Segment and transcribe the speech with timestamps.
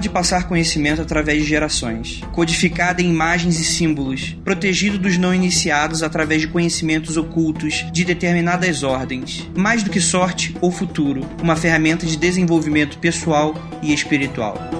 [0.00, 6.02] de passar conhecimento através de gerações, codificada em imagens e símbolos, protegido dos não iniciados
[6.02, 12.06] através de conhecimentos ocultos de determinadas ordens, mais do que sorte ou futuro, uma ferramenta
[12.06, 14.79] de desenvolvimento pessoal e espiritual.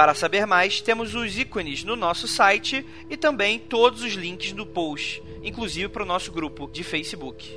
[0.01, 4.65] Para saber mais, temos os ícones no nosso site e também todos os links no
[4.65, 7.55] post, inclusive para o nosso grupo de Facebook.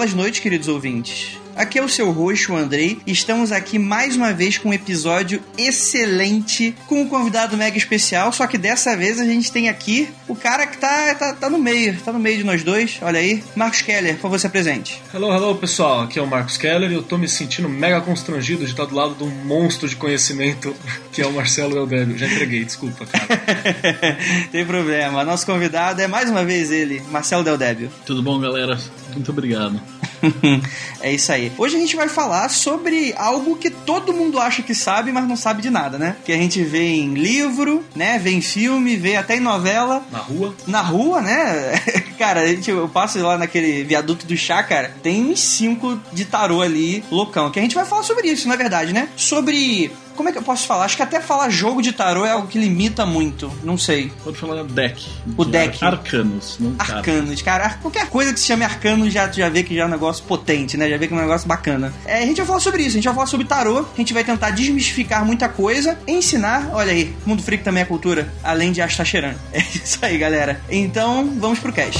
[0.00, 1.39] Belas noites, queridos ouvintes.
[1.56, 4.72] Aqui é o seu roxo, o Andrei, e estamos aqui mais uma vez com um
[4.72, 10.08] episódio excelente, com um convidado mega especial, só que dessa vez a gente tem aqui
[10.26, 13.20] o cara que tá, tá, tá no meio, tá no meio de nós dois, olha
[13.20, 15.02] aí, Marcos Keller, por você presente.
[15.12, 18.64] Hello, hello pessoal, aqui é o Marcos Keller e eu tô me sentindo mega constrangido
[18.64, 20.74] de estar do lado de um monstro de conhecimento
[21.12, 22.16] que é o Marcelo Eldébio.
[22.16, 23.40] Já entreguei, desculpa, cara.
[24.50, 27.90] tem problema, nosso convidado é mais uma vez ele, Marcelo Del Débio.
[28.06, 28.78] Tudo bom, galera?
[29.12, 29.80] Muito obrigado.
[31.00, 31.52] é isso aí.
[31.56, 35.36] Hoje a gente vai falar sobre algo que todo mundo acha que sabe, mas não
[35.36, 36.16] sabe de nada, né?
[36.24, 38.18] Que a gente vê em livro, né?
[38.18, 40.04] Vê em filme, vê até em novela.
[40.10, 40.54] Na rua.
[40.66, 41.72] Na rua, né?
[42.18, 46.24] cara, a gente, eu passo lá naquele viaduto do chá, cara, tem uns cinco de
[46.24, 47.50] tarô ali, loucão.
[47.50, 49.08] Que a gente vai falar sobre isso, na verdade, né?
[49.16, 50.84] Sobre como é que eu posso falar?
[50.84, 53.50] Acho que até falar jogo de tarô é algo que limita muito.
[53.64, 54.12] Não sei.
[54.22, 55.08] Pode falar deck.
[55.34, 55.82] O deck.
[55.82, 57.70] Arcanos, não Arcanos, cara.
[57.80, 60.76] Qualquer coisa que se chame arcano já, já vê que já é um negócio potente,
[60.76, 60.90] né?
[60.90, 61.90] Já vê que é um negócio bacana.
[62.04, 64.12] É, a gente vai falar sobre isso, a gente vai falar sobre tarô, a gente
[64.12, 68.82] vai tentar desmistificar muita coisa, ensinar, olha aí, Mundo Freak também é cultura, além de
[68.82, 69.36] Astacheran.
[69.54, 70.60] É isso aí, galera.
[70.68, 71.98] Então, vamos pro cast.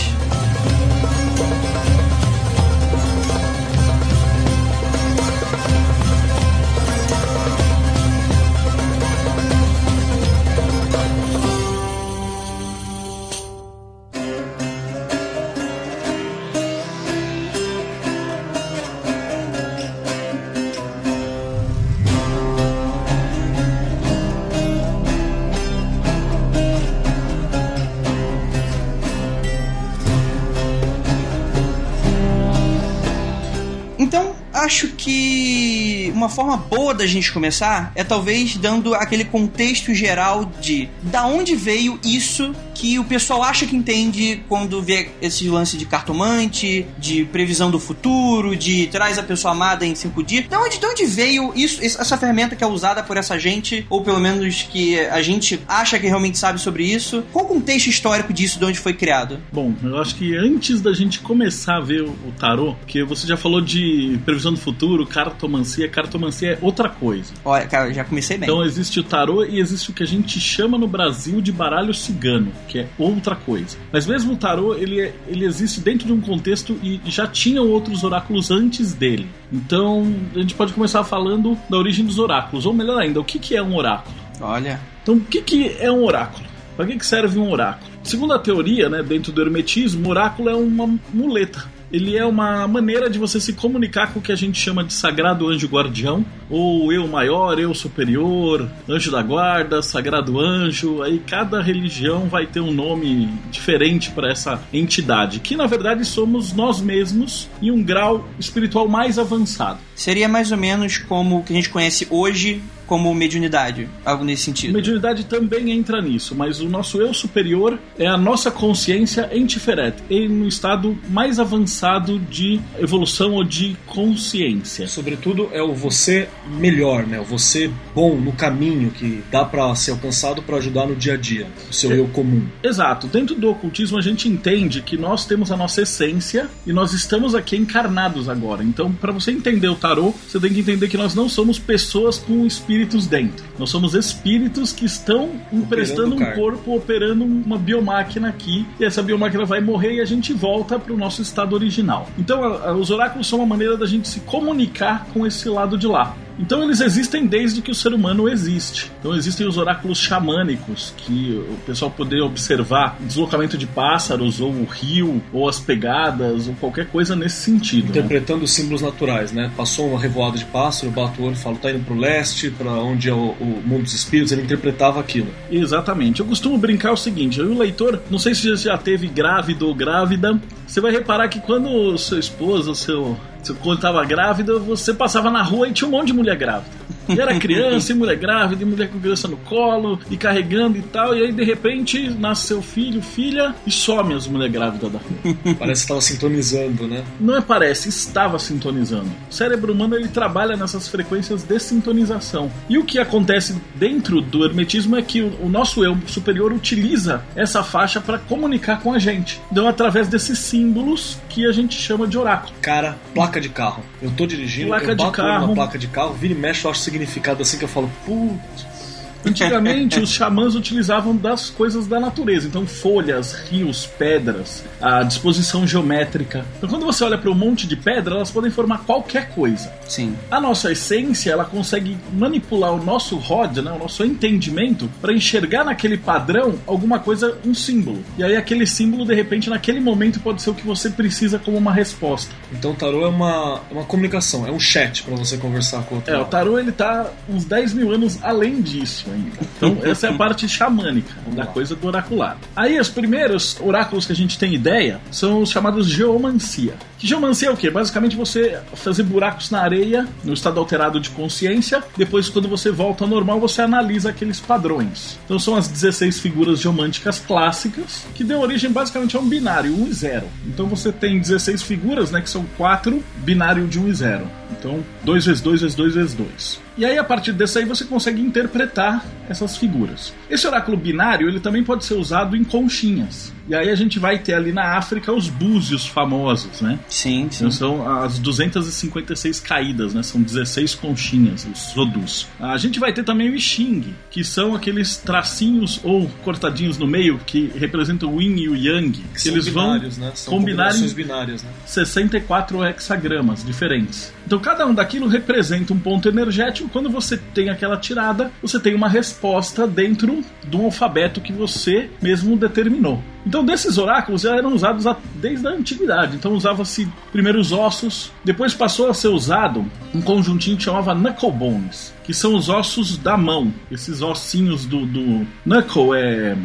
[36.31, 41.99] Forma boa da gente começar é talvez dando aquele contexto geral de da onde veio
[42.05, 47.71] isso que o pessoal acha que entende quando vê esse lance de cartomante, de previsão
[47.71, 50.49] do futuro, de traz a pessoa amada em cinco dias.
[50.49, 54.03] De onde, de onde veio isso, essa ferramenta que é usada por essa gente, ou
[54.03, 57.23] pelo menos que a gente acha que realmente sabe sobre isso?
[57.31, 59.39] Qual o contexto histórico disso, de onde foi criado?
[59.53, 63.37] Bom, eu acho que antes da gente começar a ver o, tarô, que você já
[63.37, 67.35] falou de previsão do futuro, cartomancia, cartomancia é outra coisa.
[67.45, 68.49] Olha, cara, já comecei bem.
[68.49, 71.93] Então existe o tarô e existe o que a gente chama no Brasil de baralho
[71.93, 73.77] cigano que é outra coisa.
[73.93, 77.69] Mas mesmo o tarô, ele, é- ele existe dentro de um contexto e já tinham
[77.69, 79.29] outros oráculos antes dele.
[79.53, 83.39] Então, a gente pode começar falando da origem dos oráculos, ou melhor ainda, o que,
[83.39, 84.15] que é um oráculo?
[84.41, 84.81] Olha.
[85.03, 86.47] Então, o que, que é um oráculo?
[86.77, 87.91] Para que, que serve um oráculo?
[88.03, 91.65] Segundo a teoria, né, dentro do hermetismo, o oráculo é uma muleta.
[91.93, 94.93] Ele é uma maneira de você se comunicar com o que a gente chama de
[94.93, 101.03] sagrado anjo guardião, ou eu maior, eu superior, anjo da guarda, sagrado anjo.
[101.03, 106.53] Aí cada religião vai ter um nome diferente para essa entidade, que na verdade somos
[106.53, 109.81] nós mesmos em um grau espiritual mais avançado.
[109.95, 114.43] Seria mais ou menos como o que a gente conhece hoje como mediunidade, algo nesse
[114.43, 114.75] sentido.
[114.75, 119.95] Mediunidade também entra nisso, mas o nosso eu superior é a nossa consciência em Tiferet,
[120.11, 124.89] em um estado mais avançado de evolução ou de consciência.
[124.89, 126.29] Sobretudo é o você
[126.59, 127.21] melhor, né?
[127.21, 131.17] O você bom no caminho que dá pra ser alcançado pra ajudar no dia a
[131.17, 132.45] dia, o seu eu comum.
[132.61, 133.07] Exato.
[133.07, 137.37] Dentro do ocultismo a gente entende que nós temos a nossa essência e nós estamos
[137.37, 138.65] aqui encarnados agora.
[138.65, 142.19] Então, para você entender o tarô, você tem que entender que nós não somos pessoas
[142.19, 142.45] com
[142.81, 143.45] espíritos dentro.
[143.59, 149.45] Nós somos espíritos que estão emprestando um corpo, operando uma biomáquina aqui, e essa biomáquina
[149.45, 152.09] vai morrer e a gente volta para o nosso estado original.
[152.19, 155.77] Então, a- a- os oráculos são uma maneira da gente se comunicar com esse lado
[155.77, 156.17] de lá.
[156.41, 158.91] Então eles existem desde que o ser humano existe.
[158.99, 164.51] Então existem os oráculos xamânicos, que o pessoal poder observar o deslocamento de pássaros, ou
[164.51, 167.85] o rio, ou as pegadas, ou qualquer coisa nesse sentido.
[167.85, 167.91] né?
[167.91, 169.51] Interpretando os símbolos naturais, né?
[169.57, 172.73] Passou uma revoada de pássaro, bato o olho e falo, tá indo pro leste, pra
[172.73, 175.29] onde é o, o mundo dos espíritos, ele interpretava aquilo.
[175.51, 176.21] Exatamente.
[176.21, 179.07] Eu costumo brincar o seguinte: eu e o leitor, não sei se você já teve
[179.09, 183.17] grávido ou grávida, você vai reparar que quando o seu, seu
[183.63, 186.71] quando estava grávida, você passava na rua e tinha um monte de mulher grávida.
[187.15, 190.83] E era criança, e mulher grávida, e mulher com criança no colo, e carregando e
[190.83, 194.99] tal, e aí de repente nasce seu filho, filha, e some as mulheres grávidas da
[194.99, 195.37] rua.
[195.59, 197.05] Parece que estava sintonizando, né?
[197.19, 199.11] Não é parece, estava sintonizando.
[199.31, 202.51] O cérebro humano ele trabalha nessas frequências de sintonização.
[202.69, 207.63] E o que acontece dentro do hermetismo é que o, nosso eu superior utiliza essa
[207.63, 209.41] faixa para comunicar com a gente.
[209.51, 212.53] Então, através desses símbolos que a gente chama de oráculo.
[212.61, 213.83] Cara, placa de carro.
[214.01, 215.55] Eu tô dirigindo, Placa eu de bato olho carro.
[215.55, 218.80] placa de carro, vira e mexe, eu acho significado assim que eu falo, putz.
[219.25, 226.45] Antigamente, os xamãs utilizavam das coisas da natureza, então folhas, rios, pedras, a disposição geométrica.
[226.57, 229.73] Então, quando você olha para um monte de pedra, elas podem formar qualquer coisa.
[229.87, 230.17] Sim.
[230.31, 235.65] A nossa essência, ela consegue manipular o nosso rod, né, o nosso entendimento, para enxergar
[235.65, 238.03] naquele padrão alguma coisa, um símbolo.
[238.17, 241.57] E aí aquele símbolo, de repente, naquele momento pode ser o que você precisa como
[241.59, 242.35] uma resposta.
[242.53, 245.95] Então o tarô é uma, é uma comunicação, é um chat pra você conversar com
[245.95, 246.15] o outro.
[246.15, 249.31] É, o tarô ele tá uns 10 mil anos além disso ainda.
[249.57, 252.37] Então, essa é a parte xamânica da coisa do oracular.
[252.55, 256.75] Aí, os primeiros oráculos que a gente tem ideia são os chamados geomancia.
[256.99, 257.71] Que geomancia é o quê?
[257.71, 261.83] Basicamente você fazer buracos na areia, no estado alterado de consciência.
[261.97, 265.19] Depois, quando você volta ao normal, você analisa aqueles padrões.
[265.25, 269.87] Então, são as 16 figuras geomânticas clássicas, que dão origem basicamente a um binário, 1
[269.87, 270.27] e 0.
[270.47, 274.27] Então, você tem 16 figuras, né, que são 4 binário de 1 e 0.
[274.53, 276.61] Então, 2 vezes 2 vezes 2 vezes 2.
[276.77, 280.13] E aí, a partir desse aí, você consegue interpretar essas figuras.
[280.29, 283.33] Esse oráculo binário, ele também pode ser usado em conchinhas.
[283.49, 286.79] E aí a gente vai ter ali na África os búzios famosos, né?
[286.89, 287.39] Sim, sim.
[287.39, 290.05] Então são as 256 caídas, né?
[290.05, 292.29] São 16 conchinhas, os Zodus.
[292.39, 296.87] A gente vai ter também o I Ching, que são aqueles tracinhos ou cortadinhos no
[296.87, 300.13] meio que representam o Yin e o Yang, que, eles vão binários, né?
[300.15, 301.51] São combinar em binárias, né?
[301.67, 304.13] 64 hexagramas diferentes.
[304.31, 306.69] Então cada um daquilo representa um ponto energético.
[306.69, 311.91] Quando você tem aquela tirada, você tem uma resposta dentro de um alfabeto que você
[312.01, 313.03] mesmo determinou.
[313.27, 314.85] Então desses oráculos já eram usados
[315.17, 316.15] desde a antiguidade.
[316.15, 321.33] Então usava-se primeiro os ossos, depois passou a ser usado um conjuntinho que chamava knuckle
[321.33, 323.53] bones, que são os ossos da mão.
[323.69, 326.37] Esses ossinhos do, do knuckle é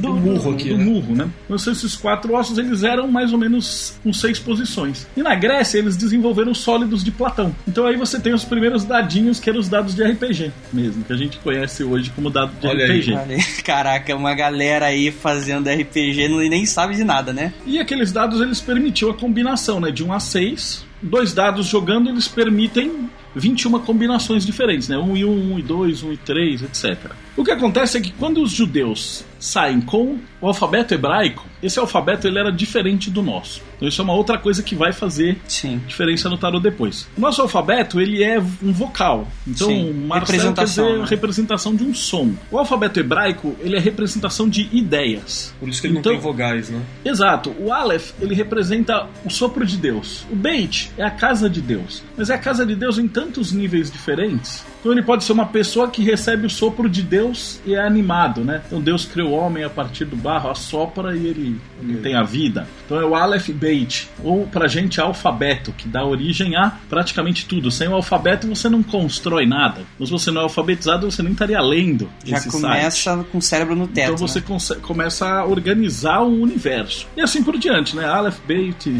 [0.00, 0.84] Do murro aqui, do né?
[0.84, 1.28] murro, né?
[1.44, 5.06] Então, esses quatro ossos eles eram mais ou menos com seis posições.
[5.16, 7.54] E na Grécia eles desenvolveram os sólidos de Platão.
[7.66, 11.12] Então aí você tem os primeiros dadinhos que eram os dados de RPG mesmo, que
[11.12, 12.86] a gente conhece hoje como dado de Olha.
[12.86, 13.14] RPG.
[13.14, 17.52] Aí, Caraca, uma galera aí fazendo RPG não- e nem sabe de nada, né?
[17.66, 20.84] E aqueles dados eles permitiam a combinação, né, de 1 a 6.
[21.02, 24.96] Dois dados jogando eles permitem 21 combinações diferentes, né?
[24.96, 27.12] 1 e 1, 1 e 2, 1 e 3, etc.
[27.36, 32.26] O que acontece é que quando os judeus saem com o alfabeto hebraico, esse alfabeto
[32.28, 33.62] ele era diferente do nosso.
[33.76, 35.80] Então isso é uma outra coisa que vai fazer Sim.
[35.86, 37.08] diferença no tarot depois.
[37.16, 39.26] O nosso alfabeto, ele é um vocal.
[39.46, 39.92] Então, Sim.
[39.92, 41.06] Marcelo quer Representação, dizer né?
[41.08, 42.32] representação de um som.
[42.50, 45.54] O alfabeto hebraico, ele é representação de ideias.
[45.58, 46.80] Por isso que ele Então- não tem vogais, né?
[47.04, 47.54] Exato.
[47.58, 50.26] O Aleph, ele representa o sopro de Deus.
[50.30, 52.02] O Beit é a casa de Deus.
[52.16, 54.64] Mas é a casa de Deus em tantos níveis diferentes.
[54.80, 58.42] Então ele pode ser uma pessoa que recebe o sopro de Deus e é animado,
[58.44, 58.60] né?
[58.66, 62.22] Então Deus criou o homem a partir do barro, assopra e ele, ele tem a
[62.22, 62.66] vida.
[62.84, 67.70] Então é o Aleph Beit, ou pra gente alfabeto, que dá origem a praticamente tudo.
[67.70, 69.82] Sem o alfabeto você não constrói nada.
[69.98, 72.62] Mas você não é alfabetizado, você nem estaria lendo Já esse site.
[72.62, 74.12] começa com o cérebro no teto.
[74.12, 74.80] Então você né?
[74.82, 77.06] começa a organizar o universo.
[77.16, 78.04] E assim por diante, né?
[78.04, 78.90] Aleph, Beit,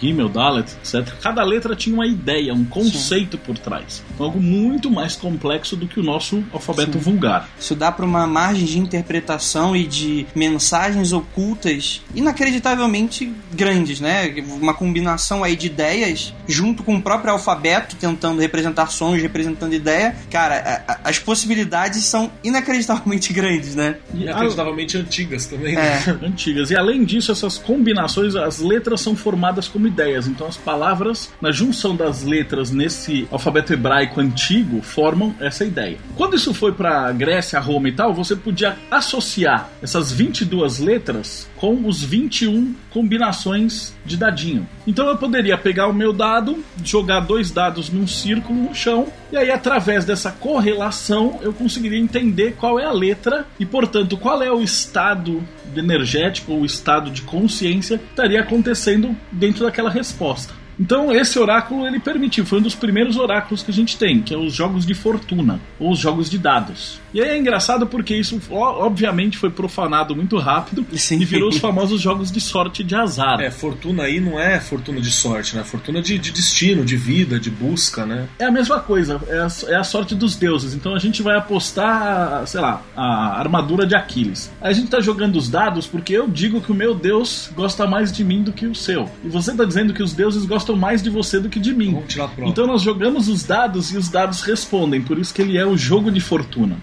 [0.00, 1.14] Gimel, Dalet, etc.
[1.20, 4.02] Cada letra tinha uma ideia, um conceito por trás.
[4.14, 7.48] Então, algo muito mais complexo do que o nosso alfabeto vulgar.
[7.58, 10.26] Isso dá para uma margem de interpretação e de
[10.74, 14.34] mensagens ocultas inacreditavelmente grandes, né?
[14.60, 20.16] Uma combinação aí de ideias junto com o próprio alfabeto tentando representar sons, representando ideia.
[20.30, 23.96] Cara, a- a- as possibilidades são inacreditavelmente grandes, né?
[24.12, 26.02] E a- Inacreditavelmente antigas também, né?
[26.06, 26.10] É.
[26.26, 26.70] antigas.
[26.70, 30.26] E além disso, essas combinações, as letras são formadas como ideias.
[30.26, 35.98] Então as palavras, na junção das letras nesse alfabeto hebraico antigo, formam essa ideia.
[36.16, 41.86] Quando isso foi para Grécia, Roma e tal, você podia associar essas 22 letras com
[41.86, 44.66] os 21 combinações de dadinho.
[44.86, 49.36] Então eu poderia pegar o meu dado, jogar dois dados num círculo no chão, e
[49.36, 54.50] aí através dessa correlação eu conseguiria entender qual é a letra e, portanto, qual é
[54.50, 55.42] o estado
[55.76, 60.54] energético ou estado de consciência que estaria acontecendo dentro daquela resposta.
[60.78, 64.34] Então esse oráculo ele permitiu, foi um dos primeiros oráculos que a gente tem, que
[64.34, 67.00] é os jogos de fortuna, ou os jogos de dados.
[67.14, 71.20] E aí é engraçado porque isso obviamente foi profanado muito rápido Sim.
[71.20, 73.40] e virou os famosos jogos de sorte de azar.
[73.40, 75.62] É, fortuna aí não é fortuna de sorte, né?
[75.62, 78.26] Fortuna de, de destino, de vida, de busca, né?
[78.36, 80.74] É a mesma coisa, é a, é a sorte dos deuses.
[80.74, 84.50] Então a gente vai apostar, sei lá, a armadura de Aquiles.
[84.60, 88.10] A gente tá jogando os dados porque eu digo que o meu deus gosta mais
[88.10, 89.08] de mim do que o seu.
[89.22, 92.02] E você tá dizendo que os deuses gostam mais de você do que de mim.
[92.38, 95.76] Então nós jogamos os dados e os dados respondem, por isso que ele é o
[95.76, 96.76] jogo de fortuna.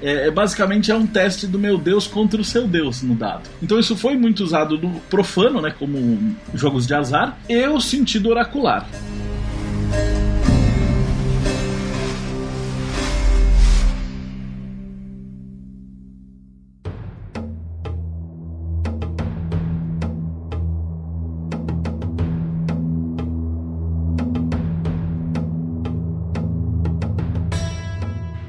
[0.00, 3.48] É, é basicamente é um teste do meu Deus contra o seu Deus no dado.
[3.62, 8.30] Então isso foi muito usado no profano, né, como jogos de azar, e o sentido
[8.30, 8.86] oracular.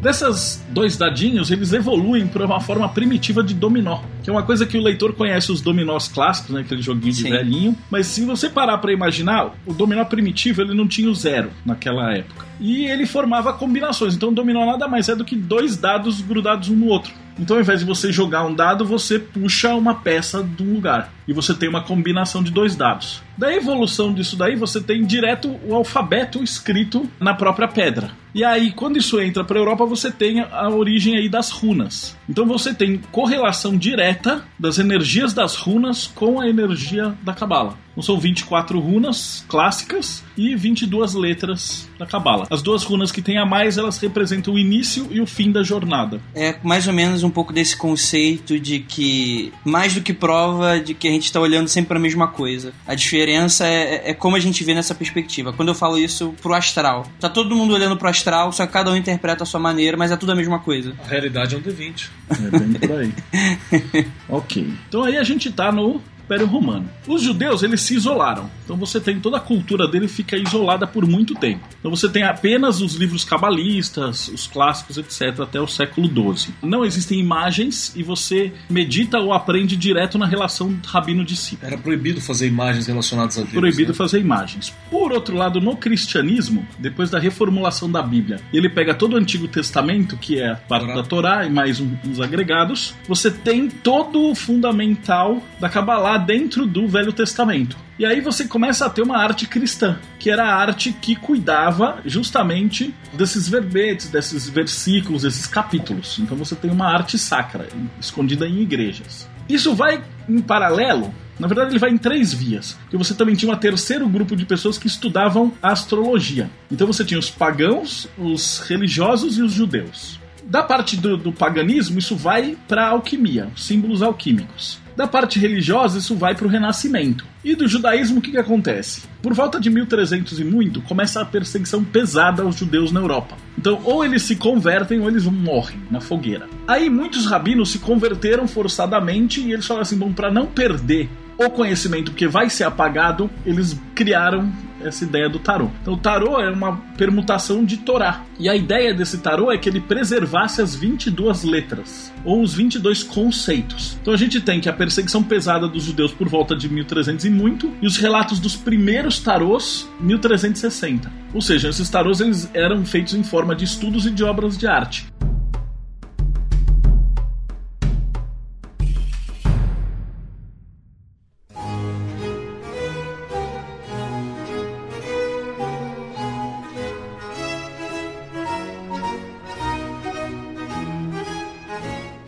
[0.04, 4.65] Dessas dois dadinhos, eles evoluem para uma forma primitiva de dominó, que é uma coisa
[4.65, 7.30] que o leitor conhece os dominós clássicos, né, aquele joguinho de Sim.
[7.30, 11.51] velhinho, mas se você parar para imaginar, o dominó primitivo ele não tinha o zero
[11.65, 12.46] naquela época.
[12.60, 16.70] E ele formava combinações, então o dominó nada mais é do que dois dados grudados
[16.70, 17.13] um no outro.
[17.39, 21.12] Então, ao invés de você jogar um dado, você puxa uma peça de um lugar.
[21.27, 23.24] E você tem uma combinação de dois dados.
[23.38, 28.12] Da evolução disso daí, você tem direto o alfabeto escrito na própria pedra.
[28.36, 32.18] E aí, quando isso entra para a Europa, você tem a origem aí das runas.
[32.27, 34.12] Então você tem correlação direta
[34.60, 37.83] das energias das runas com a energia da Cabala.
[37.94, 42.48] Então são 24 runas clássicas e 22 letras da Cabala.
[42.50, 45.64] As duas runas que tem a mais, elas representam o início e o fim da
[45.64, 46.20] jornada.
[46.36, 50.94] É mais ou menos um pouco desse conceito de que, mais do que prova de
[50.94, 52.74] que a gente está olhando sempre para a mesma coisa.
[52.88, 55.54] A diferença é, é como a gente vê nessa perspectiva.
[55.54, 58.92] Quando eu falo isso pro astral, tá todo mundo olhando pro astral, só que cada
[58.92, 60.96] um interpreta a sua maneira, mas é tudo a mesma coisa.
[61.06, 62.10] A realidade é um D20.
[62.32, 64.08] É bem por aí.
[64.28, 64.74] ok.
[64.90, 66.89] Então aí a gente tá no Império Romano.
[67.08, 68.50] Os judeus, eles se isolaram.
[68.63, 71.68] Então você tem toda a cultura dele fica isolada por muito tempo.
[71.80, 76.53] Então você tem apenas os livros cabalistas, os clássicos, etc., até o século XII.
[76.62, 81.68] Não existem imagens e você medita ou aprende direto na relação rabino-discípulo.
[81.72, 83.53] Era proibido fazer imagens relacionadas a Deus.
[83.53, 83.98] Proibido né?
[83.98, 84.74] fazer imagens.
[84.89, 89.48] Por outro lado, no cristianismo, depois da reformulação da Bíblia, ele pega todo o Antigo
[89.48, 90.96] Testamento, que é a parte Torá.
[90.96, 96.65] da Torá e mais um- uns agregados, você tem todo o fundamental da Kabbalah dentro
[96.65, 97.77] do Velho Testamento.
[97.98, 102.00] E aí você começa a ter uma arte cristã, que era a arte que cuidava
[102.05, 106.20] justamente desses verbetes, desses versículos, desses capítulos.
[106.20, 107.67] Então você tem uma arte sacra,
[108.00, 109.29] escondida em igrejas.
[109.48, 112.77] Isso vai em paralelo na verdade, ele vai em três vias.
[112.84, 116.50] Porque você também tinha um terceiro grupo de pessoas que estudavam astrologia.
[116.72, 120.20] Então você tinha os pagãos, os religiosos e os judeus.
[120.43, 124.79] Da parte do, do paganismo, isso vai para a alquimia, símbolos alquímicos.
[124.96, 127.26] Da parte religiosa, isso vai para o Renascimento.
[127.44, 129.04] E do judaísmo, o que, que acontece?
[129.22, 133.36] Por volta de 1300 e muito, começa a perseguição pesada aos judeus na Europa.
[133.58, 136.48] Então, ou eles se convertem ou eles morrem na fogueira.
[136.68, 141.50] Aí, muitos rabinos se converteram forçadamente e eles falaram assim: bom, para não perder o
[141.50, 145.70] conhecimento, porque vai ser apagado, eles criaram essa ideia do tarô.
[145.82, 148.24] Então, o tarô é uma permutação de Torá.
[148.40, 153.04] E a ideia desse tarô é que ele preservasse as 22 letras, ou os 22
[153.04, 153.98] conceitos.
[154.02, 157.30] Então, a gente tem que a perseguição pesada dos judeus por volta de 1300 e
[157.30, 161.12] muito, e os relatos dos primeiros tarôs, 1360.
[161.34, 164.68] Ou seja, esses tarôs eles eram feitos em forma de estudos e de obras de
[164.68, 165.08] arte.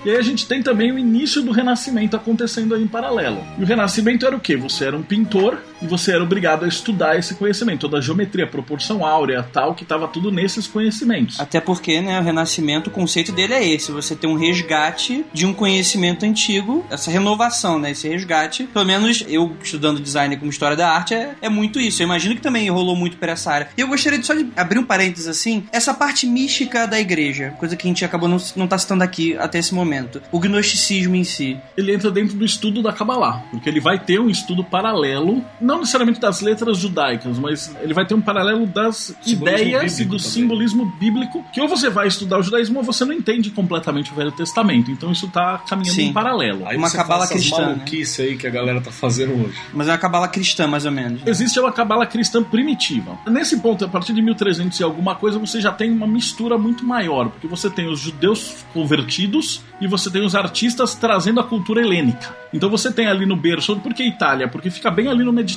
[0.06, 3.44] E aí a gente tem também o início do Renascimento acontecendo aí em paralelo.
[3.58, 4.56] E o Renascimento era o quê?
[4.56, 8.48] Você era um pintor e você era obrigado a estudar esse conhecimento, toda a geometria,
[8.48, 11.40] proporção áurea, tal, que estava tudo nesses conhecimentos.
[11.40, 15.46] Até porque, né, o Renascimento, o conceito dele é esse, você tem um resgate de
[15.46, 18.64] um conhecimento antigo, essa renovação, né, esse resgate.
[18.64, 22.02] Pelo menos eu estudando design como história da arte é, é muito isso.
[22.02, 23.68] Eu imagino que também rolou muito por essa área.
[23.78, 27.54] E eu gostaria de só de abrir um parênteses assim, essa parte mística da igreja,
[27.60, 30.22] coisa que a gente acabou não, não tá citando aqui até esse momento.
[30.32, 31.58] O gnosticismo em si.
[31.78, 35.75] Ele entra dentro do estudo da Kabbalah, porque ele vai ter um estudo paralelo, não
[35.80, 40.18] necessariamente das letras judaicas, mas ele vai ter um paralelo das Simbolismo ideias e do
[40.18, 40.20] também.
[40.32, 44.16] simbolismo bíblico, que ou você vai estudar o judaísmo ou você não entende completamente o
[44.16, 44.92] Velho Testamento.
[44.92, 46.08] Então isso tá caminhando Sim.
[46.10, 46.68] em paralelo.
[46.68, 47.68] Aí Uma cabala cristã, né?
[47.68, 49.58] maluquice aí que a galera tá fazendo hoje.
[49.74, 51.22] Mas é uma cabala cristã, mais ou menos.
[51.22, 51.30] né?
[51.30, 53.18] Existe uma cabala cristã primitiva.
[53.28, 56.86] Nesse ponto, a partir de 1300 e alguma coisa, você já tem uma mistura muito
[56.86, 61.82] maior, porque você tem os judeus convertidos e você tem os artistas trazendo a cultura
[61.82, 62.34] helênica.
[62.54, 64.48] Então você tem ali no berço, por que Itália?
[64.48, 65.55] Porque fica bem ali no Mediterrâneo.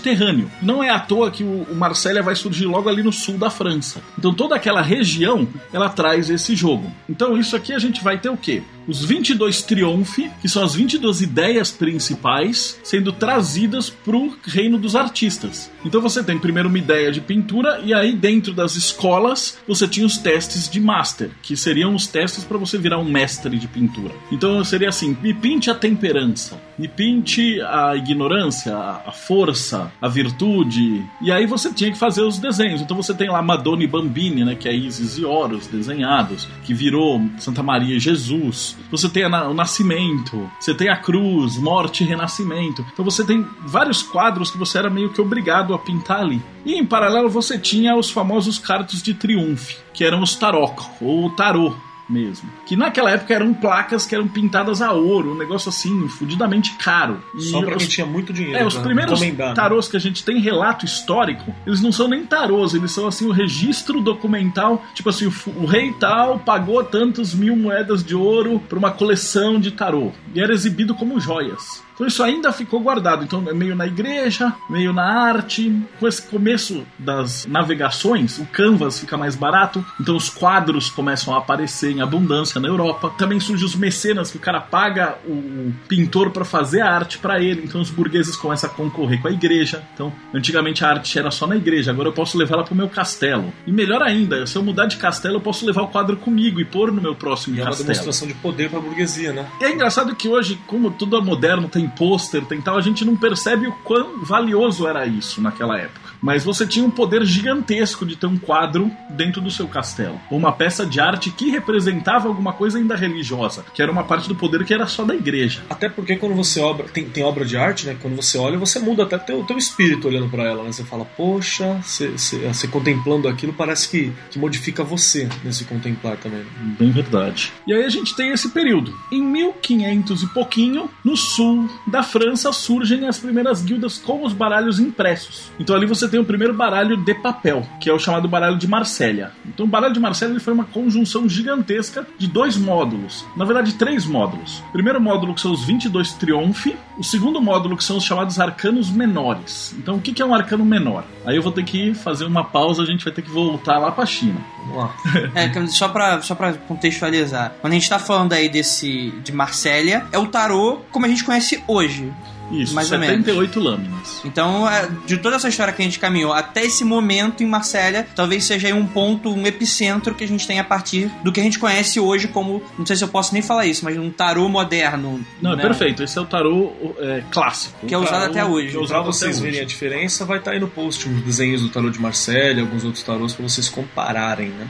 [0.62, 4.00] Não é à toa que o Marsella vai surgir logo ali no sul da França.
[4.18, 6.92] Então toda aquela região, ela traz esse jogo.
[7.08, 8.62] Então isso aqui a gente vai ter o quê?
[8.88, 15.70] Os 22 triunfi, que são as 22 ideias principais, sendo trazidas pro reino dos artistas.
[15.85, 20.07] Então você tem primeiro uma ideia de pintura e aí dentro das escolas você tinha
[20.07, 24.14] os testes de master, que seriam os testes para você virar um mestre de pintura.
[24.33, 30.07] Então seria assim: me pinte a temperança, me pinte a ignorância, a a força, a
[30.07, 31.03] virtude.
[31.22, 32.83] E aí você tinha que fazer os desenhos.
[32.83, 36.74] Então você tem lá Madonna e Bambini, né, que é Isis e Horus desenhados, que
[36.74, 38.77] virou Santa Maria e Jesus.
[38.90, 42.84] Você tem o Nascimento, você tem a Cruz, Morte e Renascimento.
[42.92, 46.42] Então você tem vários quadros que você era meio que obrigado a pintar ali.
[46.64, 51.30] E em paralelo você tinha os famosos cartos de triunfo, que eram os tarot, ou
[51.30, 51.74] tarô
[52.08, 52.48] mesmo.
[52.66, 57.22] Que naquela época eram placas que eram pintadas a ouro, um negócio assim, fudidamente caro.
[57.34, 58.58] E Só pra os- quem tinha muito dinheiro.
[58.58, 59.52] é, os pra primeiros né?
[59.54, 63.26] tarôs que a gente tem relato histórico, eles não são nem tarôs, eles são assim
[63.26, 68.60] o registro documental, tipo assim, o, o rei tal pagou tantos mil moedas de ouro
[68.68, 71.82] pra uma coleção de tarô e era exibido como joias.
[71.98, 73.24] Então isso ainda ficou guardado.
[73.24, 75.74] Então é meio na igreja, meio na arte.
[75.98, 79.84] Com esse começo das navegações, o canvas fica mais barato.
[80.00, 83.12] Então os quadros começam a aparecer em abundância na Europa.
[83.18, 87.40] Também surgem os mecenas, que o cara paga o pintor para fazer a arte para
[87.40, 87.62] ele.
[87.64, 89.82] Então os burgueses começam a concorrer com a igreja.
[89.94, 92.88] Então antigamente a arte era só na igreja, agora eu posso levar ela pro meu
[92.88, 93.52] castelo.
[93.66, 96.64] E melhor ainda, se eu mudar de castelo, eu posso levar o quadro comigo e
[96.64, 97.88] pôr no meu próximo E é uma castelo.
[97.88, 99.48] demonstração de poder pra burguesia, né?
[99.61, 103.05] E é engraçado que hoje, como tudo é moderno, tem pôster, tem tal, a gente
[103.05, 106.07] não percebe o quão valioso era isso naquela época.
[106.20, 110.20] Mas você tinha um poder gigantesco de ter um quadro dentro do seu castelo.
[110.31, 114.28] Ou uma peça de arte que representava alguma coisa ainda religiosa, que era uma parte
[114.28, 115.62] do poder que era só da igreja.
[115.70, 117.96] Até porque quando você obra, tem, tem obra de arte, né?
[118.00, 120.72] Quando você olha, você muda até teu, teu espírito olhando pra ela, né?
[120.72, 126.40] Você fala, poxa, você contemplando aquilo parece que, que modifica você nesse contemplar também.
[126.40, 126.46] né?
[126.78, 127.52] Bem verdade.
[127.66, 128.94] E aí a gente tem esse período.
[129.12, 134.78] Em 1500 e pouquinho, no sul da França surgem as primeiras guildas com os baralhos
[134.78, 135.50] impressos.
[135.59, 138.66] Então ali você tem o primeiro baralho de papel, que é o chamado baralho de
[138.66, 139.32] Marsella.
[139.46, 143.24] Então o baralho de Marsella ele foi uma conjunção gigantesca de dois módulos.
[143.36, 144.62] Na verdade, três módulos.
[144.68, 148.40] O primeiro módulo que são os 22 Triunfi, o segundo módulo que são os chamados
[148.40, 149.74] arcanos menores.
[149.78, 151.04] Então o que é um arcano menor?
[151.24, 153.92] Aí eu vou ter que fazer uma pausa, a gente vai ter que voltar lá
[153.92, 154.40] pra China.
[154.66, 154.94] Vamos lá.
[155.34, 157.54] É, só pra, só pra contextualizar.
[157.60, 161.24] Quando a gente tá falando aí desse de Marsella, é o tarô como a gente
[161.24, 162.12] conhece hoje.
[162.50, 163.16] Isso, mais ou menos.
[163.16, 164.20] 78 lâminas.
[164.24, 168.06] Então, é, de toda essa história que a gente caminhou até esse momento em Marsella,
[168.14, 171.40] talvez seja aí um ponto, um epicentro que a gente tem a partir do que
[171.40, 174.11] a gente conhece hoje como, não sei se eu posso nem falar isso, mas um
[174.11, 175.20] tarô moderno.
[175.40, 175.62] Não, né?
[175.62, 176.02] é perfeito.
[176.02, 177.87] Esse é o tarô é, clássico.
[177.87, 178.68] Que é usado até hoje.
[178.68, 179.74] que é Pra usado vocês até verem a hoje.
[179.74, 183.34] diferença, vai estar aí no post uns desenhos do tarô de Marselha, alguns outros tarôs
[183.34, 184.66] pra vocês compararem, né?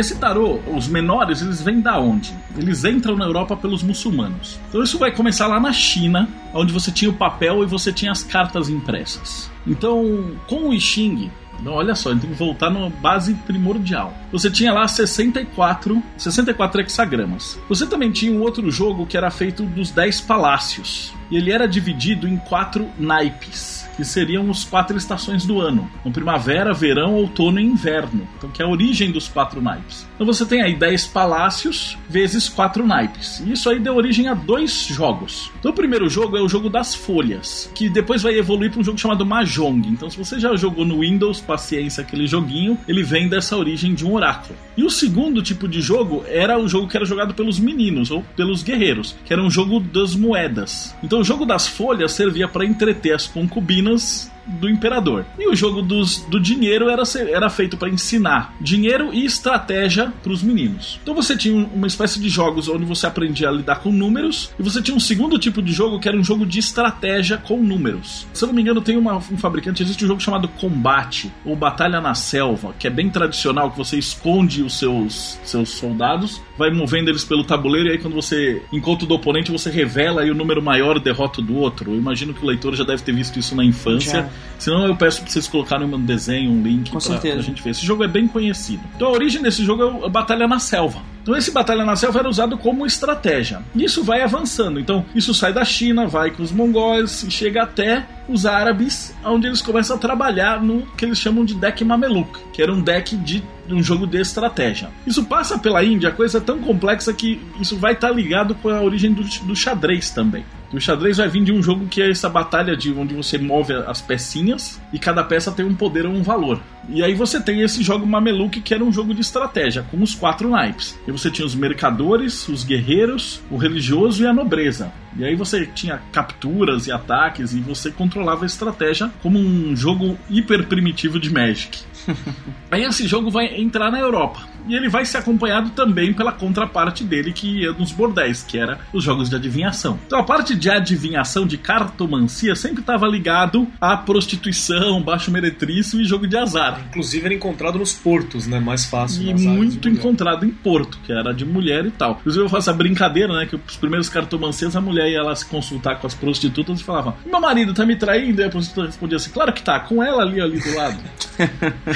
[0.00, 2.34] Esse tarô, os menores, eles vêm da onde?
[2.56, 4.58] Eles entram na Europa pelos muçulmanos.
[4.66, 8.10] Então isso vai começar lá na China, onde você tinha o papel e você tinha
[8.10, 9.50] as cartas impressas.
[9.66, 11.30] Então, com o I Ching,
[11.66, 14.14] olha só, tem que voltar na base primordial.
[14.32, 17.60] Você tinha lá 64, 64 hexagramas.
[17.68, 21.12] Você também tinha um outro jogo que era feito dos 10 palácios.
[21.30, 26.12] E ele era dividido em quatro naipes, que seriam os quatro estações do ano: então,
[26.12, 28.26] primavera, verão, outono e inverno.
[28.36, 30.08] Então, que é a origem dos quatro naipes.
[30.14, 33.40] Então você tem aí 10 palácios vezes quatro naipes.
[33.40, 35.50] E isso aí deu origem a dois jogos.
[35.58, 38.84] Então o primeiro jogo é o jogo das folhas, que depois vai evoluir para um
[38.84, 39.88] jogo chamado Mahjong.
[39.88, 44.04] Então se você já jogou no Windows, paciência, aquele joguinho, ele vem dessa origem de
[44.04, 44.58] um oráculo.
[44.76, 48.22] E o segundo tipo de jogo era o jogo que era jogado pelos meninos ou
[48.36, 50.94] pelos guerreiros, que era um jogo das moedas.
[51.02, 55.24] Então o jogo das folhas servia para entreter as concubinas do imperador.
[55.38, 60.32] E o jogo dos, do dinheiro era, era feito para ensinar dinheiro e estratégia para
[60.32, 60.98] os meninos.
[61.02, 64.50] Então você tinha um- uma espécie de jogos onde você aprendia a lidar com números,
[64.58, 67.62] e você tinha um segundo tipo de jogo que era um jogo de estratégia com
[67.62, 68.26] números.
[68.32, 71.54] Se eu não me engano, tem uma- um fabricante, existe um jogo chamado Combate, ou
[71.56, 76.70] Batalha na Selva, que é bem tradicional, que você esconde os seus, seus soldados, vai
[76.70, 80.30] movendo eles pelo tabuleiro, e aí quando você encontra o do oponente, você revela aí
[80.30, 81.92] o número maior derrota do outro.
[81.92, 84.22] Eu imagino que o leitor já deve ter visto isso na infância.
[84.22, 84.29] Já.
[84.58, 87.34] Senão eu peço pra vocês colocarem um desenho, um link Com pra, certeza.
[87.36, 87.70] pra gente ver.
[87.70, 88.82] Esse jogo é bem conhecido.
[88.94, 91.00] Então a origem desse jogo é o Batalha na Selva.
[91.22, 93.62] Então esse Batalha na Selva era usado como estratégia.
[93.74, 94.78] E isso vai avançando.
[94.78, 99.46] Então isso sai da China, vai com os mongóis e chega até os árabes, onde
[99.46, 103.16] eles começam a trabalhar no que eles chamam de deck Mameluc, que era um deck
[103.16, 104.90] de um jogo de estratégia.
[105.06, 108.68] Isso passa pela Índia, a coisa é tão complexa que isso vai estar ligado com
[108.68, 110.44] a origem do, do xadrez também.
[110.72, 113.72] O xadrez vai vir de um jogo que é essa batalha de onde você move
[113.72, 116.60] as pecinhas e cada peça tem um poder ou um valor.
[116.88, 120.14] E aí você tem esse jogo Mameluque que era um jogo de estratégia, com os
[120.14, 120.98] quatro naipes.
[121.08, 124.92] E você tinha os mercadores, os guerreiros, o religioso e a nobreza.
[125.16, 130.16] E aí você tinha capturas e ataques e você controlava a estratégia como um jogo
[130.28, 131.80] hiper primitivo de Magic.
[132.70, 134.48] Aí esse jogo vai entrar na Europa.
[134.68, 138.78] E ele vai ser acompanhado também pela contraparte dele, que ia nos bordéis, que era
[138.92, 139.98] os jogos de adivinhação.
[140.06, 146.04] Então a parte de adivinhação, de cartomancia, sempre estava ligado à prostituição, baixo meretrício e
[146.04, 146.80] jogo de azar.
[146.90, 148.60] Inclusive era encontrado nos portos, né?
[148.60, 149.22] Mais fácil.
[149.22, 152.18] E muito encontrado em Porto, que era de mulher e tal.
[152.20, 153.46] Inclusive eu faço a brincadeira, né?
[153.46, 157.16] Que os primeiros cartomancias, a mulher ia lá se consultar com as prostitutas e falava:
[157.24, 158.40] Meu marido tá me traindo?
[158.40, 160.98] E a prostituta respondia assim: Claro que tá, com ela ali, ali do lado.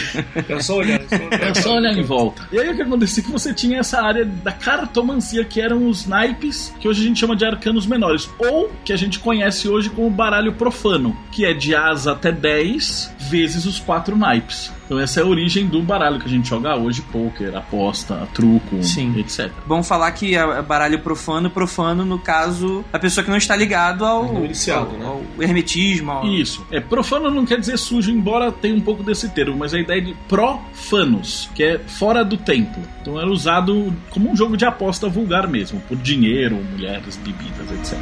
[0.48, 1.00] É só olhar.
[1.00, 2.48] É só olhar, É só olhar em volta.
[2.52, 5.88] E aí o que acontecia é que você tinha essa área da cartomancia, que eram
[5.88, 9.68] os naipes, que hoje a gente chama de arcanos menores, ou que a gente conhece
[9.68, 14.72] hoje como baralho profano, que é de asa até 10 vezes os quatro naipes.
[14.84, 18.82] Então essa é a origem do baralho que a gente joga hoje, poker, aposta, truco,
[18.82, 19.18] Sim.
[19.18, 19.50] etc.
[19.66, 24.04] Vamos falar que é baralho profano, profano, no caso, a pessoa que não está ligado
[24.04, 25.06] ao, Não iniciado, ao, né?
[25.06, 26.10] ao hermetismo.
[26.10, 26.26] Ao...
[26.26, 26.66] Isso.
[26.70, 30.00] É, profano não quer dizer sujo, embora tenha um pouco desse termo, mas a ideia
[30.00, 32.82] de profanos, que é fora do templo.
[33.00, 37.98] Então era usado como um jogo de aposta vulgar mesmo, por dinheiro, mulheres, bebidas, etc.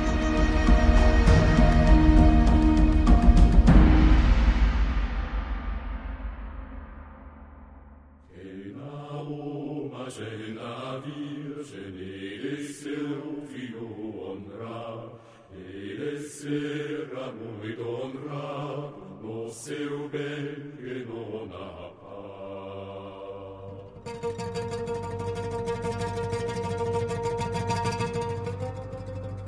[16.53, 21.92] Sera muy honrado, no se ubege, no nada.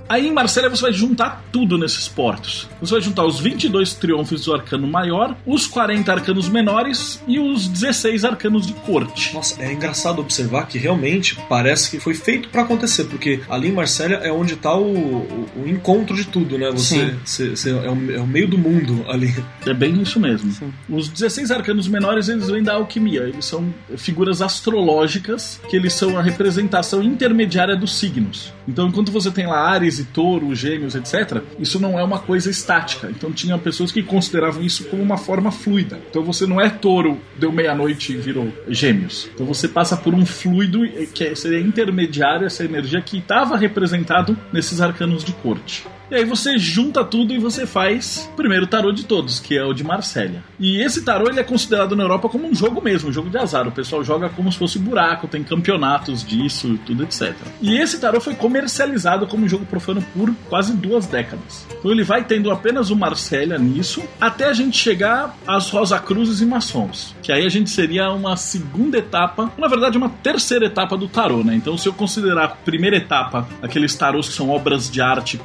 [0.09, 2.69] Aí em Marsella você vai juntar tudo nesses portos.
[2.81, 7.67] Você vai juntar os 22 triunfos do arcano maior, os 40 arcanos menores e os
[7.69, 9.33] 16 arcanos de corte.
[9.35, 13.73] Nossa, é engraçado observar que realmente parece que foi feito pra acontecer, porque ali em
[13.73, 16.71] Marsella é onde tá o, o, o encontro de tudo, né?
[16.71, 17.15] Você, Sim.
[17.25, 19.35] você- você- é, o, é o meio do mundo ali.
[19.67, 20.53] É bem isso mesmo.
[20.89, 23.21] Os 16 arcanos menores eles vêm da alquimia.
[23.23, 28.53] Eles são figuras astrológicas que eles são a representação intermediária dos signos.
[28.67, 32.51] Então, enquanto você tem lá Ares e Touro, Gêmeos, etc., isso não é uma coisa
[32.51, 33.09] estática.
[33.11, 35.99] Então, tinha pessoas que consideravam isso como uma forma fluida.
[36.11, 39.29] Então, você não é Touro, deu meia-noite e virou Gêmeos.
[39.35, 43.57] Então, você passa por um fluido eh, que é- seria intermediário, essa energia que estava
[43.57, 45.87] representado nesses arcanos de corte.
[46.11, 49.65] E aí você junta tudo e você faz o primeiro tarô de todos, que é
[49.65, 50.43] o de Marsella.
[50.61, 53.39] E esse tarô ele é considerado na Europa como um jogo mesmo, um jogo de
[53.39, 53.67] azar.
[53.67, 57.35] O pessoal joga como se fosse buraco, tem campeonatos disso, tudo etc.
[57.61, 61.67] E esse tarô foi comercializado como um jogo profano por quase duas décadas.
[61.79, 66.41] Então ele vai tendo apenas o Marsella nisso, até a gente chegar às Rosa Cruzes
[66.41, 67.15] e Maçons.
[67.23, 71.43] Que aí a gente seria uma segunda etapa, na verdade uma terceira etapa do tarô,
[71.43, 71.55] né?
[71.55, 75.39] Então se eu considerar a primeira etapa aqueles tarôs que são obras de arte e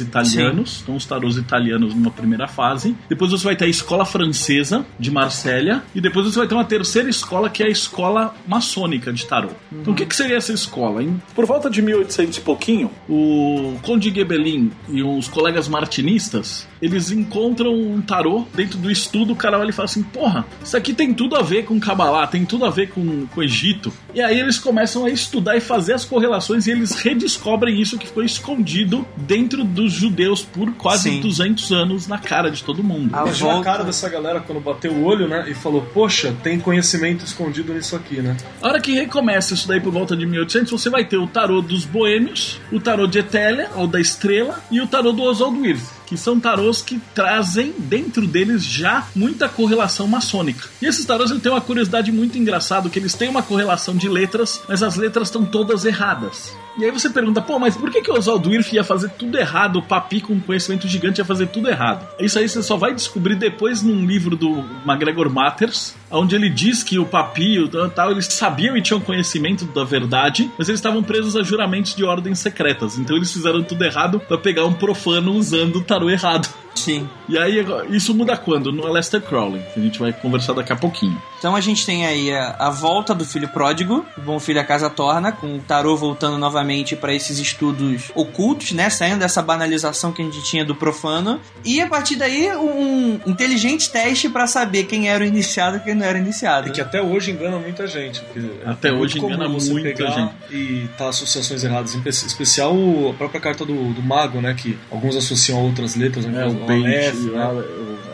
[0.00, 2.96] italianos, então os tarôs italianos numa primeira fase.
[3.08, 6.64] Depois você vai ter a escola francesa de Marsella e depois você vai ter uma
[6.64, 9.50] terceira escola que é a escola maçônica de tarô.
[9.72, 11.02] Então o que, que seria essa escola?
[11.02, 17.10] Em- por volta de 1800 e pouquinho, o Conde Gebelin e os colegas martinistas, eles
[17.12, 20.92] encontram um tarô dentro do estudo, o cara olha e fala assim, porra, isso aqui
[20.92, 23.92] tem tudo a ver com Kabbalah, tem tudo a ver com, com o Egito.
[24.12, 28.06] E aí eles começam a estudar e fazer as correlações e eles redescobrem isso que
[28.08, 31.20] ficou escondido dentro dos judeus por quase Sim.
[31.20, 33.14] 200 anos na cara de todo mundo.
[33.14, 35.46] A Imagina a volta- cara dessa galera quando bateu o olho, né?
[35.48, 38.36] E falou, poxa, tem conhecimento escondido nisso aqui, né?
[38.60, 41.60] A hora que recomeça isso daí por volta de 1800, você vai ter o tarô
[41.62, 45.82] dos boêmios, o tarô de Etélia, ou da estrela, e o tarô do Oswald Wirth,
[46.12, 50.68] que são tarôs que trazem dentro deles já muita correlação maçônica.
[50.80, 54.60] E esses tarôs tem uma curiosidade muito engraçada, que eles têm uma correlação de letras,
[54.68, 56.52] mas as letras estão todas erradas.
[56.76, 59.38] E aí você pergunta, pô, mas por que, que o Oswald Wirth ia fazer tudo
[59.38, 59.78] errado?
[59.78, 62.06] O Papi com um conhecimento gigante ia fazer tudo errado.
[62.18, 66.82] Isso aí você só vai descobrir depois num livro do MacGregor Matters, onde ele diz
[66.82, 70.78] que o Papi e o tal, eles sabiam e tinham conhecimento da verdade, mas eles
[70.78, 72.98] estavam presos a juramentos de ordens secretas.
[72.98, 76.48] Então eles fizeram tudo errado pra pegar um profano usando o tarô errado.
[76.74, 77.08] Sim.
[77.28, 78.72] E aí, isso muda quando?
[78.72, 81.20] No Aleister Crowley, que a gente vai conversar daqui a pouquinho.
[81.38, 84.64] Então a gente tem aí a, a volta do filho pródigo, o bom filho a
[84.64, 88.88] casa torna, com o tarô voltando novamente para esses estudos ocultos, né?
[88.90, 91.40] Saindo dessa banalização que a gente tinha do profano.
[91.64, 95.94] E a partir daí, um inteligente teste para saber quem era o iniciado e quem
[95.94, 96.68] não era iniciado.
[96.68, 98.20] E que até hoje engana muita gente.
[98.20, 100.32] porque Até é hoje engana você muita pegar gente.
[100.50, 101.94] E tá associações erradas.
[101.94, 102.74] Em pe- especial
[103.10, 104.54] a própria carta do, do mago, né?
[104.54, 106.46] Que alguns associam a outras letras, né?
[106.46, 107.12] É, né?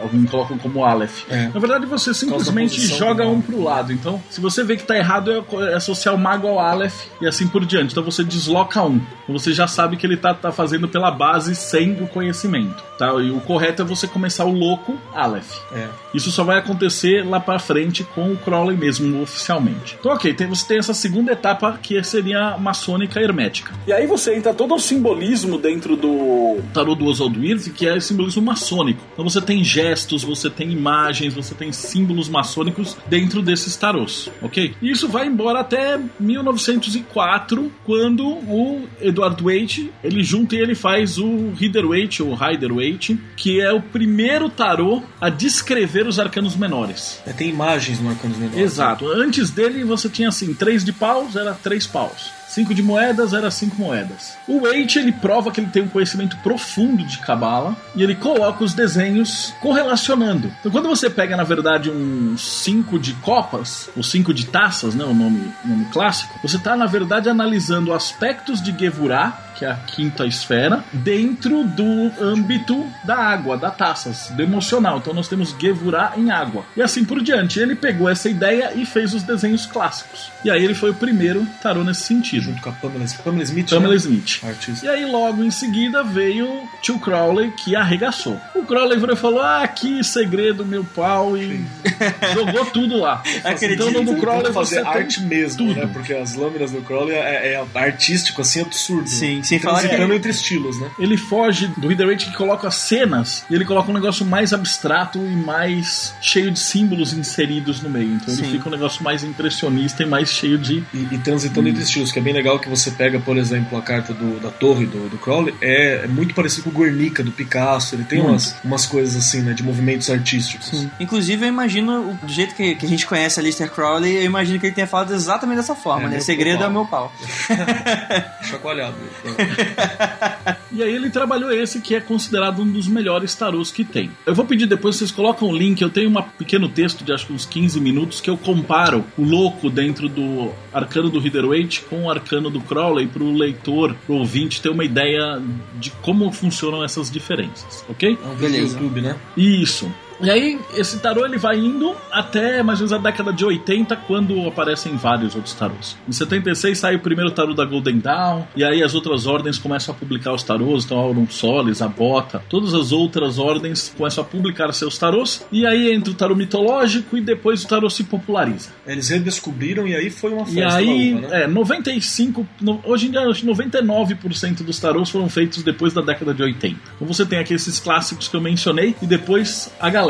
[0.00, 1.24] Alguns colocam como Aleph.
[1.28, 1.48] É.
[1.48, 3.92] Na verdade, você simplesmente joga um pro lado.
[3.92, 7.26] Então, se você vê que tá errado, é é associar o mago ao Aleph e
[7.26, 7.92] assim por diante.
[7.92, 8.96] Então você desloca um.
[8.96, 12.82] Então você já sabe que ele tá, tá fazendo pela base sem o conhecimento.
[12.98, 13.12] Tá?
[13.14, 15.58] E o correto é você começar o louco Aleph.
[15.72, 15.88] É.
[16.12, 19.96] Isso só vai acontecer lá pra frente com o Crowley mesmo, oficialmente.
[19.98, 23.72] Então, ok, tem, você tem essa segunda etapa que seria a maçônica hermética.
[23.86, 27.94] E aí você entra todo o simbolismo dentro do tarô do Oswald Wirth, que é
[27.94, 29.02] o simbolismo maçônico.
[29.12, 34.74] Então você tem gestos, você tem imagens, você tem símbolos maçônicos dentro desses tarôs, ok?
[34.80, 41.18] E isso vai embora até 1904, quando o Edward Waite, ele junta e ele faz
[41.18, 47.20] o Rider-Waite, ou Rider-Waite, que é o primeiro tarô a descrever os arcanos menores.
[47.26, 48.60] É, tem imagens no Arcanos Menores.
[48.60, 49.08] Exato.
[49.08, 52.38] Antes dele você tinha assim, três de paus era três paus.
[52.48, 54.36] Cinco de moedas era cinco moedas.
[54.48, 58.62] O Waite ele prova que ele tem um conhecimento profundo de cabala e ele coloca
[58.62, 60.52] os desenhos correlacionando.
[60.60, 65.02] Então quando você pega na verdade um cinco de copas, ou cinco de taças, né,
[65.02, 69.74] o nome, nome clássico, você está na verdade analisando aspectos de Gevurah, que é a
[69.74, 74.98] quinta esfera, dentro do âmbito da água, da taças, do emocional.
[74.98, 76.64] Então nós temos Gevurah em água.
[76.76, 77.58] E assim por diante.
[77.58, 80.30] Ele pegou essa ideia e fez os desenhos clássicos.
[80.44, 82.44] E aí ele foi o primeiro tarô nesse sentido.
[82.44, 83.70] Junto com a Pamela, Pamela Smith.
[83.70, 83.96] Pamela né?
[83.96, 84.40] Smith.
[84.44, 84.86] Artista.
[84.86, 88.40] E aí, logo em seguida, veio Tio Crowley, que arregaçou.
[88.54, 91.64] O Crowley virou e falou: Ah, que segredo, meu pau, e
[92.34, 93.22] jogou tudo lá.
[93.42, 93.88] Acredito.
[93.88, 95.80] Então, no Crowley fazer você arte mesmo, tudo.
[95.80, 95.90] né?
[95.92, 99.08] Porque as lâminas do Crowley é, é artístico, assim, absurdo.
[99.08, 100.90] Sim, Sem falar que Transitando entre estilos, né?
[100.98, 105.18] Ele foge do Reader Rate que coloca cenas e ele coloca um negócio mais abstrato
[105.18, 108.14] e mais cheio de símbolos inseridos no meio.
[108.14, 108.42] Então Sim.
[108.42, 110.84] ele fica um negócio mais impressionista e mais cheio de.
[110.92, 113.82] E, e transitando entre estilos, que é bem legal que você pega, por exemplo, a
[113.82, 117.30] carta do- da torre do, do Crowley, é, é muito parecido com o Guernica do
[117.32, 118.30] Picasso, ele tem Muito.
[118.32, 120.86] umas, umas coisas assim, né, de movimentos artísticos.
[121.00, 124.58] Inclusive, eu imagino, do jeito que, que a gente conhece a Lister Crowley, eu imagino
[124.60, 126.20] que ele tenha falado exatamente dessa forma, É, né?
[126.20, 126.66] Segredo pau.
[126.66, 127.12] é o meu pau.
[128.42, 128.96] Chacoalhado.
[130.70, 134.10] E aí ele trabalhou esse que é considerado um dos melhores tarôs que tem.
[134.24, 137.26] Eu vou pedir depois vocês colocam o link, eu tenho um pequeno texto de acho
[137.26, 142.04] que uns 15 minutos que eu comparo o louco dentro do arcano do Rider-Waite com
[142.04, 145.42] o arcano do Crowley para o leitor, pro ouvinte ter uma ideia
[145.80, 148.16] de como funcionam essas diferenças, ok?
[148.22, 148.78] É um vídeo Beleza.
[148.78, 149.16] YouTube, né?
[149.36, 149.92] Isso.
[150.20, 153.94] E aí, esse tarô ele vai indo até mais ou menos a década de 80,
[153.96, 155.96] quando aparecem vários outros tarôs.
[156.08, 159.94] Em 76 sai o primeiro tarô da Golden Dawn, e aí as outras ordens começam
[159.94, 164.24] a publicar os tarôs, então a Aurum Solis, a Bota, todas as outras ordens começam
[164.24, 168.02] a publicar seus tarôs, e aí entra o tarô mitológico e depois o tarô se
[168.04, 168.70] populariza.
[168.86, 171.44] Eles redescobriram e aí foi uma festa E aí, uva, né?
[171.44, 176.00] é, 95, no- hoje em dia, acho que 99% dos tarôs foram feitos depois da
[176.00, 176.76] década de 80.
[176.96, 180.07] Então você tem aqui esses clássicos que eu mencionei e depois a galera.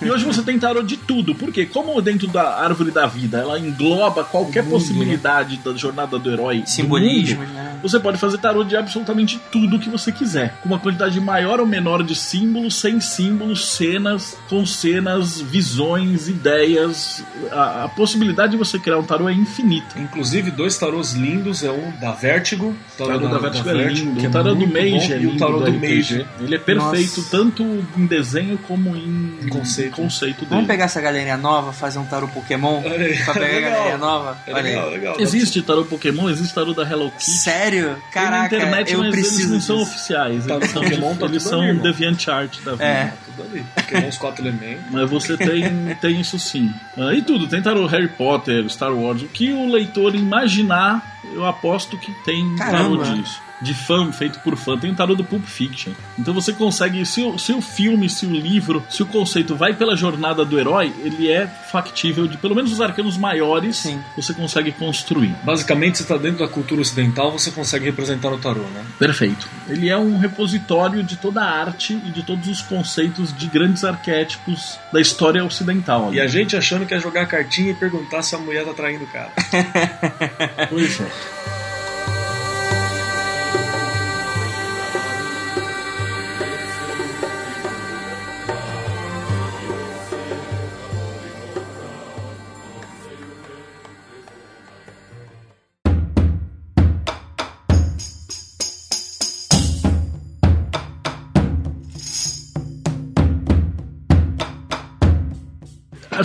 [0.00, 3.58] E hoje você tem tarô de tudo, porque como dentro da árvore da vida ela
[3.58, 7.78] engloba qualquer possibilidade da jornada do herói, do Simbolismos, mundo, né?
[7.82, 11.66] você pode fazer tarô de absolutamente tudo que você quiser, com uma quantidade maior ou
[11.66, 17.24] menor de símbolos, sem símbolos, cenas, com cenas, visões, ideias.
[17.50, 19.98] A, a possibilidade de você criar um tarô é infinita.
[19.98, 24.26] Inclusive, dois tarôs lindos, é um da Vertigo, O tarô da Vertigo é lindo, que
[24.26, 25.72] o tarô do Mage é e o lindo tarô do.
[25.72, 26.26] Mage.
[26.40, 27.30] Ele é perfeito Nossa.
[27.30, 27.62] tanto
[27.96, 29.09] em desenho como em
[29.42, 29.96] Em conceito.
[29.96, 30.50] conceito dele.
[30.50, 32.80] Vamos pegar essa galerinha nova, fazer um tarô Pokémon?
[32.84, 33.16] Aí.
[33.24, 33.70] Pra pegar a Legal.
[33.70, 34.38] galerinha nova?
[34.46, 34.68] É Olha aí.
[34.74, 35.16] legal, legal.
[35.20, 37.30] Existe tarô Pokémon, existe tarô da Hello Kitty.
[37.30, 37.96] Sério?
[38.12, 39.90] Caraca, na internet, eu mas eles preciso não são disso.
[39.90, 40.46] oficiais.
[40.46, 41.82] Tá Eles são, Pokémon, tá eles tudo são ali, irmão.
[41.82, 42.84] DeviantArt da vida.
[42.84, 43.12] É.
[43.24, 43.64] Tudo ali.
[43.74, 44.84] Pokémon, os quatro elementos.
[44.90, 46.72] Mas você tem, tem isso sim.
[46.96, 49.22] Ah, e tudo, tem tarô Harry Potter, Star Wars.
[49.22, 53.04] O que o leitor imaginar, eu aposto que tem Caramba.
[53.04, 53.40] tarô disso.
[53.60, 54.78] De fã, feito por fã.
[54.78, 55.92] Tem o tarô do Pulp Fiction.
[56.18, 59.74] Então você consegue, se o, se o filme, se o livro, se o conceito vai
[59.74, 64.00] pela jornada do herói, ele é factível de pelo menos os arcanos maiores Sim.
[64.16, 65.34] você consegue construir.
[65.44, 68.84] Basicamente, você está dentro da cultura ocidental, você consegue representar no tarô, né?
[68.98, 69.48] Perfeito.
[69.68, 73.84] Ele é um repositório de toda a arte e de todos os conceitos de grandes
[73.84, 76.12] arquétipos da história ocidental.
[76.12, 79.04] E a gente achando que é jogar cartinha e perguntar se a mulher tá traindo
[79.04, 79.30] o cara.
[80.68, 81.49] Pois é.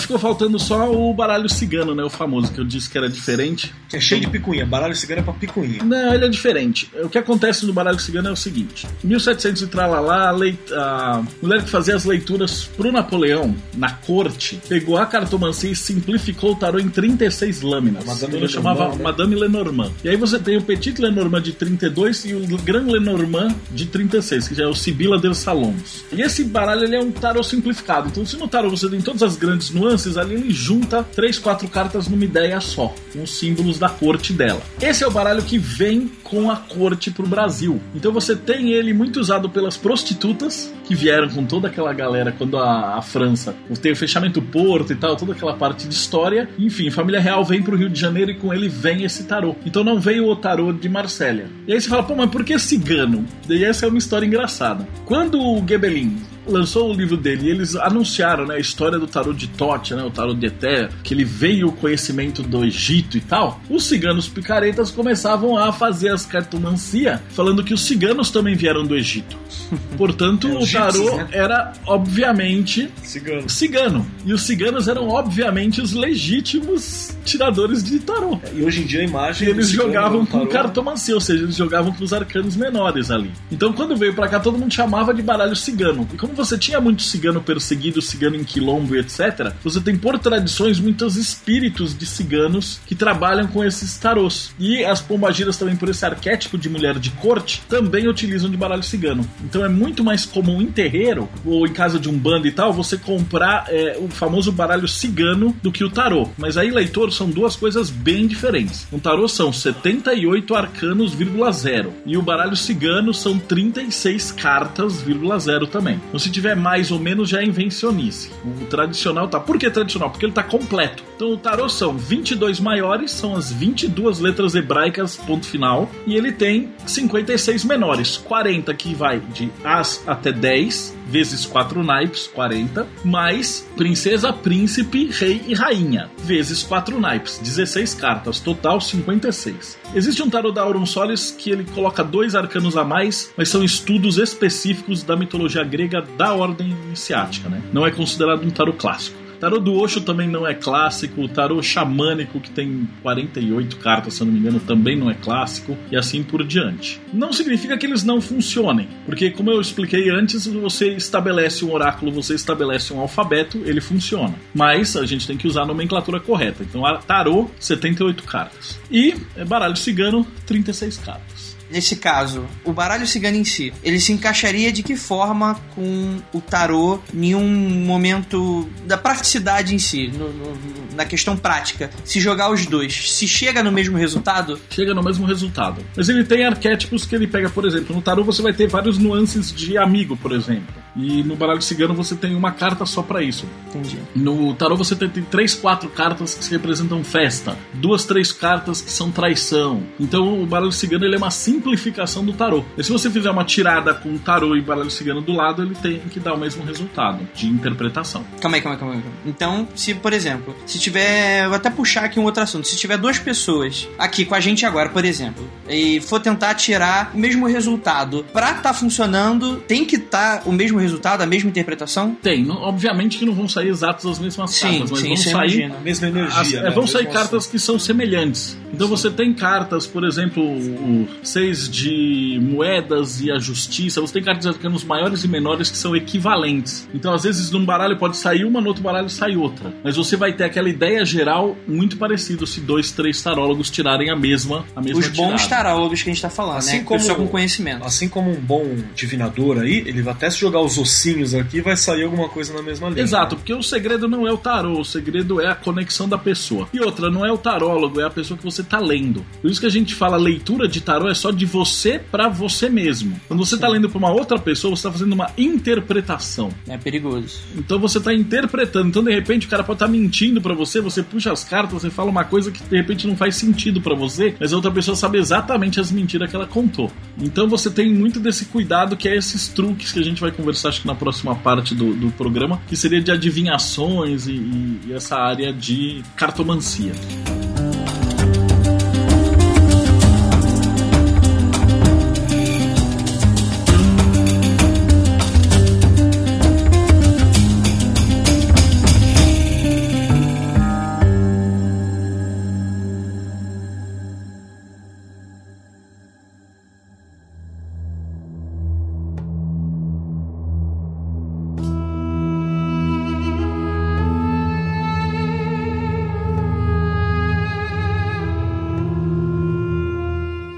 [0.06, 2.04] Ficou faltando só o baralho cigano, né?
[2.04, 3.74] O famoso, que eu disse que era diferente.
[3.89, 4.65] Que é cheio de picuinha.
[4.65, 5.84] Baralho cigano é pra picuinha.
[5.84, 6.89] Não, ele é diferente.
[7.04, 10.72] O que acontece no baralho cigano é o seguinte: em 1700 e tralalá, a, leit-
[10.74, 16.52] a mulher que fazia as leituras pro Napoleão na corte pegou a cartomancia e simplificou
[16.54, 18.06] o tarô em 36 lâminas.
[18.06, 19.04] Madame ela chamava né?
[19.04, 19.91] Madame Lenormand.
[20.04, 24.48] E aí você tem o Petit Lenormand de 32 e o Grand Lenormand de 36,
[24.50, 26.04] que já é o Sibila dos Salons.
[26.12, 28.08] E esse baralho ele é um tarô simplificado.
[28.10, 31.67] Então, se no tarô você tem todas as grandes nuances, ali ele junta três, quatro
[31.67, 34.62] cartas numa ideia só, com os símbolos da corte dela.
[34.81, 37.81] Esse é o baralho que vem com a corte pro Brasil.
[37.93, 42.58] Então você tem ele muito usado pelas prostitutas que vieram com toda aquela galera quando
[42.58, 46.49] a, a França tem o fechamento do porto e tal, toda aquela parte de história.
[46.58, 49.55] Enfim, família real vem pro Rio de Janeiro e com ele vem esse tarô.
[49.65, 51.45] Então não veio o tarô de Marsella.
[51.67, 53.25] E aí você fala, pô, mas por que cigano?
[53.47, 54.88] Daí essa é uma história engraçada.
[55.05, 59.34] Quando o Gebelin lançou o livro dele e eles anunciaram né, a história do tarô
[59.34, 63.21] de Tote, né, o tarô de Eter, que ele veio o conhecimento do Egito e
[63.21, 68.86] tal, os ciganos picaretas começavam a fazer as cartomancia falando que os ciganos também vieram
[68.86, 69.38] do Egito.
[69.97, 71.27] Portanto, É, o tarô né?
[71.31, 73.49] era obviamente Cigano.
[73.49, 74.05] cigano.
[74.25, 78.39] E os ciganos eram obviamente os legítimos tiradores de tarô.
[78.53, 79.47] E hoje em dia a imagem.
[79.47, 83.31] E eles jogavam com tarô- cartomancia, ou seja, eles jogavam com os arcanos menores ali.
[83.51, 86.08] Então quando veio pra cá, todo mundo chamava de baralho cigano.
[86.13, 90.19] E como você tinha muito cigano perseguido, cigano em quilombo e etc., você tem por
[90.19, 94.54] tradições muitos espíritos de ciganos que trabalham com esses tarôs.
[94.60, 98.83] E as pombagiras também, por esse arquétipo de mulher de corte, também utilizam de baralho
[98.83, 99.27] cigano.
[99.44, 102.73] Então é muito mais comum em terreiro, ou em casa de um bando e tal,
[102.73, 106.29] você comprar é, o famoso baralho cigano do que o tarô.
[106.38, 108.88] Mas aí, leitor, são duas coisas bem diferentes.
[108.92, 111.94] Um tarô são 78 arcanos, vírgula zero.
[112.06, 116.00] E o baralho cigano são 36 cartas, vírgula zero também.
[116.08, 118.32] Então se tiver mais ou menos já é invencionice.
[118.44, 119.40] O tradicional tá.
[119.40, 120.10] Por que tradicional?
[120.10, 121.04] Porque ele tá completo.
[121.15, 125.90] Então o tarô são 22 maiores, são as 22 letras hebraicas, ponto final.
[126.08, 132.27] E ele tem 56 menores, 40 que vai de As até 10, vezes 4 naipes,
[132.27, 139.77] 40, mais princesa, príncipe, rei e rainha, vezes 4 naipes, 16 cartas, total 56.
[139.93, 143.63] Existe um tarô da Auron Solis que ele coloca dois arcanos a mais, mas são
[143.63, 147.62] estudos específicos da mitologia grega da ordem iniciática, né?
[147.71, 149.25] Não é considerado um tarô clássico.
[149.46, 151.21] Tarô do Osho também não é clássico.
[151.21, 155.13] O tarô xamânico, que tem 48 cartas, se eu não me engano, também não é
[155.13, 155.77] clássico.
[155.91, 157.00] E assim por diante.
[157.13, 162.12] Não significa que eles não funcionem, porque, como eu expliquei antes, você estabelece um oráculo,
[162.12, 164.33] você estabelece um alfabeto, ele funciona.
[164.52, 166.63] Mas a gente tem que usar a nomenclatura correta.
[166.63, 168.79] Então, tarô, 78 cartas.
[168.89, 169.13] E
[169.48, 171.35] baralho cigano, 36 cartas.
[171.76, 176.40] Nesse caso, o baralho cigano em si, ele se encaixaria de que forma com o
[176.40, 177.46] tarô em um
[177.86, 180.58] momento da praticidade em si, no, no,
[180.96, 181.90] na questão prática?
[182.06, 184.58] Se jogar os dois, se chega no mesmo resultado?
[184.69, 185.86] Chega no mesmo resultado.
[185.98, 188.98] Mas ele tem arquétipos que ele pega, por exemplo, no tarô você vai ter vários
[188.98, 190.85] nuances de amigo, por exemplo.
[190.96, 193.46] E no baralho cigano você tem uma carta só para isso.
[193.67, 194.00] Entendi.
[194.15, 198.91] No tarô você tem, tem três, quatro cartas que representam festa, duas, três cartas que
[198.91, 199.83] são traição.
[200.00, 202.63] Então o baralho cigano ele é uma simplificação do tarô.
[202.77, 206.00] E se você fizer uma tirada com tarô e baralho cigano do lado, ele tem
[206.00, 208.23] que dar o mesmo resultado de interpretação.
[208.39, 209.04] Calma aí, calma aí, calma aí.
[209.25, 212.67] Então, se por exemplo, se tiver, vou até puxar aqui um outro assunto.
[212.67, 217.12] Se tiver duas pessoas aqui com a gente agora, por exemplo, e for tentar tirar
[217.13, 220.85] o mesmo resultado, pra tá funcionando, tem que estar tá o mesmo resultado,
[221.23, 222.15] a mesma interpretação?
[222.21, 222.44] Tem.
[222.44, 225.31] Não, obviamente que não vão sair exatos as mesmas Sim, cartas, mas sim, vão sair.
[225.31, 225.75] imagino.
[225.75, 226.40] A mesma energia.
[226.42, 226.67] as- né?
[226.67, 228.58] é, vão O sair mesmo cartas que são semelhantes.
[228.73, 234.02] Então você tem cartas, por exemplo, o seis de moedas e a justiça.
[234.02, 236.88] Você tem cartas de arcanos maiores e menores que são equivalentes.
[236.94, 239.73] Então, às vezes, num baralho pode sair uma, no outro baralho sai outra.
[239.83, 244.15] Mas você vai ter aquela ideia geral muito parecida se dois, três tarólogos tirarem a
[244.15, 245.63] mesma, a mesma Os bons tirada.
[245.63, 246.83] tarólogos que a gente tá falando, Assim né?
[246.83, 247.83] como- Pessoa com conhecimento.
[247.86, 248.65] Assim como um bom
[248.96, 252.62] divinador aí, ele vai até se jogar os ossinhos aqui vai sair alguma coisa na
[252.62, 253.02] mesma linha.
[253.02, 256.67] Exato, porque o segredo não é o tarô, o segredo é a conexão da pessoa.
[256.73, 259.26] E outra, não é o tarólogo, é a pessoa que você tá lendo.
[259.42, 262.69] Por isso que a gente fala leitura de tarô é só de você pra você
[262.69, 263.19] mesmo.
[263.28, 266.50] Quando você tá lendo pra uma outra pessoa, você tá fazendo uma interpretação.
[266.67, 267.40] É perigoso.
[267.56, 268.90] Então você tá interpretando.
[268.90, 271.90] Então de repente o cara pode estar mentindo pra você, você puxa as cartas, você
[271.90, 274.96] fala uma coisa que de repente não faz sentido pra você, mas a outra pessoa
[274.96, 276.92] sabe exatamente as mentiras que ela contou.
[277.19, 280.65] Então você tem muito desse cuidado que é esses truques que a gente vai conversar
[280.70, 284.94] acho que na próxima parte do, do programa, que seria de adivinhações e, e- e
[284.94, 286.94] essa área de cartomancia.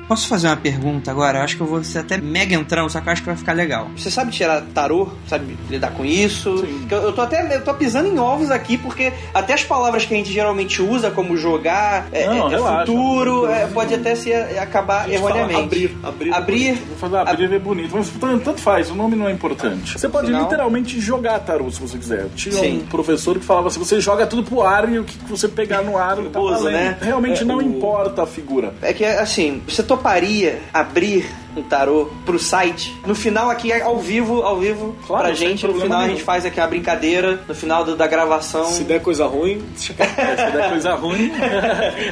[0.08, 1.40] Posso fazer uma pergunta agora?
[1.40, 3.36] Eu acho que eu vou ser até mega entrão, só que eu acho que vai
[3.36, 3.90] ficar legal.
[3.98, 5.10] Você sabe tirar tarô?
[5.28, 6.64] Sabe lidar com isso?
[6.80, 10.06] Porque Eu, eu tô até eu tô pisando em ovos aqui, porque até as palavras
[10.06, 12.86] que a gente geralmente usa, como jogar, é, Não, é- é relaxa.
[12.86, 15.58] futuro, é, pode até se é, acabar erroneamente.
[15.62, 16.34] Abrir, abrir.
[16.34, 16.74] Abrir.
[16.88, 20.00] Vou falar abrir é bonito, mas tanto, tanto faz, o nome não é importante.
[20.00, 22.28] Você pode Afinal- literalmente jogar tarô se você quiser.
[22.34, 22.78] Tinha Sim.
[22.78, 25.82] um professor que falava assim: você joga tudo pro ar e o que você pegar
[25.82, 26.72] no ar tá valendo.
[26.72, 26.98] né?
[27.02, 28.74] Realmente É, não o- importa a figura.
[28.82, 31.26] É que, assim, você toparia abrir
[31.60, 32.96] um tarô pro site?
[33.06, 36.16] No final aqui, ao vivo, ao vivo, Claro, pra gente, no final a nenhum.
[36.16, 38.66] gente faz aqui a brincadeira, no final do- da gravação.
[38.66, 41.32] Se der coisa ruim, Se der coisa ruim.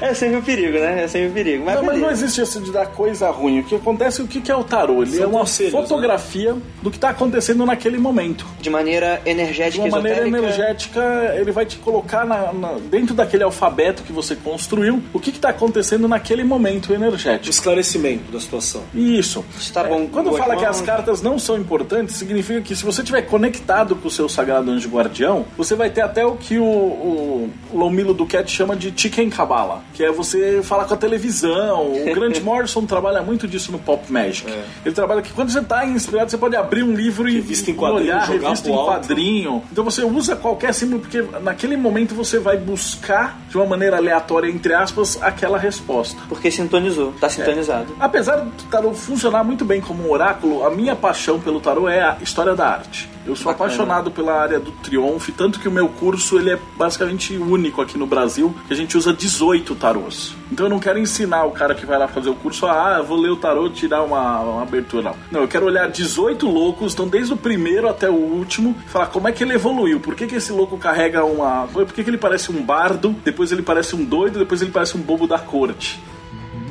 [0.02, 1.04] é sempre um perigo, né?
[1.04, 1.66] É sempre um perigo.
[1.66, 3.60] Mas, não, mas não existe isso de dar coisa ruim.
[3.60, 5.02] O que acontece, o que que é o tarô?
[5.04, 5.82] Ele São é uma conselhos, né?
[5.82, 8.46] fotografia do que está acontecendo naquele momento.
[8.60, 10.38] De maneira De energética, uma maneira esotérica.
[10.48, 15.30] energética, ele vai te colocar na- na- dentro daquele alfabeto que você construiu, o que
[15.30, 17.50] está acontecendo naquele momento energético.
[17.50, 18.84] esclarecimento da situação.
[18.94, 19.35] Isso.
[19.60, 20.04] Está bom.
[20.04, 23.24] É, Quando Boas fala que as cartas não são importantes, significa que se você estiver
[23.24, 27.50] conectado com o seu sagrado anjo guardião, você vai ter até o que o, o
[27.74, 31.92] Lomilo Duquette chama de chicken cabala, que é você falar com a televisão.
[31.92, 34.50] O Grant Morrison trabalha muito disso no Pop Magic.
[34.50, 34.64] É.
[34.86, 37.74] Ele trabalha que quando você está inspirado, você pode abrir um livro e, Revista em
[37.74, 39.64] e quadrinho, olhar jogar revista em quadrinho.
[39.72, 44.48] Então você usa qualquer símbolo, porque naquele momento você vai buscar, de uma maneira aleatória,
[44.50, 46.22] entre aspas, aquela resposta.
[46.28, 47.96] Porque sintonizou, tá sintonizado.
[48.00, 52.02] Apesar do tarô funcionar muito bem como um oráculo, a minha paixão pelo tarô é
[52.02, 53.10] a história da arte.
[53.26, 53.72] Eu sou Bacana.
[53.72, 57.98] apaixonado pela área do triunfo, tanto que o meu curso ele é basicamente único aqui
[57.98, 60.36] no Brasil, que a gente usa 18 tarôs.
[60.52, 63.18] Então eu não quero ensinar o cara que vai lá fazer o curso, ah, vou
[63.18, 65.10] ler o tarô e tirar uma, uma abertura.
[65.10, 65.16] Não.
[65.32, 69.28] não, eu quero olhar 18 loucos, então desde o primeiro até o último, falar como
[69.28, 71.68] é que ele evoluiu, por que, que esse louco carrega uma.
[71.68, 74.96] Por que, que ele parece um bardo, depois ele parece um doido, depois ele parece
[74.96, 76.00] um bobo da corte.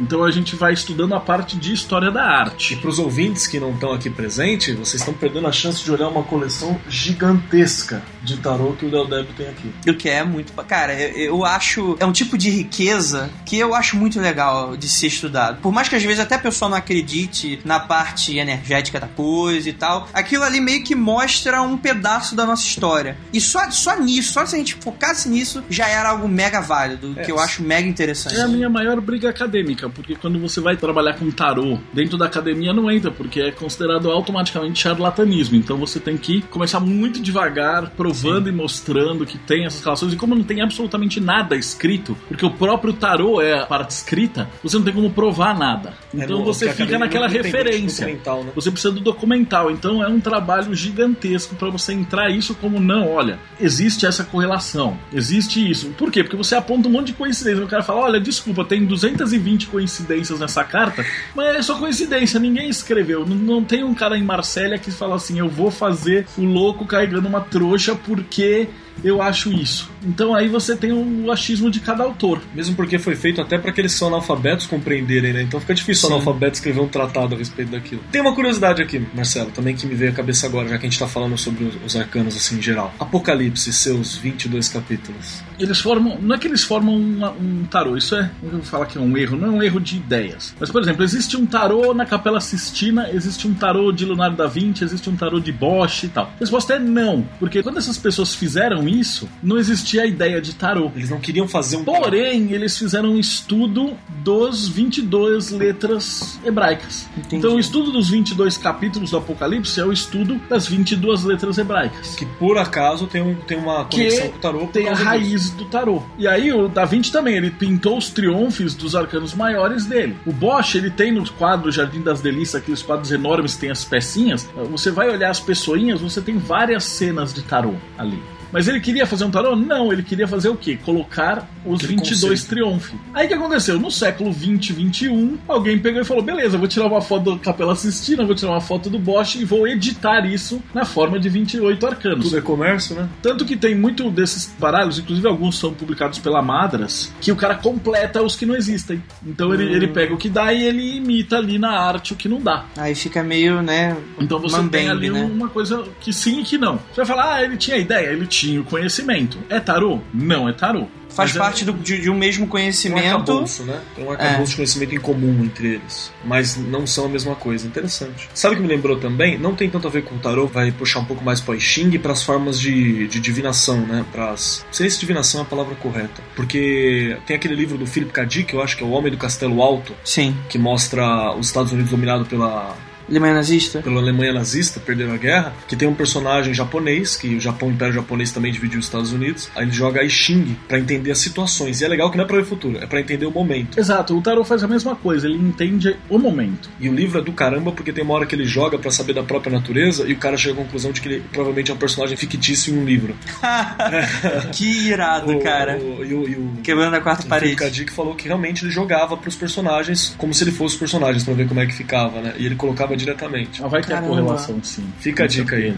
[0.01, 2.77] Então a gente vai estudando a parte de história da E arte.
[2.77, 6.09] para os ouvintes que não estão aqui presentes, vocês estão perdendo a chance de olhar
[6.09, 9.73] uma coleção gigantesca de tarô que o Del Deb tem aqui.
[9.89, 10.53] O que é muito.
[10.65, 11.97] Cara, eu, eu acho.
[12.01, 15.61] É um tipo de riqueza que eu acho muito legal de ser estudado.
[15.61, 19.69] Por mais que às vezes até a pessoa não acredite na parte energética da coisa
[19.69, 23.17] e tal, aquilo ali meio que mostra um pedaço da nossa história.
[23.33, 27.15] E só, só nisso, só se a gente focasse nisso, já era algo mega válido,
[27.25, 28.37] que eu acho mega interessante.
[28.37, 32.27] É a minha maior briga acadêmica, porque quando você vai trabalhar com tarô, dentro da
[32.27, 35.57] academia não entra, porque é considerado automaticamente charlatanismo.
[35.57, 40.13] Então você tem que começar muito devagar, provando e mostrando que tem essas relações.
[40.13, 44.49] E como não tem absolutamente nada escrito, porque o próprio tarô é a parte escrita,
[44.63, 45.95] você não tem como provar nada.
[46.13, 48.07] Então no- você fica naquela referência.
[48.45, 48.53] né?
[48.55, 53.11] Você precisa do documental, então é um trabalho gigantesco para você entrar isso como não,
[53.13, 55.89] olha, existe essa correlação, existe isso.
[55.99, 56.23] Por quê?
[56.23, 57.65] Porque você aponta um monte de coincidência.
[57.65, 61.05] O cara fala, olha, desculpa, tem 220 coincidências nessa carta,
[61.35, 63.27] mas é só coincidência, ninguém escreveu.
[63.27, 66.87] Não, não tem um cara em Marsella que fala assim, eu vou fazer o louco
[66.87, 68.69] carregando uma trouxa porque
[69.03, 69.91] eu acho isso.
[70.07, 72.41] Então aí você tem o achismo de cada autor.
[72.55, 75.43] Mesmo porque foi feito até para aqueles são analfabetos compreenderem, né?
[75.43, 76.15] Então fica difícil o Sim.
[76.17, 78.03] analfabeto escrever um tratado a respeito daquilo.
[78.13, 80.89] Tem uma curiosidade aqui, Marcelo, também que me veio à cabeça agora, já que a
[80.91, 82.95] gente tá falando sobre os, os arcanos assim em geral.
[83.01, 85.43] Apocalipse, seus 22 capítulos.
[85.59, 86.19] Eles formam.
[86.21, 88.31] Não é que eles formam uma- um tarô, isso é.
[88.43, 90.55] Eu vou falar que é um erro, não é um erro de ideias.
[90.59, 94.47] Mas, por exemplo, existe um tarô na Capela Sistina, existe um tarô de Leonardo da
[94.47, 96.25] Vinci, existe um tarô de Bosch e tal.
[96.37, 100.55] A resposta é não, porque quando essas pessoas fizeram isso, não existia a ideia de
[100.55, 100.91] tarô.
[100.95, 101.85] Eles não queriam fazer um.
[101.85, 107.09] Porém, eles fizeram um estudo dos 22 letras hebraicas.
[107.17, 107.37] Entendi.
[107.37, 112.15] Então, o estudo dos 22 capítulos do Apocalipse é o estudo das 22 letras hebraicas
[112.15, 114.67] Que por acaso tem, um, tem uma conexão que com o tarô.
[114.67, 116.03] tem a raiz do tarô.
[116.19, 120.17] E aí o Da Vinci também, ele pintou os triunfos dos arcanos maiores dele.
[120.27, 123.85] O Bosch, ele tem no quadro Jardim das Delícias, aqueles quadros enormes que tem as
[123.85, 128.23] pecinhas, você vai olhar as pessoinhas, você tem várias cenas de tarô ali.
[128.55, 129.57] Mas ele queria fazer um tarô?
[129.57, 130.79] Não, ele queria fazer o quê?
[130.85, 132.49] Colocar os Aquele 22 conceito.
[132.49, 133.01] triunfos.
[133.13, 133.81] Aí o que aconteceu?
[133.81, 137.75] No século 20, 21, alguém pegou e falou: beleza, vou tirar uma foto da Capela
[137.75, 141.85] Sistina, vou tirar uma foto do Bosch e vou editar isso na forma de 28
[141.85, 142.27] arcanos.
[142.27, 143.09] Tudo é comércio, né?
[143.21, 147.57] Tanto que tem muito desses baralhos, inclusive alguns são publicados pela Madras, que o cara
[147.57, 149.03] completa os que não existem.
[149.27, 152.29] Então ele, ele pega o que dá e ele imita ali na arte o que
[152.29, 152.67] não dá.
[152.77, 153.97] Aí fica meio, né?
[154.21, 155.25] Então você tem ali né?
[155.25, 156.77] uma coisa que sim e que não.
[156.77, 159.39] Você vai falar, ah, ele tinha ideia, ele tinha o conhecimento.
[159.49, 160.01] É tarô?
[160.13, 160.87] Não é tarô.
[161.09, 163.07] Faz Mas é- parte do- de, de um mesmo Tem um conhecimento.
[163.07, 163.81] arcabouço, né?
[163.95, 166.11] Tem um arcabouço de conhecimento em comum entre eles.
[166.25, 167.69] Mas não são a mesma coisa.
[167.69, 168.29] Interessante.
[168.35, 169.39] Sabe o que me lembrou também?
[169.39, 171.55] Não tem tanto a ver com o tarô, vai puxar um pouco mais para o
[171.55, 174.05] I Ching e para as formas de, de divinação, né?
[174.11, 174.65] Pras...
[174.67, 176.21] Não sei se divinação é a palavra correta.
[176.35, 178.25] Porque tem aquele livro do Philip K.
[178.25, 180.37] Dick, eu acho que é O Homem do Castelo Alto, Sim.
[180.49, 182.77] que mostra os Estados Unidos dominado pela
[183.09, 183.81] Alemanha nazista?
[183.81, 187.73] pela Alemanha nazista, perderam a guerra, que tem um personagem japonês, que o Japão, o
[187.73, 189.49] Império Japonês também dividiu os Estados Unidos.
[189.55, 191.81] Aí ele joga I Ching pra entender as situações.
[191.81, 193.79] E é legal que não é pra ver o futuro, é pra entender o momento.
[193.79, 196.69] Exato, o tarô faz a mesma coisa, ele entende o momento.
[196.81, 199.13] E o livro é do caramba porque tem uma hora que ele joga pra saber
[199.13, 201.79] da própria natureza e o cara chega à conclusão de que ele provavelmente é um
[201.79, 203.15] personagem fictício em um livro.
[204.53, 205.79] que irado, O- cara.
[205.79, 207.55] o- e o, e o, Quebrando a quarta o parede.
[207.57, 207.71] Philip K.
[207.71, 211.35] Dick falou que realmente ele jogava pros personagens como se ele fosse os personagens pra
[211.35, 212.35] ver como é que ficava, né?
[212.39, 213.63] E ele colocava diretamente.
[213.63, 214.07] Ah, vai ter Caramba.
[214.07, 214.85] a correlação, sim.
[214.99, 215.75] Fica a Com dica aí.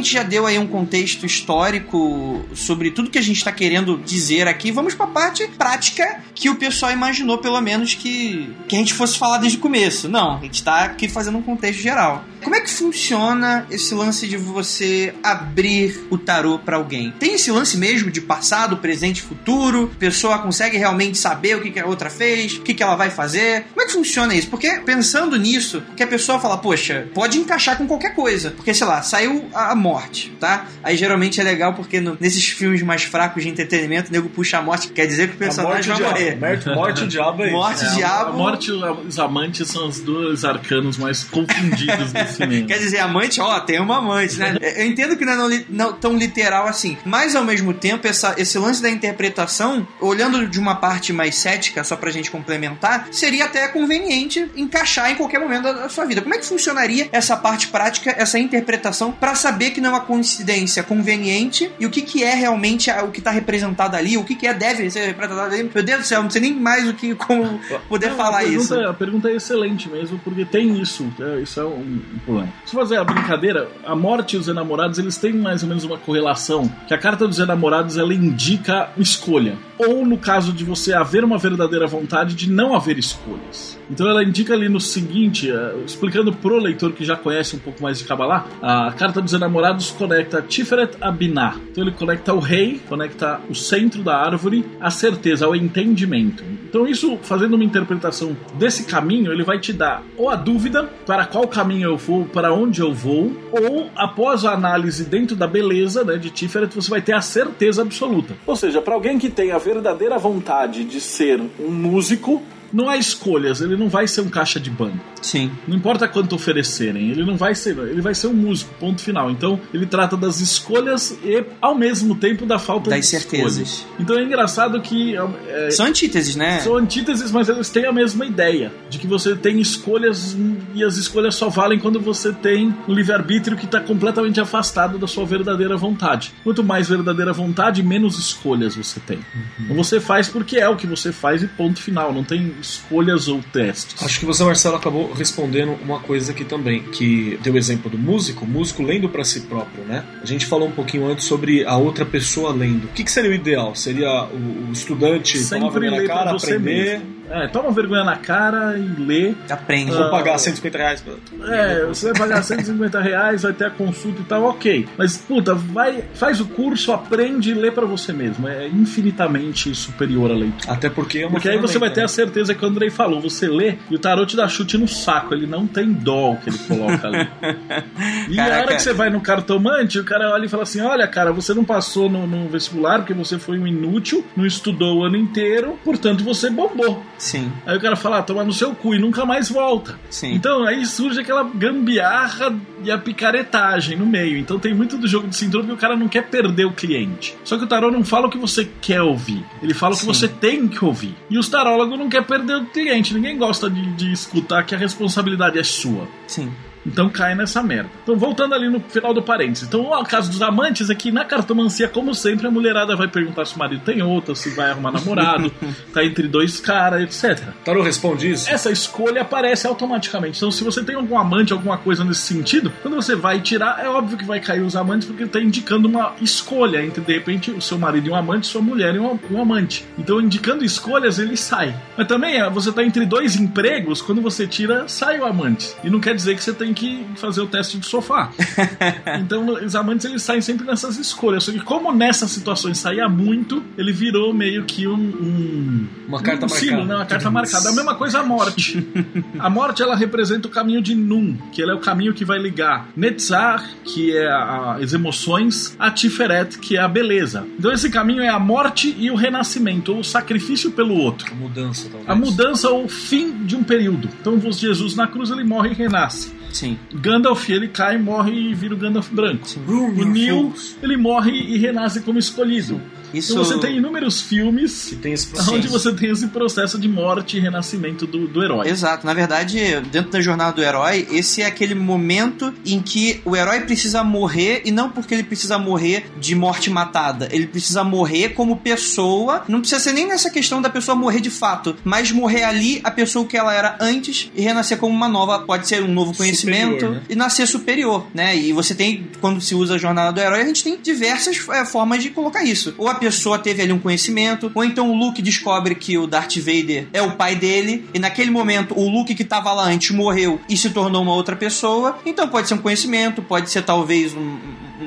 [0.00, 4.48] Gente já deu aí um contexto histórico sobre tudo que a gente está querendo dizer
[4.48, 4.72] aqui.
[4.72, 8.94] Vamos para a parte prática que o pessoal imaginou, pelo menos, que, que a gente
[8.94, 10.08] fosse falar desde o começo.
[10.08, 12.24] Não, a gente está aqui fazendo um contexto geral.
[12.40, 17.12] Como é que funciona esse lance de você abrir o tarô para alguém?
[17.18, 19.90] Tem esse lance mesmo de passado, presente, futuro?
[19.94, 22.94] A pessoa consegue realmente saber o que, que a outra fez, o que, que ela
[22.94, 23.64] vai fazer?
[23.74, 24.48] Como é que funciona isso?
[24.48, 28.52] Porque pensando nisso, que a pessoa fala, poxa, pode encaixar com qualquer coisa.
[28.52, 30.66] Porque, sei lá, saiu a morte, tá?
[30.82, 34.58] Aí geralmente é legal porque no, nesses filmes mais fracos de entretenimento, o nego puxa
[34.58, 36.38] a morte, quer dizer que o personagem vai morrer.
[36.38, 38.30] Morte, morte o diabo é Morte, É, diabo.
[38.30, 38.32] A
[38.68, 42.66] e os amantes são os dois arcanos mais confundidos do cinema.
[42.68, 44.56] Quer dizer, amante, ó, tem uma amante, né?
[44.76, 48.58] Eu entendo que não é não tão literal assim, mas ao mesmo tempo, essa, esse
[48.58, 53.68] lance da interpretação, olhando de uma parte mais cética, só pra gente complementar, seria até
[53.68, 56.20] conveniente encaixar em qualquer momento da, da sua vida.
[56.20, 60.00] Como é que funcionaria essa parte prática, essa interpretação, pra saber que não é uma
[60.00, 64.24] coincidência conveniente e o que, que é realmente a- o que tá representado ali, o
[64.24, 65.70] que, que é deve ser representado ali?
[65.74, 68.74] Meu Deus do céu, não sei nem mais o que como poder Não, falar isso.
[68.74, 71.10] A pergunta é excelente mesmo, porque tem isso.
[71.18, 72.52] é, isso é um, um problema.
[72.64, 75.98] Se fazer a brincadeira, a morte e os enamorados, eles têm mais ou menos uma
[75.98, 76.70] correlação.
[76.86, 79.56] Que a carta dos enamorados, ela indica escolha.
[79.78, 83.79] Ou no caso de você haver uma verdadeira vontade de não haver escolhas.
[83.90, 87.82] Então ela indica ali no seguinte, eh, explicando pro leitor que já conhece um pouco
[87.82, 91.56] mais de Kabbalah, a carta dos enamorados conecta Tiferet a Binah.
[91.70, 96.44] Então ele conecta o rei, conecta o centro da árvore, a certeza, ao entendimento.
[96.68, 101.26] Então isso, fazendo uma interpretação desse caminho, ele vai te dar ou a dúvida para
[101.26, 106.04] qual caminho eu vou, para onde eu vou, ou após a análise dentro da beleza
[106.04, 108.36] né, de Tiferet, você vai ter a certeza absoluta.
[108.46, 112.42] Ou seja, para alguém que tem a verdadeira vontade de ser um músico,
[112.72, 114.98] não há escolhas, ele não vai ser um caixa de banco.
[115.22, 115.50] Sim.
[115.68, 119.30] Não importa quanto oferecerem, ele não vai ser, ele vai ser um músico, ponto final.
[119.30, 123.56] Então, ele trata das escolhas e ao mesmo tempo da falta Das de certezas.
[123.58, 123.86] escolhas.
[123.98, 125.14] Então é engraçado que
[125.48, 126.60] é, São antíteses, né?
[126.60, 130.36] são antíteses, mas eles têm a mesma ideia de que você tem escolhas
[130.74, 135.06] e as escolhas só valem quando você tem um livre-arbítrio que está completamente afastado da
[135.06, 136.32] sua verdadeira vontade.
[136.42, 139.18] Quanto mais verdadeira vontade, menos escolhas você tem.
[139.58, 142.12] Então você faz porque é o que você faz e ponto final.
[142.12, 144.02] Não tem escolhas ou testes.
[144.02, 147.98] Acho que você, Marcelo, acabou respondendo uma coisa aqui também, que deu o exemplo do
[147.98, 150.04] músico, o músico lendo para si próprio, né?
[150.22, 152.84] A gente falou um pouquinho antes sobre a outra pessoa lendo.
[152.84, 153.74] O que, que seria o ideal?
[153.74, 157.19] Seria o, o estudante tomar Sempre lê na cara, aprender, mesmo.
[157.30, 159.34] É, toma vergonha na cara e lê.
[159.48, 159.92] Aprende.
[159.92, 161.14] vou pagar 150 reais pra...
[161.54, 164.88] É, você vai pagar 150 reais, vai ter a consulta e tal, ok.
[164.98, 168.48] Mas, puta, vai, faz o curso, aprende e lê pra você mesmo.
[168.48, 170.72] É infinitamente superior à leitura.
[170.72, 172.06] Até porque é uma Porque aí você vai ter né?
[172.06, 173.20] a certeza que o Andrei falou.
[173.20, 175.32] Você lê e o tarô te dá chute no saco.
[175.32, 177.28] Ele não tem dó o que ele coloca ali.
[178.28, 178.62] E a Caraca.
[178.62, 181.52] hora que você vai no cartomante, o cara olha e fala assim: Olha, cara, você
[181.52, 185.78] não passou no, no vestibular porque você foi um inútil, não estudou o ano inteiro,
[185.84, 187.02] portanto você bombou.
[187.20, 189.98] Sim, Aí o cara fala, ah, toma no seu cu e nunca mais volta.
[190.08, 190.32] sim.
[190.32, 194.38] Então aí surge aquela gambiarra e a picaretagem no meio.
[194.38, 197.36] Então tem muito do jogo de cintura que o cara não quer perder o cliente.
[197.44, 200.06] Só que o tarô não fala o que você quer ouvir, ele fala o que
[200.06, 201.14] você tem que ouvir.
[201.28, 204.78] E os tarólogos não quer perder o cliente, ninguém gosta de, de escutar que a
[204.78, 206.08] responsabilidade é sua.
[206.26, 206.50] Sim.
[206.86, 207.90] Então cai nessa merda.
[208.02, 209.68] Então, voltando ali no final do parênteses.
[209.68, 213.44] Então, o caso dos amantes é que na cartomancia, como sempre, a mulherada vai perguntar
[213.44, 215.52] se o marido tem outra, se vai arrumar namorado,
[215.92, 217.48] tá entre dois caras, etc.
[217.64, 218.50] Tarô responde isso?
[218.50, 220.38] Essa escolha aparece automaticamente.
[220.38, 223.88] Então, se você tem algum amante, alguma coisa nesse sentido, quando você vai tirar, é
[223.88, 227.60] óbvio que vai cair os amantes, porque tá indicando uma escolha entre, de repente, o
[227.60, 229.84] seu marido e um amante, sua mulher e um, um amante.
[229.98, 231.74] Então, indicando escolhas, ele sai.
[231.96, 235.74] Mas também, é, você tá entre dois empregos, quando você tira, sai o amante.
[235.84, 238.30] E não quer dizer que você tem que fazer o teste de sofá.
[239.20, 241.44] então, os amantes, eles saem sempre nessas escolhas.
[241.44, 244.94] Só que como nessas situações saía muito, ele virou meio que um...
[244.94, 246.84] um Uma carta um marcada.
[246.84, 246.94] né?
[246.96, 247.68] Uma carta marcada.
[247.68, 248.86] A mesma coisa a morte.
[249.38, 252.38] a morte ela representa o caminho de Num, que ele é o caminho que vai
[252.38, 257.46] ligar Netzar, que é a- as emoções, a Tiferet, que é a beleza.
[257.58, 261.30] Então esse caminho é a morte e o renascimento, ou o sacrifício pelo outro.
[261.32, 262.08] A mudança, talvez.
[262.10, 264.08] A mudança ou o fim de um período.
[264.20, 266.32] Então Jesus na cruz ele morre e renasce.
[266.60, 266.78] Sim.
[266.92, 269.48] Gandalf ele cai, morre e vira o Gandalf branco.
[269.66, 270.52] Room O Neil
[270.82, 272.78] ele morre e renasce como escolhido.
[273.12, 273.32] Isso...
[273.32, 277.40] Então você tem inúmeros filmes tem esse onde você tem esse processo de morte e
[277.40, 278.68] renascimento do, do herói.
[278.68, 279.06] Exato.
[279.06, 279.58] Na verdade,
[279.90, 284.62] dentro da jornada do herói, esse é aquele momento em que o herói precisa morrer
[284.64, 287.28] e não porque ele precisa morrer de morte matada.
[287.30, 289.44] Ele precisa morrer como pessoa.
[289.48, 292.90] Não precisa ser nem nessa questão da pessoa morrer de fato, mas morrer ali a
[292.90, 295.40] pessoa que ela era antes e renascer como uma nova.
[295.40, 297.02] Pode ser um novo conhecimento Superior, né?
[297.08, 298.36] e nascer superior, né?
[298.36, 301.64] E você tem, quando se usa a jornada do herói, a gente tem diversas é,
[301.64, 302.74] formas de colocar isso.
[302.78, 306.36] Ou a pessoa teve ali um conhecimento, ou então o Luke descobre que o Darth
[306.36, 310.40] Vader é o pai dele, e naquele momento o Luke que tava lá antes morreu
[310.48, 311.98] e se tornou uma outra pessoa.
[312.06, 314.38] Então pode ser um conhecimento, pode ser talvez um-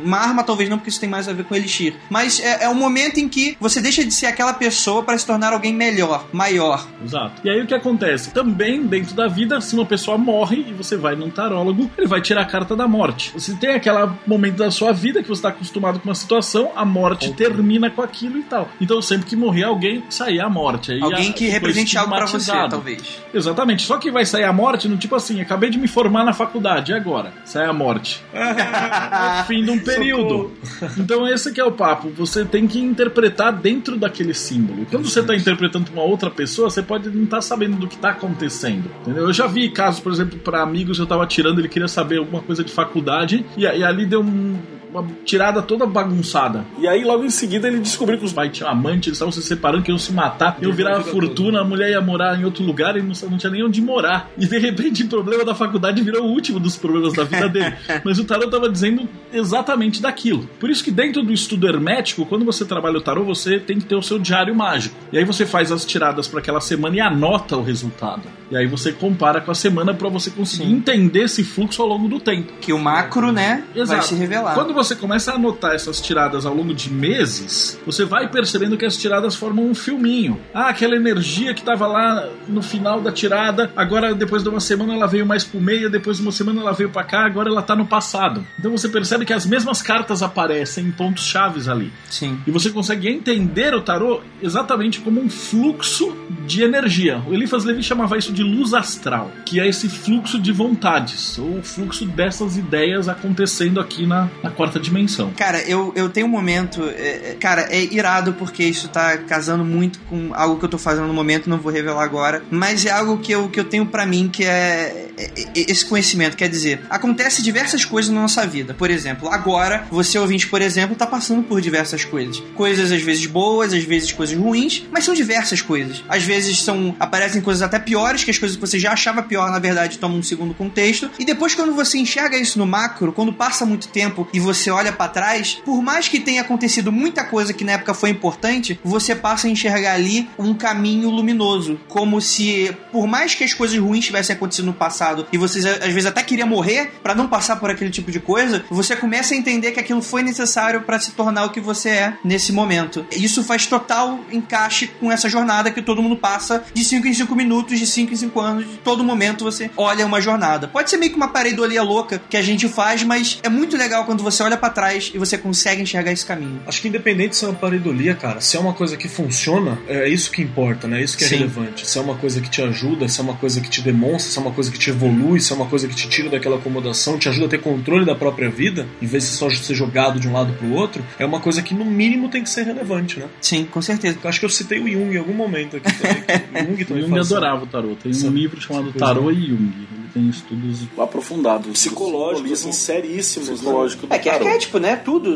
[0.03, 1.95] uma arma, talvez não, porque isso tem mais a ver com Elixir.
[2.09, 5.25] Mas é, é um momento em que você deixa de ser aquela pessoa para se
[5.25, 6.85] tornar alguém melhor, maior.
[7.03, 7.41] Exato.
[7.43, 8.31] E aí o que acontece?
[8.31, 12.21] Também, dentro da vida, se uma pessoa morre e você vai num tarólogo, ele vai
[12.21, 13.31] tirar a carta da morte.
[13.33, 16.85] Você tem aquele momento da sua vida que você está acostumado com uma situação, a
[16.85, 18.69] morte termina com aquilo e tal.
[18.79, 20.91] Então sempre que morrer alguém, sair a morte.
[20.91, 23.01] Aí alguém a- que represente algo para você, talvez.
[23.33, 23.83] Exatamente.
[23.83, 26.91] Só que vai sair a morte no tipo assim, acabei de me formar na faculdade,
[26.91, 27.33] e agora?
[27.45, 28.21] Sai a morte.
[28.33, 28.43] É
[29.41, 30.51] o fim de um período.
[30.97, 32.09] Então esse que é o papo.
[32.17, 34.85] Você tem que interpretar dentro daquele símbolo.
[34.89, 38.09] Quando você está interpretando uma outra pessoa, você pode não estar sabendo do que está
[38.09, 38.89] acontecendo.
[39.01, 39.23] Entendeu?
[39.23, 42.41] Eu já vi casos, por exemplo, para amigos, eu tava tirando, ele queria saber alguma
[42.41, 44.57] coisa de faculdade, e, e ali deu um-
[44.93, 46.65] uma tirada toda bagunçada.
[46.79, 49.41] E aí, logo em seguida, ele descobriu que os pais tinham amante, eles estavam se
[49.41, 52.63] separando, que iam se matar, iam virar vida fortuna, a mulher ia morar em outro
[52.63, 54.29] lugar e não, não tinha nem onde morar.
[54.37, 57.75] E de repente, o problema da faculdade virou o último dos problemas da vida dele.
[58.03, 60.47] Mas o tarot estava dizendo exatamente daquilo.
[60.59, 63.85] Por isso que dentro do estudo hermético, quando você trabalha o tarot, você tem que
[63.85, 64.95] ter o seu diário mágico.
[65.11, 68.23] E aí você faz as tiradas para aquela semana e anota o resultado.
[68.51, 70.75] E aí você compara com a semana para você conseguir Sim.
[70.75, 72.53] entender esse fluxo ao longo do tempo.
[72.61, 74.05] Que o macro, né, vai Exato.
[74.05, 74.53] se revelar.
[74.53, 78.85] Quando você começa a anotar essas tiradas ao longo de meses, você vai percebendo que
[78.85, 80.39] as tiradas formam um filminho.
[80.53, 84.93] Ah, aquela energia que estava lá no final da tirada, agora depois de uma semana
[84.93, 87.61] ela veio mais pro meio, depois de uma semana ela veio para cá, agora ela
[87.61, 88.45] tá no passado.
[88.59, 91.91] Então você percebe que as mesmas cartas aparecem em pontos chaves ali.
[92.09, 92.39] Sim.
[92.45, 96.15] E você consegue entender o tarô exatamente como um fluxo
[96.45, 97.21] de energia.
[97.27, 101.59] O Eliphas Levi chamava isso de luz astral, que é esse fluxo de vontades, ou
[101.59, 105.31] o fluxo dessas ideias acontecendo aqui na, na quarta dimensão.
[105.37, 106.83] Cara, eu, eu tenho um momento.
[106.97, 110.77] é, é, cara, é irado porque isso tá casando muito com algo que eu tô
[110.77, 112.43] fazendo no momento, não vou revelar agora.
[112.51, 115.85] Mas é algo que eu, que eu tenho pra mim que é, é- é esse
[115.85, 116.35] conhecimento.
[116.37, 118.73] Quer dizer, acontece diversas coisas na nossa vida.
[118.73, 122.39] Por exemplo, agora, você ouvinte, por exemplo, tá passando por diversas coisas.
[122.55, 126.03] Coisas às vezes boas, às vezes coisas ruins, mas são diversas coisas.
[126.07, 126.95] Às vezes são.
[126.99, 130.19] aparecem coisas até piores, que as coisas que você já achava pior, na verdade, tomam
[130.19, 131.09] um segundo contexto.
[131.19, 134.91] E depois, quando você enxerga isso no macro, quando passa muito tempo e você olha
[134.91, 139.15] pra trás, por mais que tenha acontecido muita coisa que na época foi importante, você
[139.15, 141.79] passa a enxergar ali um caminho luminoso.
[141.87, 145.93] Como se, por mais que as coisas ruins tivessem acontecido no passado e você às
[145.93, 149.37] vezes até queria morrer pra não passar por aquele tipo de coisa, você começa a
[149.37, 153.05] entender que aquilo foi necessário pra se tornar o que você é nesse momento.
[153.11, 157.35] Isso faz total encaixe com essa jornada que todo mundo passa de 5 em 5
[157.35, 160.67] minutos, de 5 em 5 anos, de todo momento você olha uma jornada.
[160.67, 164.05] Pode ser meio que uma pareidolia louca que a gente faz, mas é muito legal
[164.05, 166.61] quando você olha pra trás e você consegue enxergar esse caminho.
[166.67, 170.07] Acho que independente se é uma pareidolia, cara, se é uma coisa que funciona, é
[170.07, 171.01] isso que importa, né?
[171.01, 171.35] É isso que é Sim.
[171.37, 171.87] relevante.
[171.87, 174.37] Se é uma coisa que te ajuda, se é uma coisa que te demonstra, se
[174.37, 177.17] é uma coisa que te evolui, se é uma coisa que te tira daquela acomodação,
[177.17, 180.27] te ajuda a ter controle da própria vida, em vez de só ser jogado de
[180.27, 183.27] um lado pro outro, é uma coisa que no mínimo tem que ser relevante, né?
[183.41, 184.17] Sim, com certeza.
[184.23, 186.23] Eu acho que eu citei o Jung em algum momento aqui também.
[186.23, 187.95] que o Jung O também Jung adorava o tarot.
[187.95, 189.71] Tem um livro chamado Tarot e Jung.
[190.13, 191.69] Tem estudos Aprofundado.
[191.69, 193.55] Psicológicos, assim, seríssimos, né?
[193.55, 194.95] Psicológico do É que é arquétipo, né?
[194.95, 195.33] Tudo.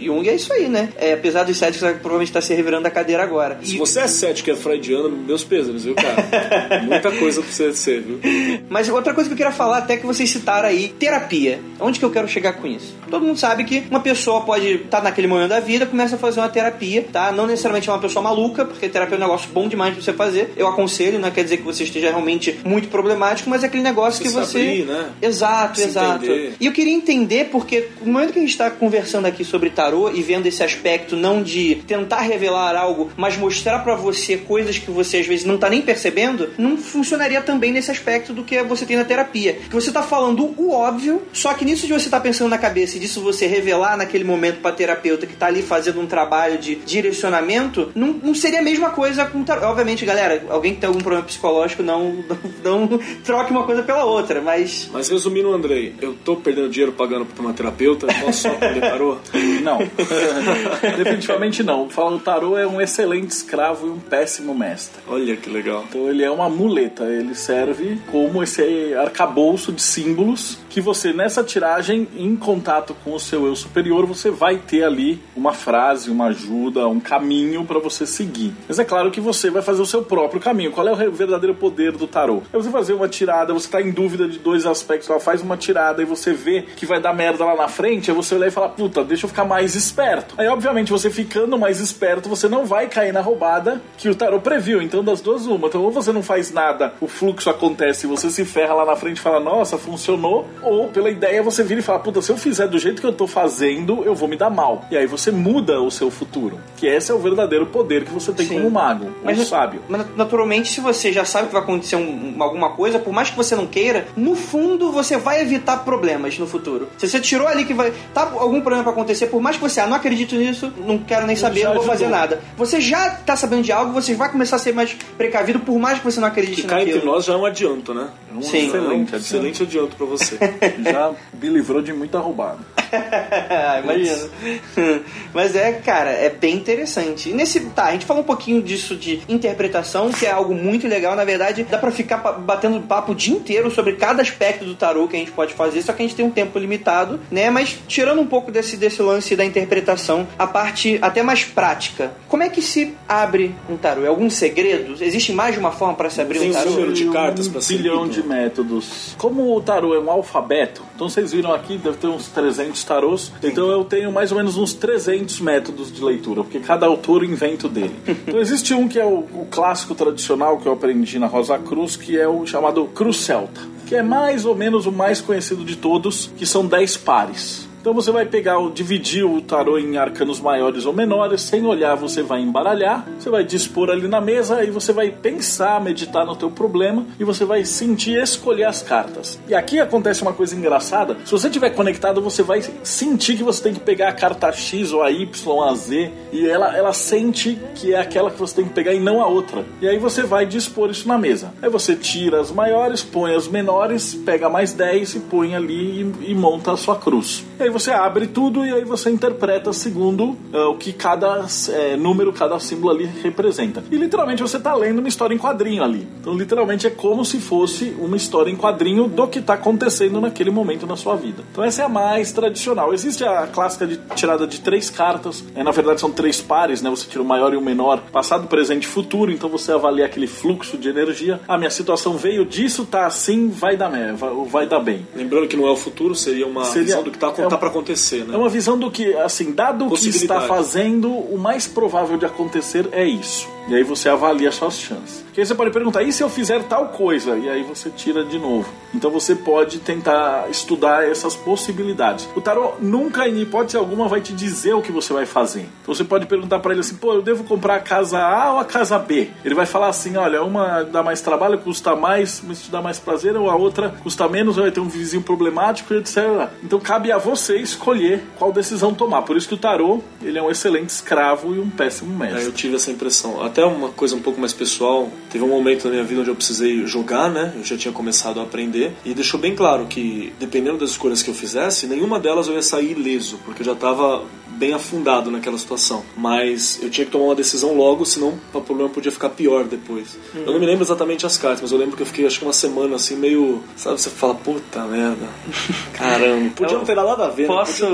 [0.00, 0.90] Jung é isso aí, né?
[0.96, 3.58] É, apesar dos céticos provavelmente tá se revirando da cadeira agora.
[3.62, 6.16] Se E- você é cético e é freudiano, meus pêsames, viu, cara?
[6.84, 8.20] Muita coisa pra você ser, viu?
[8.68, 11.60] Mas outra coisa que eu queria falar, até que vocês citaram aí, terapia.
[11.80, 12.94] Onde que eu quero chegar com isso?
[13.10, 16.40] Todo mundo sabe que uma pessoa pode estar naquele momento da vida, começa a fazer
[16.40, 17.32] uma terapia, tá?
[17.32, 20.12] Não necessariamente é uma pessoa maluca, porque terapia é um negócio bom demais pra você
[20.12, 20.52] fazer.
[20.56, 24.17] Eu aconselho, não quer dizer que você esteja realmente muito problemático, mas é aquele negócio
[24.18, 25.10] que Você abrir, né?
[25.20, 26.24] Exato, Se exato.
[26.24, 26.54] entender.
[26.60, 30.10] E eu queria entender, porque no momento que a gente está conversando aqui sobre tarô
[30.10, 34.90] e vendo esse aspecto não de tentar revelar algo, mas mostrar pra você coisas que
[34.90, 38.84] você às vezes não tá nem percebendo, não funcionaria também nesse aspecto do que você
[38.84, 39.54] tem na terapia.
[39.68, 42.96] Que você tá falando o óbvio, só que nisso de você tá pensando na cabeça
[42.96, 46.74] e disso você revelar naquele momento pra terapeuta que tá ali fazendo um trabalho de
[46.76, 49.66] direcionamento, não, não seria a mesma coisa com tarô.
[49.66, 52.24] Obviamente, galera, alguém que tem algum problema psicológico, não,
[52.64, 54.07] não, não troque uma coisa pela outra,
[54.42, 54.88] mas.
[54.92, 58.80] Mas resumindo, Andrei, eu tô perdendo dinheiro pagando pra uma terapeuta, eu posso só aprender
[58.80, 59.16] tarô?
[59.62, 59.78] Não.
[60.96, 61.88] Definitivamente não.
[61.88, 65.02] Fala, o tarô é um excelente escravo e um péssimo mestre.
[65.06, 65.84] Olha que legal.
[65.88, 71.42] Então ele é uma muleta, ele serve como esse arcabouço de símbolos que você, nessa
[71.42, 76.26] tiragem, em contato com o seu eu superior, você vai ter ali uma frase, uma
[76.26, 78.54] ajuda, um caminho para você seguir.
[78.68, 80.70] Mas é claro que você vai fazer o seu próprio caminho.
[80.70, 82.42] Qual é o verdadeiro poder do tarô?
[82.52, 85.56] É você fazer uma tirada, você tá em dúvida de dois aspectos, ela faz uma
[85.56, 88.50] tirada e você vê que vai dar merda lá na frente, aí você olha e
[88.50, 90.36] fala, puta, deixa eu ficar mais esperto.
[90.38, 94.40] Aí, obviamente, você ficando mais esperto, você não vai cair na roubada que o tarô
[94.40, 94.80] previu.
[94.80, 95.66] Então, das duas, uma.
[95.66, 98.94] Então, ou você não faz nada, o fluxo acontece e você se ferra lá na
[98.94, 100.46] frente e fala, nossa, funcionou.
[100.62, 103.12] Ou, pela ideia, você vira e fala, puta, se eu fizer do jeito que eu
[103.12, 104.84] tô fazendo, eu vou me dar mal.
[104.90, 106.58] E aí você muda o seu futuro.
[106.76, 108.54] Que esse é o verdadeiro poder que você tem Sim.
[108.58, 109.80] como mago, Mas, sábio.
[109.88, 113.36] mas naturalmente, se você já sabe que vai acontecer um- alguma coisa, por mais que
[113.36, 116.88] você não queira, no fundo você vai evitar problemas no futuro.
[116.98, 117.92] Se você tirou ali que vai.
[118.14, 121.26] Tá algum problema pra acontecer, por mais que você, ah, não acredito nisso, não quero
[121.26, 121.92] nem saber, não vou ajudou.
[121.96, 122.40] fazer nada.
[122.56, 125.98] Você já tá sabendo de algo, você vai começar a ser mais precavido, por mais
[125.98, 127.12] que você não acredite Que cá entre naquilo.
[127.12, 128.08] nós já é um adianto, né?
[128.32, 128.66] É um Sim.
[128.68, 130.38] excelente, É um excelente adianto pra você.
[130.84, 132.58] Já me livrou de muita roubada.
[133.84, 134.28] Imagina.
[135.34, 137.30] Mas é, cara, é bem interessante.
[137.30, 137.60] E nesse.
[137.60, 141.14] Tá, a gente falou um pouquinho disso de interpretação, que é algo muito legal.
[141.14, 145.06] Na verdade, dá pra ficar batendo papo o dia inteiro sobre cada aspecto do tarô
[145.08, 147.50] que a gente pode fazer, só que a gente tem um tempo limitado, né?
[147.50, 152.12] Mas tirando um pouco desse, desse lance da interpretação, a parte até mais prática.
[152.28, 154.04] Como é que se abre um tarô?
[154.04, 155.02] É algum segredo?
[155.02, 156.70] Existe mais de uma forma pra se abrir Tem um tarô?
[156.70, 159.14] número de um cartas pra ser bilhão de métodos.
[159.18, 163.30] Como o tarô é um alfabeto, então vocês viram aqui, deve ter uns 300 tarôs.
[163.40, 167.68] Então eu tenho mais ou menos uns 300 métodos de leitura, porque cada autor inventa
[167.68, 167.94] o dele.
[168.26, 171.94] Então existe um que é o, o clássico tradicional que eu aprendi na Rosa Cruz,
[171.94, 175.76] que é o chamado Cruz Celta, que é mais ou menos o mais conhecido de
[175.76, 177.67] todos, que são 10 pares.
[177.80, 182.22] Então você vai pegar, dividir o tarô em arcanos maiores ou menores, sem olhar você
[182.22, 186.50] vai embaralhar, você vai dispor ali na mesa, aí você vai pensar, meditar no teu
[186.50, 189.38] problema e você vai sentir escolher as cartas.
[189.48, 193.62] E aqui acontece uma coisa engraçada, se você estiver conectado, você vai sentir que você
[193.62, 197.58] tem que pegar a carta X ou a Y, a Z, e ela, ela sente
[197.74, 199.64] que é aquela que você tem que pegar e não a outra.
[199.80, 201.52] E aí você vai dispor isso na mesa.
[201.62, 206.30] Aí você tira as maiores, põe as menores, pega mais 10 e põe ali e,
[206.30, 207.44] e monta a sua cruz.
[207.60, 211.96] E aí você abre tudo e aí você interpreta segundo ah, o que cada eh,
[211.96, 213.82] número, cada símbolo ali representa.
[213.90, 216.06] E literalmente você está lendo uma história em quadrinho ali.
[216.20, 220.50] Então literalmente é como se fosse uma história em quadrinho do que está acontecendo naquele
[220.50, 221.42] momento na sua vida.
[221.52, 222.92] Então essa é a mais tradicional.
[222.92, 225.44] Existe a clássica de tirada de três cartas.
[225.54, 226.90] É, na verdade são três pares, né?
[226.90, 229.30] Você tira o maior e o menor, passado, presente e futuro.
[229.30, 231.40] Então você avalia aquele fluxo de energia.
[231.46, 235.06] A minha situação veio disso, tá assim, vai dar, me- vai, vai dar bem.
[235.14, 237.68] Lembrando que não é o futuro, seria uma Seria- visão do que tá, é pra
[237.68, 238.34] acontecer, né?
[238.34, 242.24] É uma visão do que, assim, dado o que está fazendo, o mais provável de
[242.24, 243.48] acontecer é isso.
[243.68, 245.22] E aí você avalia suas chances.
[245.24, 247.36] Porque aí você pode perguntar, e se eu fizer tal coisa?
[247.36, 248.66] E aí você tira de novo.
[248.94, 252.26] Então você pode tentar estudar essas possibilidades.
[252.34, 255.68] O tarô nunca, em hipótese alguma, vai te dizer o que você vai fazer.
[255.82, 258.58] Então você pode perguntar para ele assim, pô, eu devo comprar a casa A ou
[258.58, 259.28] a casa B?
[259.44, 262.98] Ele vai falar assim, olha, uma dá mais trabalho, custa mais, mas te dá mais
[262.98, 266.48] prazer, ou a outra custa menos, vai ter um vizinho problemático, etc.
[266.64, 269.22] Então cabe a você escolher qual decisão tomar.
[269.22, 272.44] Por isso que o tarô, ele é um excelente escravo e um péssimo É, mestre.
[272.44, 273.42] eu tive essa impressão.
[273.42, 275.08] Até uma coisa um pouco mais pessoal.
[275.30, 277.52] Teve um momento na minha vida onde eu precisei jogar, né?
[277.56, 278.92] Eu já tinha começado a aprender.
[279.04, 282.62] E deixou bem claro que, dependendo das escolhas que eu fizesse, nenhuma delas eu ia
[282.62, 286.02] sair ileso, porque eu já estava bem afundado naquela situação.
[286.16, 290.18] Mas eu tinha que tomar uma decisão logo, senão o problema podia ficar pior depois.
[290.34, 292.44] Eu não me lembro exatamente as cartas, mas eu lembro que eu fiquei acho que
[292.44, 293.62] uma semana assim, meio.
[293.76, 295.28] Sabe, você fala, puta merda.
[295.94, 297.86] Caramba, podia Eu não ter nada a ver, Posso,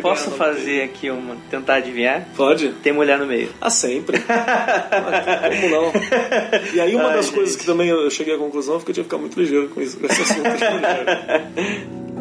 [0.00, 1.36] posso fazer aqui uma.
[1.50, 2.26] tentar adivinhar?
[2.36, 2.68] Pode?
[2.82, 3.50] Tem mulher no meio.
[3.60, 4.18] Ah, sempre.
[4.22, 5.92] Como não?
[6.74, 7.34] E aí uma Ai, das gente.
[7.34, 9.68] coisas que também eu cheguei à conclusão foi que eu tinha que ficar muito ligeiro
[9.68, 10.42] com isso, com esse assunto.
[10.42, 12.02] vamos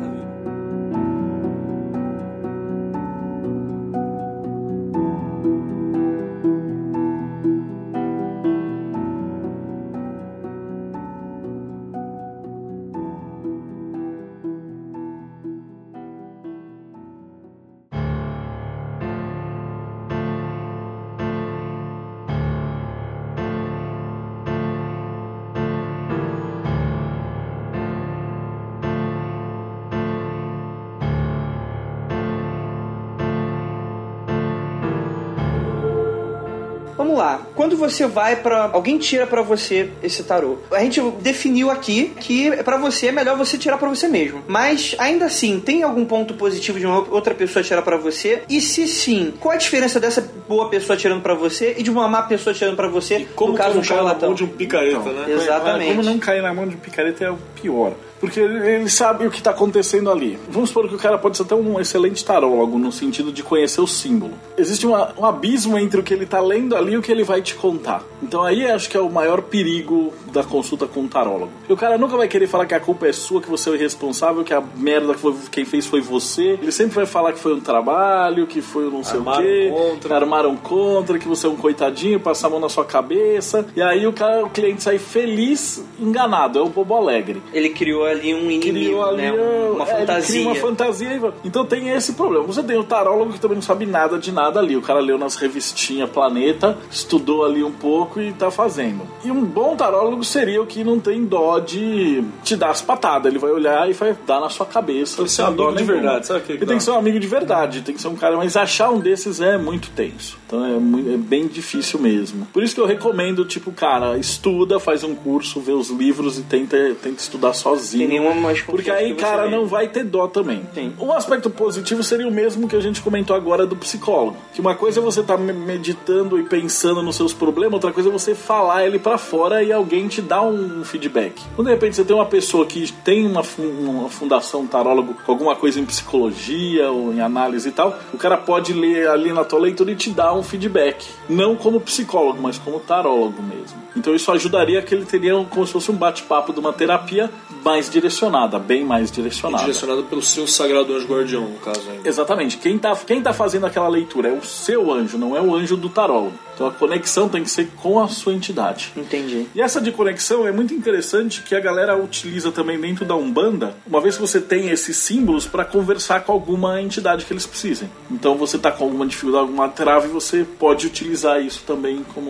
[37.71, 38.69] Quando você vai pra.
[38.73, 40.57] alguém tira pra você esse tarô.
[40.71, 44.43] A gente definiu aqui que pra você é melhor você tirar pra você mesmo.
[44.45, 48.43] Mas ainda assim, tem algum ponto positivo de uma outra pessoa tirar pra você?
[48.49, 52.07] E se sim, qual a diferença dessa boa pessoa tirando pra você e de uma
[52.09, 53.25] má pessoa tirando pra você?
[53.35, 54.29] Como no caso, não um cai na charlatão?
[54.29, 55.31] mão de um picareta, Então, né?
[55.31, 55.87] Exatamente.
[55.91, 57.93] Como não cair na mão de um picareta é o pior.
[58.21, 60.39] Porque ele sabe o que está acontecendo ali.
[60.47, 63.81] Vamos supor que o cara pode ser até um excelente tarólogo, no sentido de conhecer
[63.81, 64.33] o símbolo.
[64.57, 67.23] Existe uma- um abismo entre o que ele está lendo ali e o que ele
[67.23, 68.03] vai te contar.
[68.21, 71.49] Então aí acho que é o maior perigo da consulta com o tarólogo.
[71.61, 73.71] Porque o cara nunca vai querer falar que a culpa é sua, que você é
[73.73, 76.59] o irresponsável, que a merda que foi, quem fez foi você.
[76.61, 79.43] Ele sempre vai falar que foi um trabalho, que foi um não sei Armaram o
[79.47, 79.71] quê.
[79.73, 80.15] contra.
[80.15, 83.65] Armaram contra, que você é um coitadinho, passar a mão na sua cabeça.
[83.75, 86.59] E aí o, cara, o cliente sai feliz, enganado.
[86.59, 89.31] É o bobo alegre Ele criou ali um inimigo, criou ali né?
[89.33, 90.27] uh, Uma é, fantasia.
[90.35, 91.33] cria uma fantasia.
[91.43, 92.43] Então tem esse problema.
[92.45, 94.75] Você tem o tarólogo que também não sabe nada de nada ali.
[94.77, 99.01] O cara leu nas revistinhas Planeta, estudou ali um pouco e tá fazendo.
[99.23, 103.31] E um bom tarólogo seria o que não tem dó de te dar as patadas.
[103.31, 105.17] Ele vai olhar e vai dar na sua cabeça.
[105.17, 105.93] Tem que ser um amigo dó de nenhuma.
[105.93, 106.67] verdade, sabe que que Ele dá?
[106.67, 108.35] tem que ser um amigo de verdade, tem que ser um cara.
[108.37, 110.37] Mas achar um desses é muito tenso.
[110.47, 112.45] Então é, mui- é bem difícil mesmo.
[112.51, 116.41] Por isso que eu recomendo, tipo, cara, estuda, faz um curso, vê os livros e
[116.43, 118.00] tenta, tenta estudar sozinho.
[118.01, 120.61] Tem nenhuma Porque aí, cara, não vai ter dó também.
[120.73, 120.93] Sim.
[120.99, 124.37] Um aspecto positivo seria o mesmo que a gente comentou agora do psicólogo.
[124.53, 128.11] Que uma coisa é você estar meditando e pensando nos seus problemas, outra coisa é
[128.11, 131.41] você falar ele pra fora e alguém te dá um feedback.
[131.55, 135.55] Quando de repente você tem uma pessoa que tem uma, uma fundação tarólogo com alguma
[135.55, 139.59] coisa em psicologia ou em análise e tal, o cara pode ler ali na tua
[139.59, 141.07] leitura e te dar um feedback.
[141.29, 143.79] Não como psicólogo, mas como tarólogo mesmo.
[143.95, 147.29] Então isso ajudaria que ele teria como se fosse um bate-papo de uma terapia
[147.63, 149.63] mais direcionada, bem mais direcionada.
[149.63, 152.07] Direcionado pelo seu sagrado anjo guardião, no caso ainda.
[152.07, 152.57] Exatamente.
[152.57, 155.75] Quem tá, quem tá fazendo aquela leitura é o seu anjo, não é o anjo
[155.77, 156.33] do tarólogo.
[156.53, 158.91] Então a conexão tem que ser com a sua entidade.
[158.95, 159.47] Entendi.
[159.55, 163.75] E essa de conexão é muito interessante que a galera utiliza também dentro da Umbanda,
[163.87, 167.89] uma vez que você tem esses símbolos para conversar com alguma entidade que eles precisem.
[168.11, 172.29] Então você tá com alguma dificuldade, alguma trave, você pode utilizar isso também como,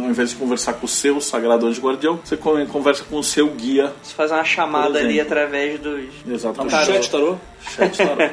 [0.00, 3.24] ao invés de conversar com o seu sagrado anjo guardião, você con- conversa com o
[3.24, 3.92] seu guia.
[4.02, 5.10] Você faz uma chamada Exemplo.
[5.10, 6.04] ali através dos.
[6.28, 6.74] Exatamente.
[6.74, 7.36] O chat tarô?
[7.76, 8.30] Chat tarô.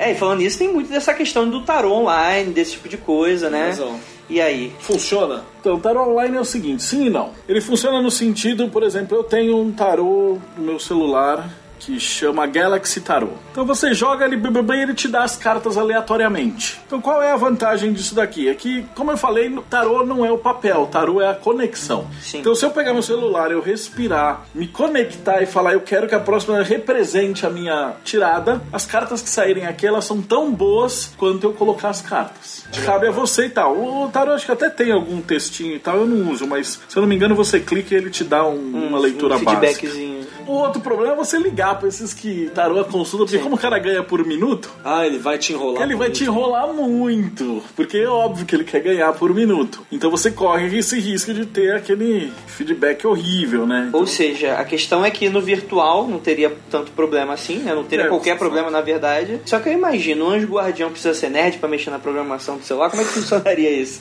[0.00, 3.50] É, e falando nisso, tem muito dessa questão do tarô online, desse tipo de coisa,
[3.50, 3.70] né?
[3.70, 3.98] razão.
[4.30, 4.72] E aí?
[4.78, 5.42] Funciona?
[5.58, 7.32] Então, o tarô online é o seguinte, sim e não.
[7.48, 12.46] Ele funciona no sentido, por exemplo, eu tenho um tarô no meu celular que chama
[12.46, 13.32] Galaxy Tarot.
[13.52, 16.80] Então você joga ele e ele te dá as cartas aleatoriamente.
[16.86, 18.48] Então qual é a vantagem disso daqui?
[18.48, 22.06] É que, como eu falei, tarô não é o papel, o tarô é a conexão.
[22.20, 22.38] Sim.
[22.40, 26.14] Então se eu pegar meu celular, eu respirar, me conectar e falar eu quero que
[26.14, 31.12] a próxima represente a minha tirada, as cartas que saírem aqui elas são tão boas
[31.16, 32.64] quanto eu colocar as cartas.
[32.84, 33.76] Cabe a você e tal.
[33.76, 36.96] O tarô acho que até tem algum textinho e tal, eu não uso, mas se
[36.96, 39.60] eu não me engano você clica e ele te dá um- uma leitura um básica.
[39.66, 40.26] feedbackzinho.
[40.46, 43.58] O outro problema é você ligar pra esses que tarô a consulta, porque como o
[43.58, 45.82] cara ganha por minuto, Ah, ele vai te enrolar.
[45.82, 47.62] ele vai te enrolar muito.
[47.76, 49.84] Porque é óbvio que ele quer ganhar por minuto.
[49.90, 53.90] Então você corre esse risco de ter aquele feedback horrível, né?
[53.92, 57.74] Ou seja, a questão é que no virtual não teria tanto problema assim, né?
[57.74, 58.38] Não teria É, qualquer sim.
[58.38, 59.40] problema na verdade.
[59.44, 62.64] Só que eu imagino, um anjo guardião precisa ser nerd pra mexer na programação do
[62.64, 62.90] celular.
[62.90, 64.00] Como é que funcionaria isso?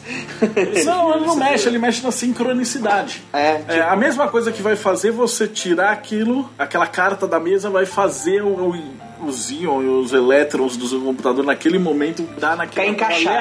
[0.85, 3.23] Não, ele não mexe, ele mexe na sincronicidade.
[3.33, 7.39] é, tipo, É, a mesma coisa que vai fazer você tirar aquilo, aquela carta da
[7.39, 12.55] mesa vai fazer o- os íons e os elétrons do seu computador naquele momento dar
[12.57, 12.87] naquele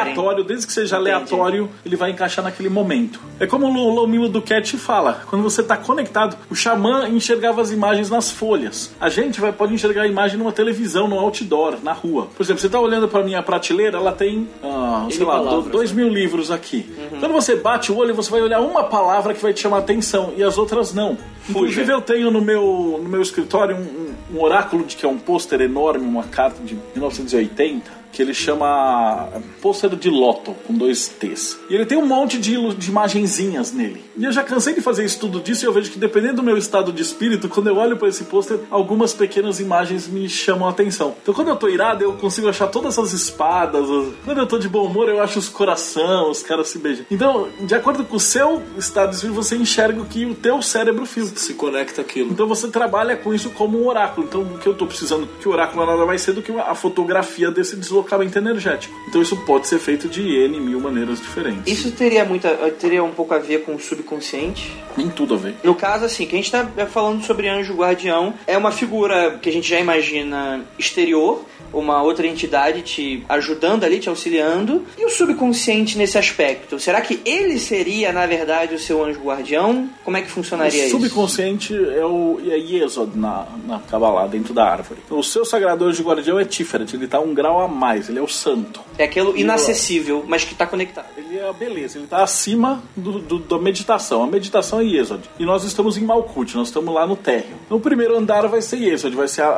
[0.04, 1.10] aleatório, desde que seja Entendi.
[1.12, 3.20] aleatório, ele vai encaixar naquele momento.
[3.38, 7.70] É como o Lomilo do Cat fala, quando você está conectado, o xamã enxergava as
[7.70, 8.90] imagens nas folhas.
[9.00, 12.28] A gente vai, pode enxergar a imagem numa televisão, no outdoor, na rua.
[12.36, 15.70] Por exemplo, você está olhando para minha prateleira, ela tem, ah, sei lá, palavras, do-
[15.70, 16.86] dois mil livros aqui.
[17.20, 19.80] Quando você bate o olho, você vai olhar uma palavra que vai te chamar a
[19.80, 21.16] atenção e as outras não.
[21.48, 24.06] Inclusive, eu tenho no meu, no meu escritório um, um-
[24.38, 28.05] um oráculo de que é um pôster enorme, uma carta de 1980.
[28.16, 29.28] Que ele chama
[29.60, 31.58] pôster de Loto, com dois T's.
[31.68, 34.02] E ele tem um monte de, de imagenzinhas nele.
[34.16, 36.56] E eu já cansei de fazer estudo disso e eu vejo que dependendo do meu
[36.56, 40.70] estado de espírito, quando eu olho para esse pôster, algumas pequenas imagens me chamam a
[40.70, 41.14] atenção.
[41.20, 43.86] Então quando eu tô irado, eu consigo achar todas essas espadas.
[44.24, 47.04] Quando eu tô de bom humor, eu acho os coração, os caras se beijam.
[47.10, 50.62] Então, de acordo com o seu estado de espírito, você enxerga o que o teu
[50.62, 51.36] cérebro filtra.
[51.36, 52.30] Se conecta aquilo.
[52.30, 54.26] Então você trabalha com isso como um oráculo.
[54.26, 56.74] Então o que eu tô precisando, que o oráculo nada mais ser do que a
[56.74, 58.94] fotografia desse deslocamento deslocamento energético.
[59.08, 61.66] Então isso pode ser feito de N mil maneiras diferentes.
[61.66, 64.72] Isso teria muita, teria um pouco a ver com o subconsciente?
[64.94, 65.54] Tem tudo a ver.
[65.62, 69.48] No caso, assim, que a gente tá falando sobre anjo guardião, é uma figura que
[69.48, 74.84] a gente já imagina exterior, uma outra entidade te ajudando ali, te auxiliando.
[74.96, 76.78] E o subconsciente nesse aspecto?
[76.78, 79.88] Será que ele seria, na verdade, o seu anjo guardião?
[80.04, 80.96] Como é que funcionaria o isso?
[80.98, 85.00] subconsciente é o é Yesod na, na Kabbalah, dentro da árvore.
[85.10, 88.22] O seu sagrado anjo guardião é Tiferet, ele tá um grau a mais, ele é
[88.22, 88.80] o santo.
[88.98, 91.06] É aquilo inacessível, mas que está conectado.
[91.16, 94.22] Ele é a beleza, ele tá acima do, do- da meditação.
[94.22, 95.22] A meditação é Yesod.
[95.38, 97.56] E nós estamos em Malkut, nós estamos lá no térreo.
[97.68, 99.48] No primeiro andar vai ser Yesod, vai ser a,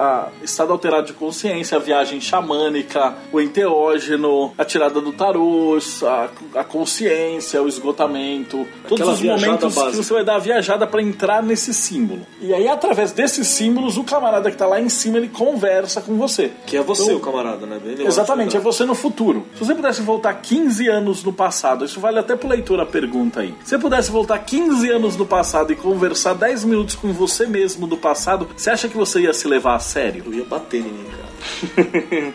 [0.41, 6.61] a estado alterado de consciência, a viagem xamânica, o enteógeno, a tirada do tarô, a,
[6.61, 8.66] a consciência, o esgotamento.
[8.89, 10.03] todos Aquela os viajada momentos que básica.
[10.03, 12.26] você vai dar a viajada para entrar nesse símbolo.
[12.41, 16.16] E aí, através desses símbolos, o camarada que tá lá em cima, ele conversa com
[16.16, 16.51] você.
[16.66, 17.78] Que é você, Então, o camarada, né?
[17.82, 19.47] Bem legal Exatamente, é você no futuro.
[19.55, 23.41] Se você pudesse voltar 15 anos no passado, isso vale até pro leitor a pergunta
[23.41, 23.55] aí.
[23.64, 27.87] Se você pudesse voltar 15 anos no passado e conversar 10 minutos com você mesmo
[27.87, 30.23] do passado, você acha que você ia se levar a sério?
[30.27, 31.29] Eu ia bater em mim, cara.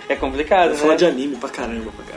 [0.09, 0.97] é complicado, ia falar né?
[0.97, 2.13] de anime pra caramba, pra caramba.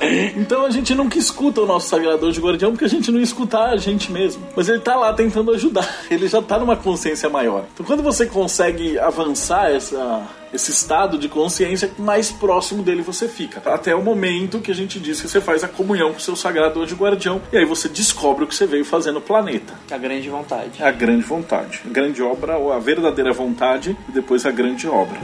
[0.36, 3.24] Então a gente nunca escuta o nosso sagrador de guardião porque a gente não ia
[3.24, 4.42] escutar a gente mesmo.
[4.56, 5.88] Mas ele tá lá tentando ajudar.
[6.10, 7.64] Ele já tá numa consciência maior.
[7.72, 10.22] Então quando você consegue avançar essa,
[10.52, 13.62] esse estado de consciência, mais próximo dele você fica.
[13.70, 16.36] Até o momento que a gente diz que você faz a comunhão com o seu
[16.36, 17.40] sagrado anjo guardião.
[17.52, 19.74] E aí você descobre o que você veio fazer no planeta.
[19.90, 20.82] A grande vontade.
[20.82, 21.80] A grande vontade.
[21.84, 25.18] A grande obra, ou a verdadeira vontade, e depois a grande obra.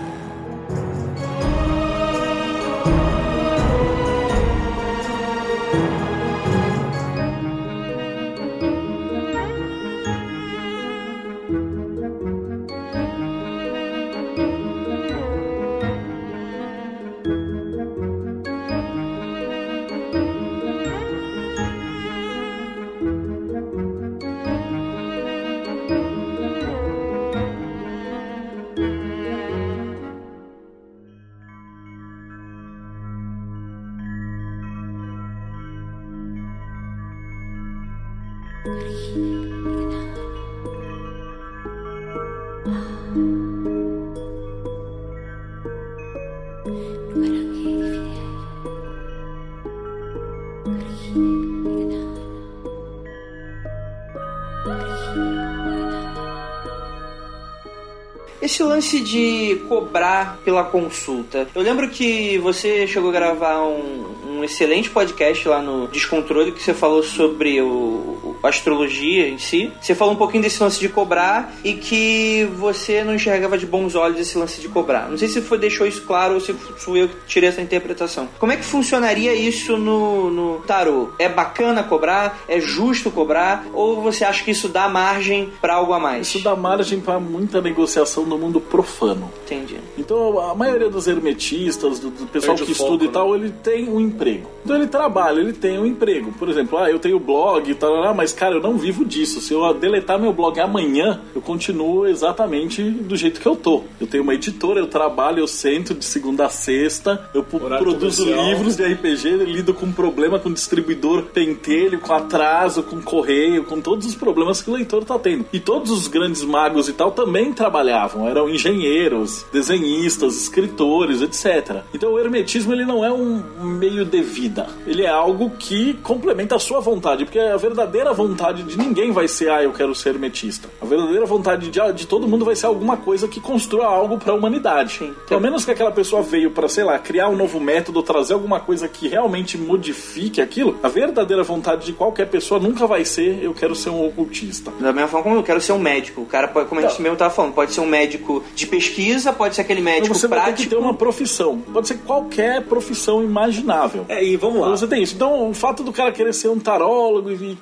[58.56, 61.46] Esse lance de cobrar pela consulta.
[61.54, 64.06] Eu lembro que você chegou a gravar um,
[64.38, 69.38] um excelente podcast lá no Descontrole que você falou sobre o, o- a astrologia em
[69.38, 69.72] si.
[69.80, 73.94] Você falou um pouquinho desse lance de cobrar e que você não enxergava de bons
[73.94, 75.08] olhos esse lance de cobrar.
[75.08, 78.28] Não sei se foi deixou isso claro ou se fui eu que tirei essa interpretação.
[78.38, 81.10] Como é que funcionaria isso no, no tarô?
[81.18, 82.40] É bacana cobrar?
[82.48, 83.66] É justo cobrar?
[83.72, 86.28] Ou você acha que isso dá margem para algo a mais?
[86.28, 89.30] Isso dá margem para muita negociação no mundo profano.
[89.44, 89.76] Entendi.
[89.98, 93.12] Então a maioria dos hermetistas, do, do pessoal Perde que foco, estuda e né?
[93.12, 94.50] tal, ele tem um emprego.
[94.64, 96.32] Então ele trabalha, ele tem um emprego.
[96.32, 99.40] Por exemplo, ah, eu tenho blog e tal, mas cara, eu não vivo disso.
[99.40, 103.84] Se eu deletar meu blog amanhã, eu continuo exatamente do jeito que eu tô.
[104.00, 108.24] Eu tenho uma editora, eu trabalho, eu sento de segunda a sexta, eu Horário produzo
[108.24, 108.48] comercial.
[108.50, 114.06] livros de RPG, lido com problema com distribuidor pentelho, com atraso, com correio, com todos
[114.06, 115.46] os problemas que o leitor tá tendo.
[115.52, 121.82] E todos os grandes magos e tal também trabalhavam, eram engenheiros, desenhistas, escritores, etc.
[121.94, 126.56] Então o hermetismo ele não é um meio de vida, ele é algo que complementa
[126.56, 130.10] a sua vontade, porque a verdadeira vontade de ninguém vai ser, ah, eu quero ser
[130.10, 130.68] hermetista.
[130.80, 134.32] A verdadeira vontade de, de todo mundo vai ser alguma coisa que construa algo para
[134.32, 135.12] a humanidade.
[135.28, 138.58] Pelo menos que aquela pessoa veio para, sei lá, criar um novo método, trazer alguma
[138.60, 140.78] coisa que realmente modifique aquilo.
[140.82, 144.70] A verdadeira vontade de qualquer pessoa nunca vai ser, eu quero ser um ocultista.
[144.80, 146.22] Da mesma forma como eu quero ser um médico.
[146.22, 147.02] O cara, pode, como a gente Tá.
[147.02, 150.26] mesmo tava falando, pode ser um médico de pesquisa, pode ser aquele Então médico você
[150.26, 150.68] vai ter prático.
[150.70, 151.58] que ter uma profissão.
[151.72, 154.04] Pode ser qualquer profissão imaginável.
[154.08, 154.66] É, e vamos lá.
[154.68, 155.14] Então Você tem isso.
[155.14, 157.54] Então, o fato do cara querer ser um tarólogo e e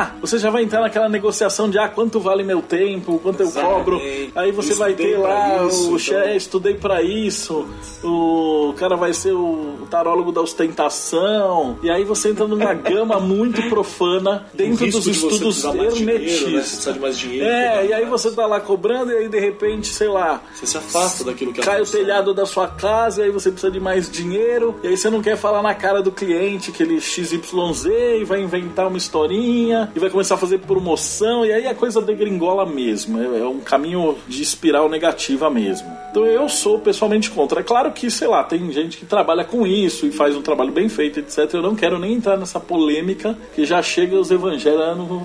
[0.00, 3.46] cobrar, você já vai entrar naquela negociação de ah, quanto vale meu tempo, quanto eu
[3.46, 3.76] Exatamente.
[3.78, 4.00] cobro.
[4.34, 6.34] Aí você Eu vai estudei ter lá isso, o che- então.
[6.34, 7.66] estudei pra isso,
[8.02, 11.78] o cara vai ser o tarólogo da ostentação.
[11.82, 15.84] E aí você entra numa gama muito profana dentro dos de estudos né?
[15.86, 16.52] Hermetistas.
[16.52, 17.46] precisa de mais dinheiro.
[17.46, 20.76] É, e aí você tá lá cobrando e aí de repente, sei lá, Você se
[20.76, 23.80] afasta daquilo que é cai o telhado da sua casa e aí você precisa de
[23.80, 27.86] mais dinheiro e aí você não quer falar na cara do cliente que ele XYZ
[28.20, 32.00] e vai inventar uma historinha e vai começar a fazer promoção, e aí a coisa
[32.00, 33.20] degringola mesmo.
[33.20, 35.90] É, é um caminho de espiral negativa mesmo.
[36.10, 37.60] Então eu sou pessoalmente contra.
[37.60, 40.72] É claro que, sei lá, tem gente que trabalha com isso e faz um trabalho
[40.72, 41.54] bem feito, etc.
[41.54, 44.70] Eu não quero nem entrar nessa polêmica que já chega os evangélicos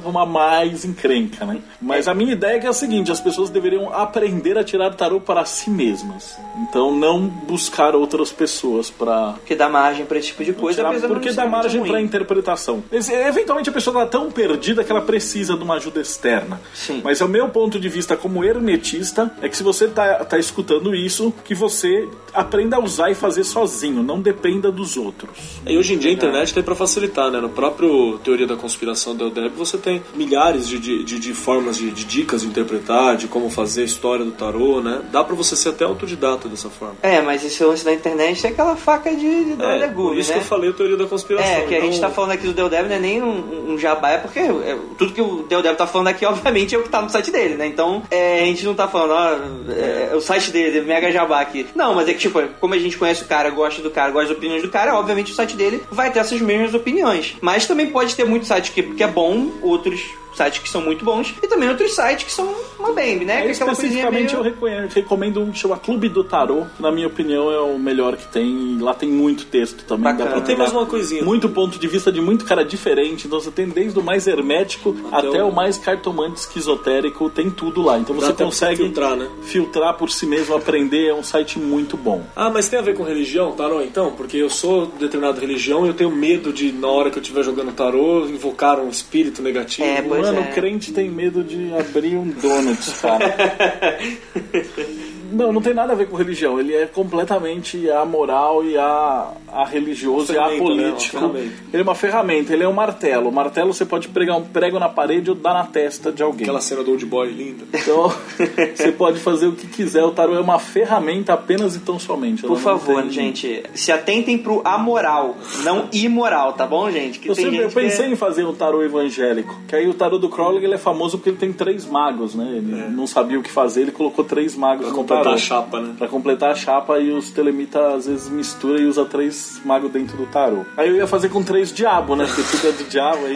[0.05, 1.59] uma mais encrenca, né?
[1.81, 4.93] Mas a minha ideia é que é a seguinte: as pessoas deveriam aprender a tirar
[4.95, 6.37] tarô para si mesmas.
[6.69, 10.83] Então não buscar outras pessoas para Porque dá margem pra esse tipo de coisa.
[10.83, 12.83] tirar, porque dá margem para interpretação.
[12.91, 16.59] Eventualmente a pessoa está tão perdida que ela precisa de uma ajuda externa.
[16.73, 17.01] Sim.
[17.03, 20.37] Mas é o meu ponto de vista como hermetista é que se você tá, tá
[20.37, 25.29] escutando isso, que você aprenda a usar e fazer sozinho, não dependa dos outros.
[25.65, 27.39] E hoje em dia a internet tem pra facilitar, né?
[27.39, 31.77] No próprio Teoria da Conspiração da Eldeb você tem milhares de, de, de- de formas
[31.77, 35.01] de, de dicas de interpretar, de como fazer a história do tarô, né?
[35.11, 36.95] Dá pra você ser até autodidata dessa forma.
[37.01, 40.29] É, mas esse lance da internet é aquela faca de, de É, legume, por isso
[40.29, 40.35] né?
[40.37, 41.49] que eu falei a Teoria da Conspiração.
[41.51, 43.77] É, que a gente Então, tá falando aqui do Deldeb não é nem um, um
[43.77, 46.89] jabá, é porque é, tudo que o Deldeb tá falando aqui, obviamente, é o que
[46.89, 47.67] tá no site dele, né?
[47.67, 51.67] Então, é, a gente não tá falando, ó, é, o site dele, mega jabá aqui.
[51.75, 54.29] Não, mas é que, tipo, como a gente conhece o cara, gosta do cara, gosta
[54.29, 57.35] das opiniões do cara, obviamente o site dele vai ter essas mesmas opiniões.
[57.41, 60.01] Mas também pode ter muito site que, que é bom, outros
[60.35, 63.45] sites que são muito bons, e também outros sites que são uma bem, né?
[63.47, 64.37] É especificamente meio...
[64.37, 67.77] eu reconhe- recomendo um que chama Clube do Tarô, que na minha opinião é o
[67.79, 68.77] melhor que tem.
[68.79, 70.03] Lá tem muito texto também.
[70.05, 70.25] Bacana.
[70.25, 71.23] Dá pra tem mais uma coisinha.
[71.23, 73.27] Muito ponto de vista de muito cara diferente.
[73.27, 77.49] Então você tem desde o mais hermético Até até, o- o mais cartomante esquizotérico, tem
[77.49, 77.97] tudo lá.
[77.97, 79.27] Então Dá você consegue filtrar, né?
[79.43, 81.07] filtrar por si mesmo, aprender.
[81.07, 82.23] É um site muito bom.
[82.35, 84.11] Ah, mas tem a ver com religião, tarô, então?
[84.11, 87.21] Porque eu sou de determinada religião e eu tenho medo de, na hora que eu
[87.21, 89.87] estiver jogando tarô, invocar um espírito negativo.
[89.87, 90.41] É, Pois Mano, é.
[90.49, 93.35] o crente tem medo de abrir um donuts, cara.
[95.31, 96.59] Não, não tem nada a ver com religião.
[96.59, 100.87] Ele é completamente amoral e a, a religioso e Ferramenta, né?
[100.89, 101.17] apolítico.
[101.17, 101.55] Uma ferramenta.
[101.73, 103.29] ele é uma ferramenta, ele é um martelo.
[103.29, 106.43] O martelo você pode pregar um prego na parede ou dar na testa de alguém.
[106.43, 107.63] Aquela cena do Old Boy linda.
[107.73, 108.11] Então,
[108.75, 110.03] você pode fazer o que quiser.
[110.03, 112.43] O tarô é uma ferramenta apenas e tão somente.
[112.43, 117.19] Por favor, tem- gente, se atentem pro amoral, não imoral, tá bom, gente?
[117.19, 119.59] Que Eu, tem sempre, eu gente que pensei é- em fazer um tarô evangélico.
[119.67, 122.45] Que aí o tarô do Crowley ele é famoso porque ele tem três magos, né?
[122.57, 125.79] Ele não sabia o que fazer, ele colocou três magos Pra no completar a chapa,
[125.81, 125.95] né?
[125.97, 130.17] Pra completar a chapa e os telemitas às vezes mistura e usa três magos dentro
[130.17, 130.65] do tarô.
[130.77, 132.25] Aí eu ia fazer com três diabo, né?
[132.25, 133.33] Porque tudo é do diabo, aí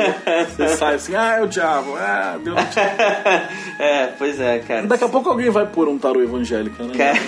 [0.50, 2.96] você sai assim, ah, é o diabo, ah, deu no diabo.
[3.80, 4.88] É, pois é, cara.
[4.88, 6.94] Daqui a pouco alguém vai pôr um tarô evangélico, né?
[6.96, 7.20] Cara.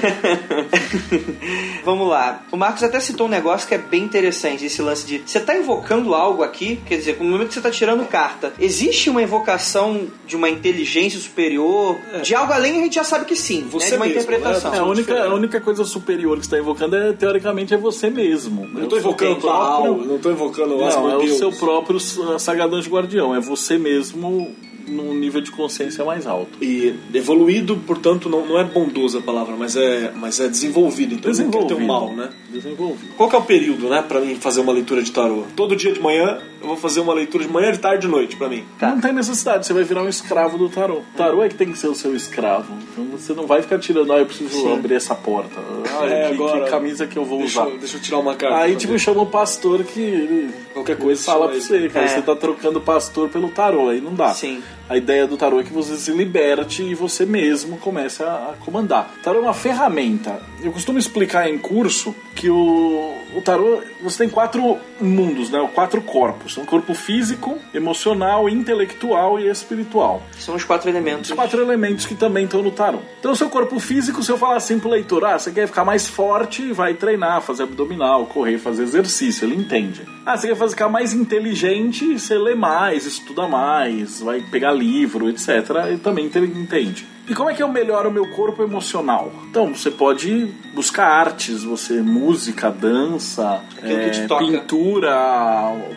[1.83, 2.43] Vamos lá.
[2.51, 5.55] O Marcos até citou um negócio que é bem interessante, esse lance de você tá
[5.55, 10.07] invocando algo aqui, quer dizer, no momento que você tá tirando carta, existe uma invocação
[10.25, 13.91] de uma inteligência superior, de algo além, a gente já sabe que sim, Você né?
[13.91, 14.73] de uma mesmo, interpretação.
[14.73, 18.09] É, a única, a única coisa superior que você está invocando é, teoricamente, é você
[18.09, 18.67] mesmo.
[18.67, 22.89] Não tô invocando Baal, não tô invocando o Não, é o seu próprio Sagadão de
[22.89, 23.35] Guardião.
[23.35, 24.53] É você mesmo
[24.87, 26.63] num nível de consciência mais alto.
[26.63, 31.15] E evoluído, portanto, não, não é bondoso a palavra, mas é, mas é desenvolvido.
[31.15, 32.29] Então não quer ter um mal, né?
[32.51, 33.13] Desenvolvido.
[33.15, 35.43] Qual que é o período, né, pra mim fazer uma leitura de tarô?
[35.55, 38.07] Todo dia de manhã eu vou fazer uma leitura de manhã, de tarde e de
[38.07, 38.63] noite pra mim.
[38.79, 38.91] Tá.
[38.91, 40.99] Não tem necessidade, você vai virar um escravo do tarô.
[40.99, 42.73] O tarô é que tem que ser o seu escravo.
[42.91, 45.59] Então você não vai ficar tirando, ah, eu preciso abrir essa porta.
[46.05, 47.77] É, que, agora- que camisa que eu vou Deixa, usar.
[47.77, 48.57] deixa eu tirar uma carta.
[48.57, 48.99] Aí, tipo, ver.
[48.99, 51.63] chama o pastor que ele Qualquer coisa fala pra ele.
[51.65, 52.05] você, cara.
[52.05, 52.07] É.
[52.07, 54.33] Você tá trocando o pastor pelo tarô, aí não dá.
[54.33, 54.61] Sim.
[54.91, 58.55] A ideia do tarô é que você se liberte e você mesmo comece a, a
[58.65, 59.09] comandar.
[59.19, 60.41] O tarô é uma ferramenta.
[60.61, 65.65] Eu costumo explicar em curso que o, o tarô, você tem quatro mundos, né?
[65.73, 66.57] Quatro corpos.
[66.57, 70.21] Um corpo físico, emocional, intelectual e espiritual.
[70.37, 71.29] São os quatro elementos.
[71.29, 72.99] Os quatro elementos que também estão no tarô.
[73.17, 75.85] Então, o seu corpo físico, se eu falar assim pro leitor, ah, você quer ficar
[75.85, 80.01] mais forte, vai treinar, fazer abdominal, correr, fazer exercício, ele entende.
[80.25, 85.47] Ah, você quer ficar mais inteligente, você lê mais, estuda mais, vai pegar livro, etc.
[85.87, 87.05] Ele também te- entende.
[87.29, 89.31] E como é que eu melhoro o meu corpo emocional?
[89.49, 94.09] Então, você pode buscar artes, você música, dança, é,
[94.39, 95.15] pintura,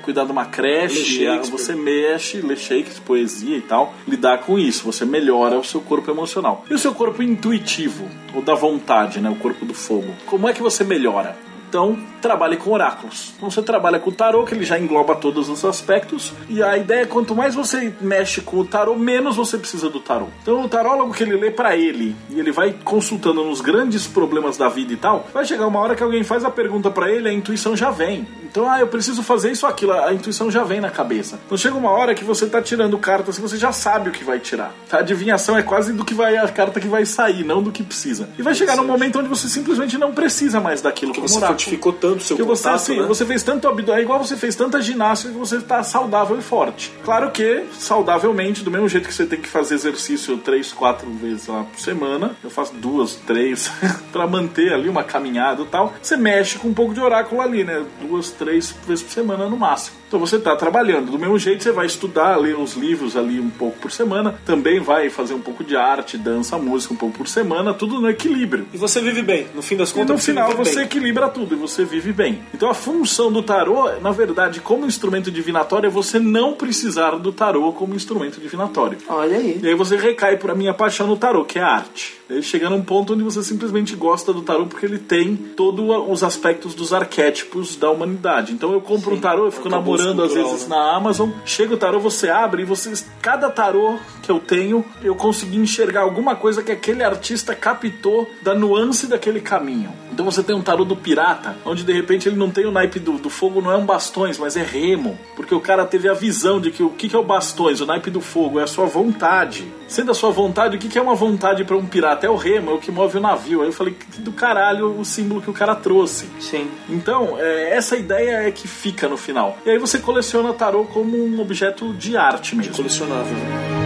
[0.02, 1.50] cuidar de uma creche, Shakespeare.
[1.50, 6.10] você mexe, lê Shakespeare, poesia e tal, lidar com isso, você melhora o seu corpo
[6.10, 6.64] emocional.
[6.70, 10.14] E o seu corpo intuitivo, ou da vontade, né, o corpo do fogo.
[10.26, 11.36] Como é que você melhora?
[11.74, 13.32] Então, trabalhe com oráculos.
[13.36, 16.32] Então, você trabalha com o tarô, que ele já engloba todos os aspectos.
[16.48, 19.98] E a ideia é quanto mais você mexe com o tarô, menos você precisa do
[19.98, 20.28] tarô.
[20.40, 24.56] Então, o tarólogo que ele lê pra ele, e ele vai consultando nos grandes problemas
[24.56, 27.28] da vida e tal, vai chegar uma hora que alguém faz a pergunta pra ele,
[27.28, 28.24] a intuição já vem.
[28.44, 29.94] Então, ah, eu preciso fazer isso ou aquilo.
[29.94, 31.40] A intuição já vem na cabeça.
[31.44, 34.22] Então chega uma hora que você tá tirando cartas e você já sabe o que
[34.22, 34.72] vai tirar.
[34.92, 37.82] A adivinhação é quase do que vai a carta que vai sair, não do que
[37.82, 38.28] precisa.
[38.38, 41.12] E vai chegar num momento onde você simplesmente não precisa mais daquilo.
[41.12, 41.63] Que como você.
[41.64, 43.06] Fortificou tanto o seu que você, contato, assim, né?
[43.06, 46.42] você fez tanto abdômen, é igual você fez tanta ginástica que você está saudável e
[46.42, 46.92] forte.
[47.04, 51.46] Claro que, saudavelmente, do mesmo jeito que você tem que fazer exercício três, quatro vezes
[51.46, 53.70] lá por semana, eu faço duas, três,
[54.12, 57.64] pra manter ali uma caminhada e tal, você mexe com um pouco de oráculo ali,
[57.64, 57.84] né?
[58.00, 59.96] Duas, três vezes por semana no máximo.
[60.14, 61.10] Então você tá trabalhando.
[61.10, 64.78] Do mesmo jeito, você vai estudar, ler os livros ali um pouco por semana, também
[64.78, 68.64] vai fazer um pouco de arte, dança, música um pouco por semana, tudo no equilíbrio.
[68.72, 69.48] E você vive bem.
[69.52, 70.84] No fim das E contas, no final vive você bem.
[70.84, 72.38] equilibra tudo e você vive bem.
[72.54, 77.32] Então a função do tarô, na verdade, como instrumento divinatório, é você não precisar do
[77.32, 78.98] tarô como instrumento divinatório.
[79.08, 79.58] Olha aí.
[79.60, 82.14] E aí você recai para minha paixão no tarô, que é a arte.
[82.28, 86.24] Ele chega num ponto onde você simplesmente gosta do tarô porque ele tem todos os
[86.24, 88.52] aspectos dos arquétipos da humanidade.
[88.52, 90.74] Então eu compro um tarô, eu fico Acabou namorando às vezes né?
[90.74, 95.14] na Amazon, chega o tarô, você abre e você cada tarô que eu tenho, eu
[95.14, 99.92] consegui enxergar alguma coisa que aquele artista captou da nuance daquele caminho.
[100.10, 103.00] Então você tem um tarô do pirata, onde de repente ele não tem o naipe
[103.00, 105.18] do, do fogo, não é um bastões, mas é remo.
[105.34, 107.86] Porque o cara teve a visão de que o que, que é o bastões, o
[107.86, 109.66] naipe do fogo, é a sua vontade.
[109.88, 112.13] Sendo a sua vontade, o que, que é uma vontade para um pirata?
[112.22, 113.62] É o remo, é o que move o navio.
[113.62, 116.28] Aí eu falei, que do caralho o símbolo que o cara trouxe.
[116.40, 116.70] Sim.
[116.88, 119.58] Então, é, essa ideia é que fica no final.
[119.64, 122.74] E aí você coleciona tarô como um objeto de arte mesmo.
[122.74, 123.83] Colecionável.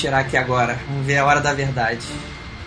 [0.00, 0.78] Tirar aqui agora.
[0.88, 2.06] Vamos ver a hora da verdade.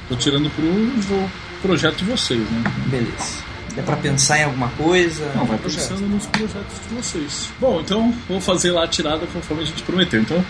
[0.07, 0.63] Tô tirando pro,
[1.07, 1.29] pro
[1.61, 2.63] projeto de vocês, né?
[2.87, 3.42] Beleza.
[3.77, 5.25] É pra pensar em alguma coisa?
[5.35, 5.89] Não, vai Projeto.
[5.89, 7.49] pensando nos projetos de vocês.
[7.59, 10.21] Bom, então vou fazer lá a tirada conforme a gente prometeu.
[10.21, 10.43] Então,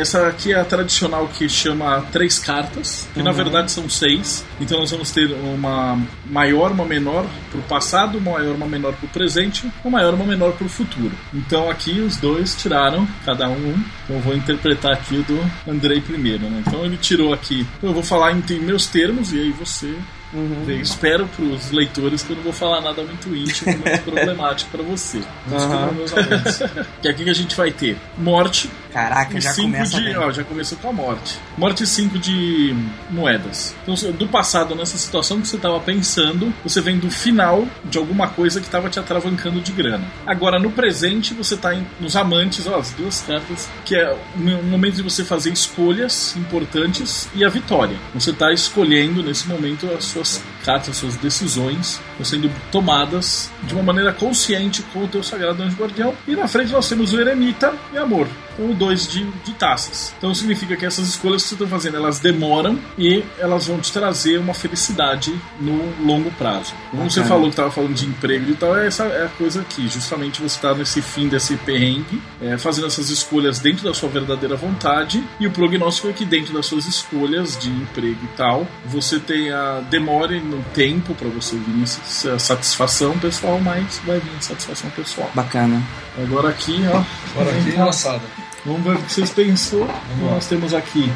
[0.00, 4.44] essa aqui é a tradicional que chama três cartas, que na verdade são seis.
[4.60, 9.08] Então nós vamos ter uma maior, uma menor pro passado, uma maior, uma menor pro
[9.08, 11.12] presente, uma maior, uma menor pro futuro.
[11.34, 13.84] Então aqui os dois tiraram, cada um um.
[14.04, 16.62] Então eu vou interpretar aqui o do Andrei primeiro, né?
[16.66, 17.66] Então ele tirou aqui.
[17.82, 19.92] Eu vou falar em em meus termos e aí você
[20.32, 24.70] eu espero para os leitores que eu não vou falar nada muito íntimo, muito problemático
[24.70, 25.20] para você.
[25.46, 26.58] Meus alunos.
[27.00, 30.16] Que aqui que a gente vai ter morte, Caraca, já 5 começa de.
[30.16, 31.38] Ó, já começou com a morte.
[31.56, 32.74] Morte 5 de
[33.10, 33.74] moedas.
[33.82, 38.28] Então, do passado, nessa situação que você estava pensando, você vem do final de alguma
[38.28, 40.04] coisa que estava te atravancando de grana.
[40.26, 44.96] Agora, no presente, você está nos amantes, ó, as duas cartas, que é um momento
[44.96, 47.96] de você fazer escolhas importantes e a vitória.
[48.14, 53.74] Você está escolhendo nesse momento as suas cartas, as suas decisões estão sendo tomadas de
[53.74, 56.14] uma maneira consciente com o teu sagrado anjo guardião.
[56.26, 58.26] E na frente nós temos o eremita e amor.
[58.58, 60.14] Então, dois de, de taças.
[60.18, 63.92] Então significa que essas escolhas que você está fazendo, elas demoram e elas vão te
[63.92, 66.74] trazer uma felicidade no longo prazo.
[66.90, 69.88] Como você falou que estava falando de emprego e tal, essa é a coisa aqui.
[69.88, 74.56] Justamente você está nesse fim desse perrengue, é, fazendo essas escolhas dentro da sua verdadeira
[74.56, 75.22] vontade.
[75.38, 79.80] E o prognóstico é que dentro das suas escolhas de emprego e tal, você tenha
[79.90, 85.30] demore no tempo para você vir essa satisfação pessoal, mas vai vir satisfação pessoal.
[85.34, 85.82] Bacana.
[86.18, 87.02] Agora aqui, ó.
[87.32, 88.22] Agora aqui, engraçado.
[88.66, 89.88] Vamos ver o que vocês pensou.
[90.20, 91.10] Nós temos aqui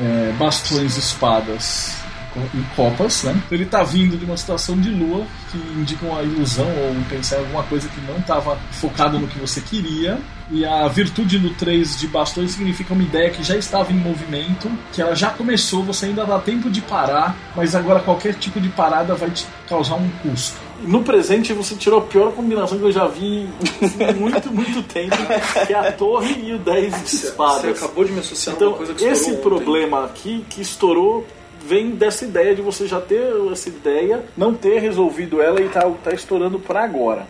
[0.00, 1.94] é, bastões, espadas
[2.54, 3.32] e copas, né?
[3.44, 7.36] Então ele tá vindo de uma situação de lua que indica uma ilusão ou pensar
[7.36, 10.18] em alguma coisa que não estava focado no que você queria.
[10.50, 14.70] E a virtude do 3 de bastões significa uma ideia que já estava em movimento,
[14.92, 18.68] que ela já começou, você ainda dá tempo de parar, mas agora qualquer tipo de
[18.70, 20.63] parada vai te causar um custo.
[20.84, 23.48] No presente você tirou a pior combinação que eu já vi
[24.00, 25.16] em muito, muito tempo,
[25.66, 27.82] que é a torre e o 10 de Você espadas.
[27.82, 29.40] acabou de me associar Então, uma coisa que esse ontem.
[29.42, 31.26] problema aqui que estourou
[31.66, 35.80] vem dessa ideia de você já ter essa ideia, não ter resolvido ela e tá,
[36.02, 37.26] tá estourando pra agora.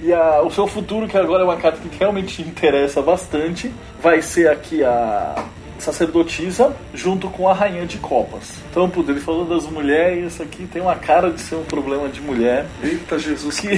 [0.00, 3.70] E a- o seu futuro, que agora é uma carta que realmente te interessa bastante,
[4.02, 5.44] vai ser aqui a
[5.82, 8.52] sacerdotisa junto com a rainha de copas.
[8.70, 12.08] Então, puto, ele falou das mulheres, isso aqui tem uma cara de ser um problema
[12.08, 12.66] de mulher.
[12.82, 13.60] Eita Jesus.
[13.60, 13.68] Que,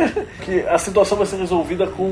[0.44, 2.08] que a situação vai ser resolvida com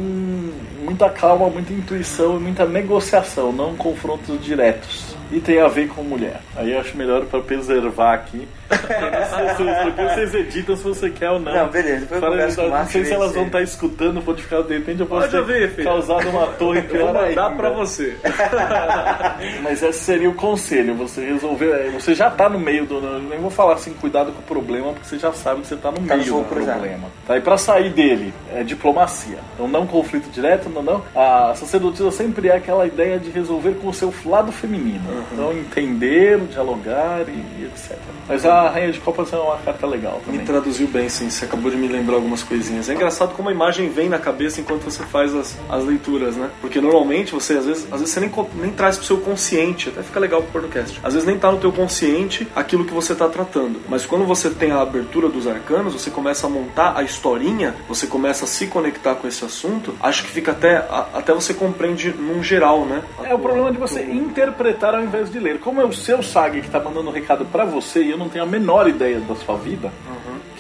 [0.83, 5.22] muita calma, muita intuição e muita negociação, não confrontos diretos.
[5.33, 6.41] E tem a ver com mulher.
[6.57, 8.47] Aí eu acho melhor para preservar aqui.
[8.69, 11.53] Porque vocês editam se você quer ou não.
[11.55, 12.01] Não, beleza.
[12.01, 14.75] Depois eu Fala, o não Marcos, sei se elas vão estar escutando, pode ficar de
[14.75, 17.51] repente eu posso Pode ter ver, causado uma torre Eu pior mandar ainda.
[17.51, 18.17] pra você.
[19.63, 21.71] Mas esse seria o conselho, você resolver.
[21.71, 22.95] é, Você já tá no meio do.
[22.97, 25.77] eu Nem vou falar assim, cuidado com o problema, porque você já sabe que você
[25.77, 27.09] tá no Tá meio do problema.
[27.27, 27.37] Tá?
[27.37, 29.39] E pra sair dele, é diplomacia.
[29.55, 31.03] Então não conflito direto, não, não.
[31.15, 35.22] A sacerdotisa sempre é aquela ideia de resolver com o seu lado feminino.
[35.33, 37.97] Então entender, dialogar e, e etc.
[38.29, 40.47] Mas a Rainha de Copas é uma carta legal Me também.
[40.47, 41.29] traduziu bem, sim.
[41.29, 42.89] Você acabou de me lembrar algumas coisinhas.
[42.89, 46.49] É engraçado como a imagem vem na cabeça enquanto você faz as, as leituras, né?
[46.61, 50.03] Porque normalmente você, às vezes, às vezes você nem, nem traz pro seu consciente, até
[50.03, 51.01] fica legal pro podcast.
[51.03, 53.81] Às vezes nem tá no teu consciente aquilo que você tá tratando.
[53.89, 58.07] Mas quando você tem a abertura dos arcanos, você começa a montar a historinha, você
[58.07, 62.11] começa a se conectar com esse assunto, acho que fica até, a- até você compreende
[62.11, 63.03] num geral, né?
[63.25, 65.61] É o problema de você interpretar ao invés de ler.
[65.61, 68.31] Como é o seu Sag que tá mandando um recado pra você e eu não
[68.31, 69.93] tenho a menor ideia da sua vida,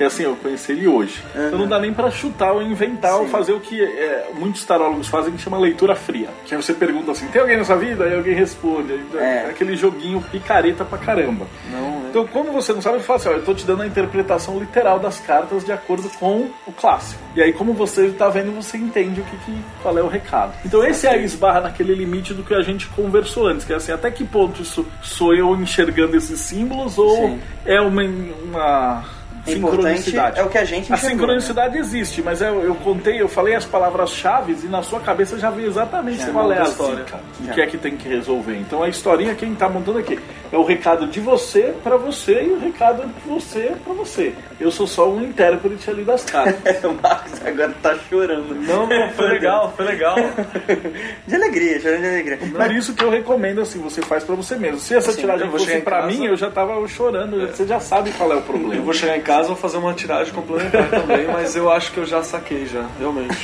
[0.02, 1.22] que assim, eu conheci ele hoje.
[1.30, 5.08] Então não dá nem pra chutar ou inventar ou fazer o que é, muitos tarólogos
[5.08, 6.28] fazem que chama leitura fria.
[6.44, 8.04] Que aí você pergunta assim, tem alguém na sua vida?
[8.04, 8.92] Aí alguém responde.
[8.92, 9.32] Aí É.
[9.42, 11.46] É aquele joguinho picareta pra caramba.
[11.70, 13.86] Não, Então, como você não sabe, você fala assim: ó, eu tô te dando a
[13.86, 17.20] interpretação literal das cartas de acordo com o clássico.
[17.34, 20.52] E aí, como você tá vendo, você entende o que, que qual é o recado.
[20.64, 23.92] Então, esse aí esbarra naquele limite do que a gente conversou antes, que é assim:
[23.92, 27.40] até que ponto isso sou eu enxergando esses símbolos ou Sim.
[27.64, 29.04] é uma, uma
[29.44, 30.38] sincronicidade?
[30.38, 33.54] é o que a gente A enxergou, sincronicidade existe, mas eu, eu contei, eu falei
[33.54, 37.04] as palavras-chave e na sua cabeça já veio exatamente Já, qual é a história.
[37.40, 38.56] o que é que tem que resolver.
[38.56, 40.18] Então a historinha quem tá montando aqui
[40.52, 44.34] é o recado de você pra você e o recado de você pra você.
[44.60, 46.62] Eu sou só um intérprete ali das cartas.
[46.84, 48.54] o Marcos agora tá chorando.
[48.54, 50.14] Não, não, foi legal, foi legal.
[51.26, 52.36] De alegria, chorando de alegria.
[52.38, 54.78] Por isso que eu recomendo assim, você faz pra você mesmo.
[54.78, 57.80] Se essa Sim, tiragem eu vou fosse casa- mim, eu já tava chorando, você já
[57.80, 58.74] sabe qual é o problema.
[58.74, 61.98] Eu vou chegar em casa vou fazer uma tiragem complementar também, mas eu acho que
[61.98, 63.36] eu já saquei já, realmente.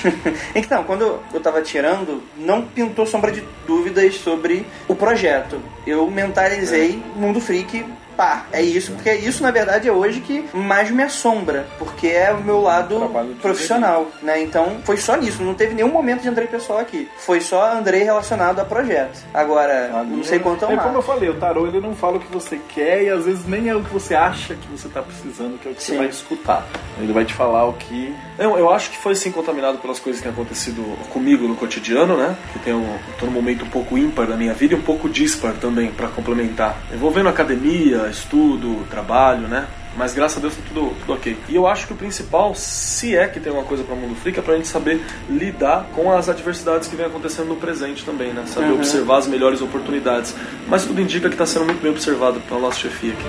[0.54, 5.60] Então, quando eu tava tirando, não pintou sombra de dúvidas sobre o projeto.
[5.88, 7.82] Eu mentalizei Mundo Freak,
[8.18, 12.32] pá, é isso, porque isso na verdade é hoje que mais me assombra, porque é
[12.32, 14.42] o meu lado Trabalho profissional, né?
[14.42, 17.08] Então, foi só nisso, não teve nenhum momento de Andrei pessoal aqui.
[17.16, 19.24] Foi só Andrei relacionado a projeto.
[19.32, 22.32] Agora, não sei quanto É como eu falei, o tarô ele não fala o que
[22.32, 25.56] você quer e às vezes nem é o que você acha que você tá precisando,
[25.56, 25.92] que é o que Sim.
[25.92, 26.66] você vai escutar.
[27.00, 28.12] Ele vai te falar o que.
[28.36, 32.16] Eu, eu acho que foi sim contaminado pelas coisas que têm acontecido comigo no cotidiano,
[32.16, 32.36] né?
[32.52, 35.08] Que tem um, tô num momento um pouco ímpar da minha vida e um pouco
[35.08, 36.76] dispar também, pra complementar.
[36.92, 39.66] Envolvendo academia, estudo, trabalho, né?
[39.96, 41.36] Mas graças a Deus tá tudo, tudo ok.
[41.48, 44.38] E eu acho que o principal, se é que tem uma coisa pra Mundo Freak,
[44.38, 48.44] é pra gente saber lidar com as adversidades que vem acontecendo no presente também, né?
[48.46, 50.34] Saber observar as melhores oportunidades.
[50.68, 53.26] Mas tudo indica que tá sendo muito bem observado pela nossa chefia aqui.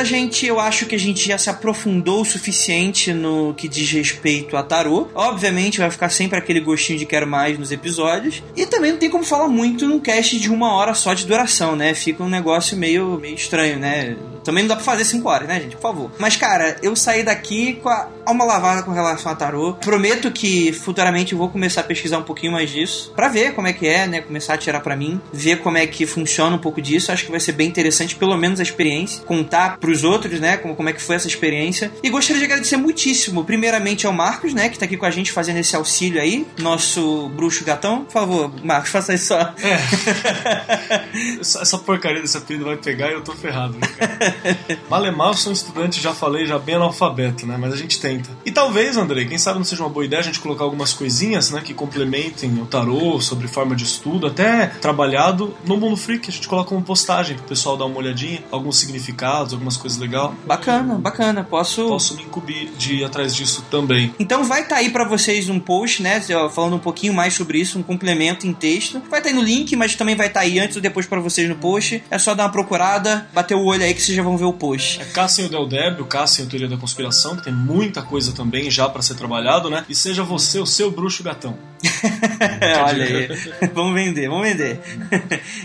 [0.00, 3.90] Beleza, gente, eu acho que a gente já se aprofundou o suficiente no que diz
[3.90, 5.08] respeito a tarô.
[5.14, 8.42] Obviamente vai ficar sempre aquele gostinho de quero mais nos episódios.
[8.56, 11.76] E também não tem como falar muito num cast de uma hora só de duração,
[11.76, 11.92] né?
[11.92, 14.16] Fica um negócio meio, meio estranho, né?
[14.44, 15.76] Também não dá pra fazer 5 horas, né, gente?
[15.76, 16.10] Por favor.
[16.18, 19.74] Mas, cara, eu saí daqui com a alma lavada com relação a tarô.
[19.74, 23.12] Prometo que futuramente eu vou começar a pesquisar um pouquinho mais disso.
[23.14, 24.20] Pra ver como é que é, né?
[24.20, 25.20] Começar a tirar pra mim.
[25.32, 27.12] Ver como é que funciona um pouco disso.
[27.12, 29.22] Acho que vai ser bem interessante, pelo menos a experiência.
[29.24, 30.56] Contar pros outros, né?
[30.56, 31.90] Como, como é que foi essa experiência.
[32.02, 34.68] E gostaria de agradecer muitíssimo, primeiramente ao Marcos, né?
[34.68, 36.46] Que tá aqui com a gente fazendo esse auxílio aí.
[36.58, 38.04] Nosso bruxo gatão.
[38.04, 39.54] Por favor, Marcos, faça isso só.
[41.40, 43.74] Essa, essa porcaria desse apelido vai pegar e eu tô ferrado.
[43.74, 44.29] né, cara?
[44.88, 47.56] Malemar, eu sou um estudante, já falei, já bem analfabeto, né?
[47.58, 48.30] Mas a gente tenta.
[48.44, 51.50] E talvez, Andrei, quem sabe não seja uma boa ideia a gente colocar algumas coisinhas,
[51.50, 51.60] né?
[51.64, 56.28] Que complementem o tarô, sobre forma de estudo, até trabalhado no Mundo Freak.
[56.28, 60.30] A gente coloca uma postagem pro pessoal dar uma olhadinha, alguns significados, algumas coisas legais.
[60.46, 61.44] Bacana, bacana.
[61.44, 61.88] Posso.
[61.88, 64.14] Posso me incumbir de ir atrás disso também.
[64.18, 66.20] Então vai estar tá aí para vocês um post, né?
[66.52, 69.00] Falando um pouquinho mais sobre isso, um complemento em texto.
[69.08, 71.06] Vai estar tá aí no link, mas também vai estar tá aí antes ou depois
[71.06, 72.02] para vocês no post.
[72.10, 74.52] É só dar uma procurada, bater o olho aí que vocês já vão ver o
[74.52, 75.00] post.
[75.00, 78.32] É Cassem o Del Deb, o Cassem o Teoria da Conspiração, que tem muita coisa
[78.32, 79.84] também já para ser trabalhado, né?
[79.88, 81.58] E seja você o seu bruxo gatão.
[82.84, 83.28] Olha aí.
[83.72, 84.80] vamos vender, vamos vender.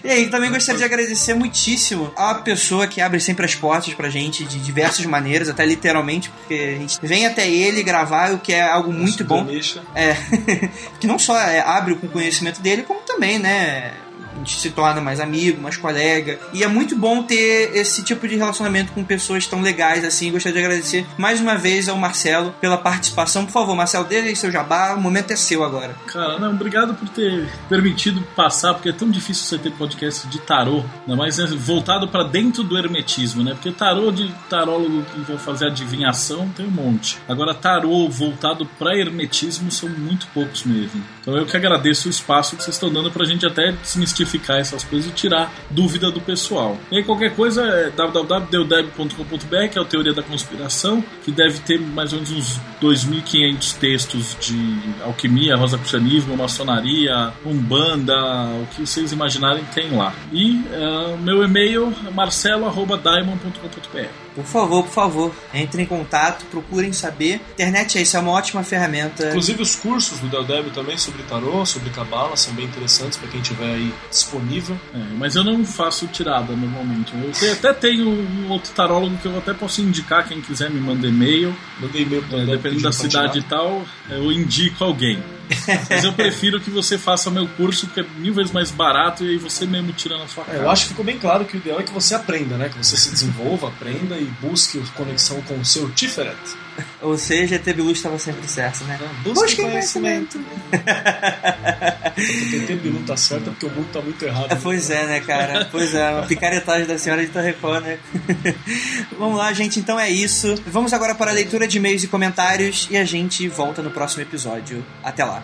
[0.03, 4.09] e aí, também gostaria de agradecer muitíssimo a pessoa que abre sempre as portas pra
[4.09, 8.53] gente de diversas maneiras, até literalmente, porque a gente vem até ele gravar, o que
[8.53, 9.45] é algo muito bom.
[9.93, 10.15] É.
[10.99, 13.93] que não só é, abre com o conhecimento dele, como também, né?
[14.35, 16.39] A gente se torna mais amigo, mais colega.
[16.53, 20.31] E é muito bom ter esse tipo de relacionamento com pessoas tão legais assim.
[20.31, 23.45] Gostaria de agradecer mais uma vez ao Marcelo pela participação.
[23.45, 25.95] Por favor, Marcelo, aí seu jabá, o momento é seu agora.
[26.07, 30.39] Cara, não, obrigado por ter permitido passar, porque é tão difícil você ter podcast de
[30.39, 33.53] tarô, ainda mais voltado para dentro do hermetismo, né?
[33.53, 37.17] Porque tarô de tarólogo que vai fazer adivinhação tem um monte.
[37.27, 41.03] Agora, tarô voltado para hermetismo são muito poucos mesmo.
[41.21, 44.57] Então eu que agradeço o espaço que vocês estão dando pra gente até desmistificar simplificar
[44.57, 46.77] essas coisas e tirar dúvida do pessoal.
[46.91, 51.79] E aí qualquer coisa é www.deudeb.com.br, que é a teoria da conspiração, que deve ter
[51.79, 58.15] mais ou menos uns 2.500 textos de alquimia, rosacrucianismo, maçonaria, umbanda,
[58.61, 60.13] o que vocês imaginarem tem lá.
[60.31, 64.24] E uh, meu e-mail é marcelo.diamond.com.br.
[64.35, 67.41] Por favor, por favor, entrem em contato, procurem saber.
[67.53, 69.29] Internet é isso, é uma ótima ferramenta.
[69.29, 73.41] Inclusive os cursos do Del também sobre tarô, sobre cabala, são bem interessantes para quem
[73.41, 74.77] tiver aí disponível.
[74.93, 77.13] É, mas eu não faço tirada normalmente.
[77.41, 81.07] Eu até tenho um outro tarólogo que eu até posso indicar, quem quiser me manda
[81.07, 81.55] e-mail.
[81.79, 85.21] Manda e-mail para é, Dependendo da cidade e tal, eu indico alguém.
[85.89, 89.31] Mas eu prefiro que você faça meu curso, porque é mil vezes mais barato e
[89.31, 90.57] aí você mesmo tira na sua cara.
[90.57, 92.69] É, eu acho que ficou bem claro que o ideal é que você aprenda, né?
[92.69, 96.35] Que você se desenvolva, aprenda e busque conexão com o seu Tiferet.
[97.01, 98.99] Ou seja, ET Bilu estava sempre certo, né?
[98.99, 100.39] Não, busque, conhecimento.
[100.39, 100.45] conhecimento.
[102.17, 104.49] ET Bilu tá certo porque o mundo tá muito errado.
[104.49, 104.59] Né?
[104.61, 105.65] Pois é, né, cara?
[105.71, 107.99] Pois é, uma picaretagem da senhora de Torrecó, né?
[109.17, 110.55] Vamos lá, gente, então é isso.
[110.67, 114.23] Vamos agora para a leitura de e-mails e comentários e a gente volta no próximo
[114.23, 114.85] episódio.
[115.03, 115.43] Até lá.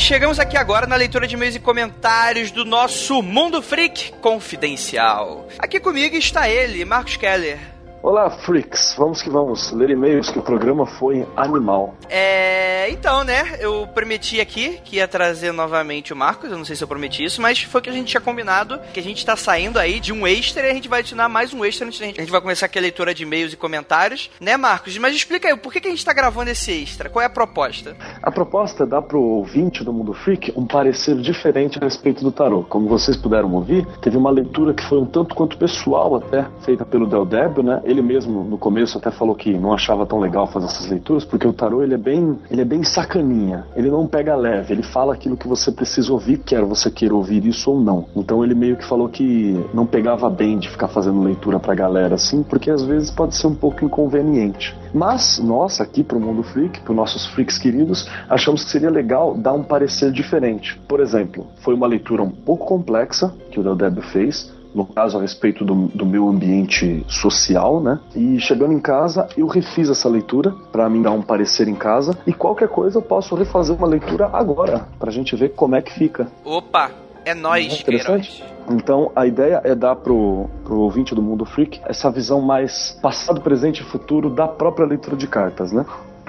[0.00, 5.46] Chegamos aqui agora na leitura de e-mails e comentários do nosso Mundo Freak Confidencial.
[5.58, 7.58] Aqui comigo está ele, Marcos Keller.
[8.02, 8.94] Olá, freaks.
[8.96, 9.72] Vamos que vamos.
[9.72, 11.94] Ler e-mails que o programa foi animal.
[12.08, 12.88] É.
[12.90, 13.58] Então, né?
[13.60, 16.50] Eu prometi aqui que ia trazer novamente o Marcos.
[16.50, 18.98] Eu não sei se eu prometi isso, mas foi que a gente tinha combinado que
[18.98, 21.62] a gente tá saindo aí de um extra e a gente vai adicionar mais um
[21.62, 22.18] extra antes da gente.
[22.18, 24.96] A gente vai começar aqui a leitura de e-mails e comentários, né, Marcos?
[24.96, 27.10] Mas explica aí, por que, que a gente tá gravando esse extra?
[27.10, 27.94] Qual é a proposta?
[28.22, 32.32] A proposta é dar pro ouvinte do Mundo Freak um parecer diferente a respeito do
[32.32, 32.64] tarô.
[32.64, 36.84] Como vocês puderam ouvir, teve uma leitura que foi um tanto quanto pessoal até, feita
[36.84, 37.80] pelo Del Débio, né?
[37.90, 41.46] Ele mesmo no começo até falou que não achava tão legal fazer essas leituras, porque
[41.46, 43.66] o tarô ele é bem, ele é bem sacaninha.
[43.74, 47.44] Ele não pega leve, ele fala aquilo que você precisa ouvir, quer você queira ouvir
[47.44, 48.06] isso ou não.
[48.14, 52.14] Então ele meio que falou que não pegava bem de ficar fazendo leitura pra galera
[52.14, 54.76] assim, porque às vezes pode ser um pouco inconveniente.
[54.92, 59.52] Mas nós aqui pro Mundo Freak, para nossos freaks queridos, achamos que seria legal dar
[59.52, 60.80] um parecer diferente.
[60.88, 65.18] Por exemplo, foi uma leitura um pouco complexa que o Del Débio fez, no caso
[65.18, 67.98] a respeito do, do, meu ambiente social, né?
[68.14, 72.18] E chegando em casa, eu refiz essa leitura para mim dar um parecer em casa
[72.26, 75.92] e qualquer coisa eu posso refazer uma leitura agora pra gente ver como é que
[75.92, 76.28] fica.
[76.44, 76.90] Opa,
[77.24, 78.44] é nós, é interessante.
[78.68, 83.40] Então a ideia é dar pro, pro ouvinte do Mundo Freak essa visão mais passado,
[83.40, 85.84] presente e futuro da própria leitura de cartas, né?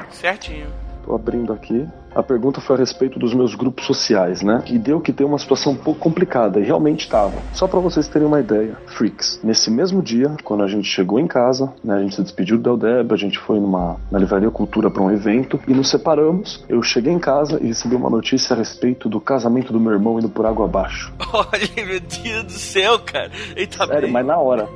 [0.10, 0.68] Certinho.
[1.06, 1.88] Tô abrindo aqui.
[2.14, 4.64] A pergunta foi a respeito dos meus grupos sociais, né?
[4.68, 7.34] E deu que ter uma situação um pouco complicada, e realmente estava.
[7.54, 11.28] Só para vocês terem uma ideia, Freaks, nesse mesmo dia, quando a gente chegou em
[11.28, 14.52] casa, né, a gente se despediu do Del Deb, a gente foi numa, na Livraria
[14.52, 16.66] Cultura para um evento e nos separamos.
[16.68, 20.20] Eu cheguei em casa e recebi uma notícia a respeito do casamento do meu irmão
[20.20, 21.14] indo por água abaixo.
[21.32, 23.32] Olha, meu Deus do céu, cara.
[23.56, 24.12] Ele tá Sério, bem.
[24.12, 24.68] mas na hora.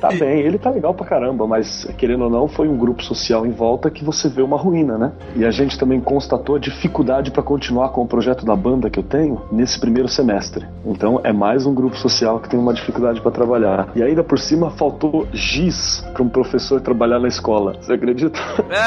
[0.00, 3.44] Tá bem, ele tá legal pra caramba, mas querendo ou não, foi um grupo social
[3.44, 5.12] em volta que você vê uma ruína, né?
[5.34, 8.98] E a gente também constatou a dificuldade para continuar com o projeto da banda que
[8.98, 10.66] eu tenho nesse primeiro semestre.
[10.84, 13.88] Então é mais um grupo social que tem uma dificuldade para trabalhar.
[13.96, 17.76] E ainda por cima faltou giz para um professor trabalhar na escola.
[17.80, 18.38] Você acredita?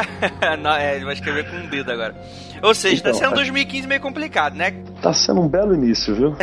[0.61, 2.15] Não, é, ele vai escrever com um dedo agora.
[2.61, 3.35] Ou seja, tá Então, sendo é.
[3.35, 4.73] 2015 meio complicado, né?
[5.01, 6.35] Tá sendo um belo início, viu?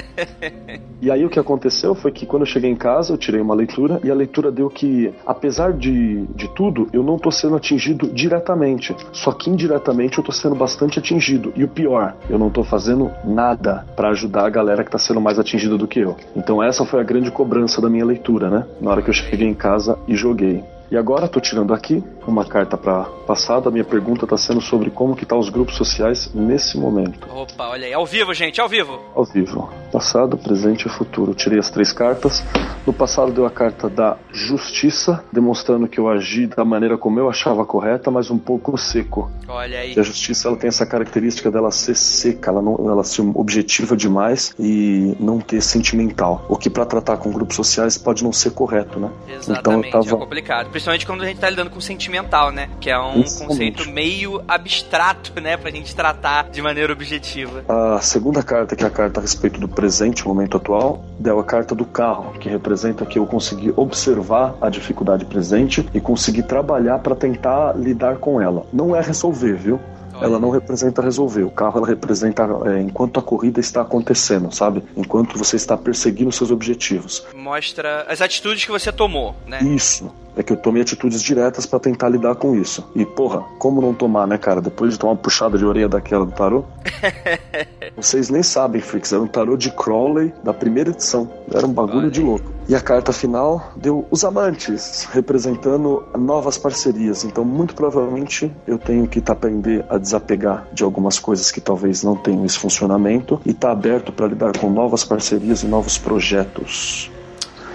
[1.01, 3.55] e aí o que aconteceu foi que quando eu cheguei em casa, eu tirei uma
[3.55, 8.09] leitura e a leitura deu que, apesar de, de tudo, eu não tô sendo atingido
[8.09, 8.97] diretamente.
[9.13, 11.36] Só que indiretamente eu tô sendo bastante atingido.
[11.55, 15.21] E o pior, eu não tô fazendo nada para ajudar a galera que tá sendo
[15.21, 16.17] mais atingida do que eu.
[16.35, 18.67] Então essa foi a grande cobrança da minha leitura, né?
[18.81, 20.65] Na hora que eu cheguei em casa e joguei.
[20.91, 23.69] E agora tô tirando aqui uma carta para passada.
[23.69, 27.27] A minha pergunta tá sendo sobre como que tá os grupos sociais nesse momento.
[27.33, 27.93] Opa, olha aí.
[27.93, 29.01] Ao vivo, gente, ao vivo.
[29.15, 29.69] Ao vivo.
[29.93, 31.35] Passado, presente e futuro.
[31.35, 32.43] Tirei as três cartas.
[32.87, 37.29] No passado deu a carta da justiça, demonstrando que eu agi da maneira como eu
[37.29, 39.29] achava correta, mas um pouco seco.
[39.49, 39.95] Olha aí.
[39.97, 43.97] E a justiça ela tem essa característica dela ser seca, ela, não, ela ser objetiva
[43.97, 46.45] demais e não ter sentimental.
[46.49, 49.11] O que para tratar com grupos sociais pode não ser correto, né?
[49.29, 50.71] Exatamente, então eu é tava complicado.
[50.77, 52.69] Principalmente quando a gente tá lidando com sentimental, né?
[52.79, 53.47] Que é um Exatamente.
[53.47, 55.57] conceito meio abstrato, né?
[55.57, 57.65] Pra gente tratar de maneira objetiva.
[57.67, 61.45] A segunda carta, que é a carta a respeito do presente, momento atual, deu a
[61.45, 66.99] carta do carro, que representa que eu consegui observar a dificuldade presente e conseguir trabalhar
[66.99, 68.67] para tentar lidar com ela.
[68.71, 69.81] Não é resolver, viu?
[70.23, 71.43] Ela não representa resolver.
[71.43, 74.83] O carro ela representa é, enquanto a corrida está acontecendo, sabe?
[74.97, 77.27] Enquanto você está perseguindo seus objetivos.
[77.35, 79.61] Mostra as atitudes que você tomou, né?
[79.63, 80.13] Isso.
[80.37, 82.91] É que eu tomei atitudes diretas para tentar lidar com isso.
[82.95, 84.61] E, porra, como não tomar, né, cara?
[84.61, 86.65] Depois de tomar uma puxada de orelha daquela do tarô.
[87.97, 89.13] Vocês nem sabem, Freaks.
[89.13, 91.31] Era um tarô de Crowley da primeira edição.
[91.53, 92.53] Era um bagulho de louco.
[92.69, 97.25] E a carta final deu os amantes, representando novas parcerias.
[97.25, 102.17] Então, muito provavelmente, eu tenho que aprender a desapegar de algumas coisas que talvez não
[102.17, 107.11] tenham esse funcionamento e tá aberto para lidar com novas parcerias e novos projetos.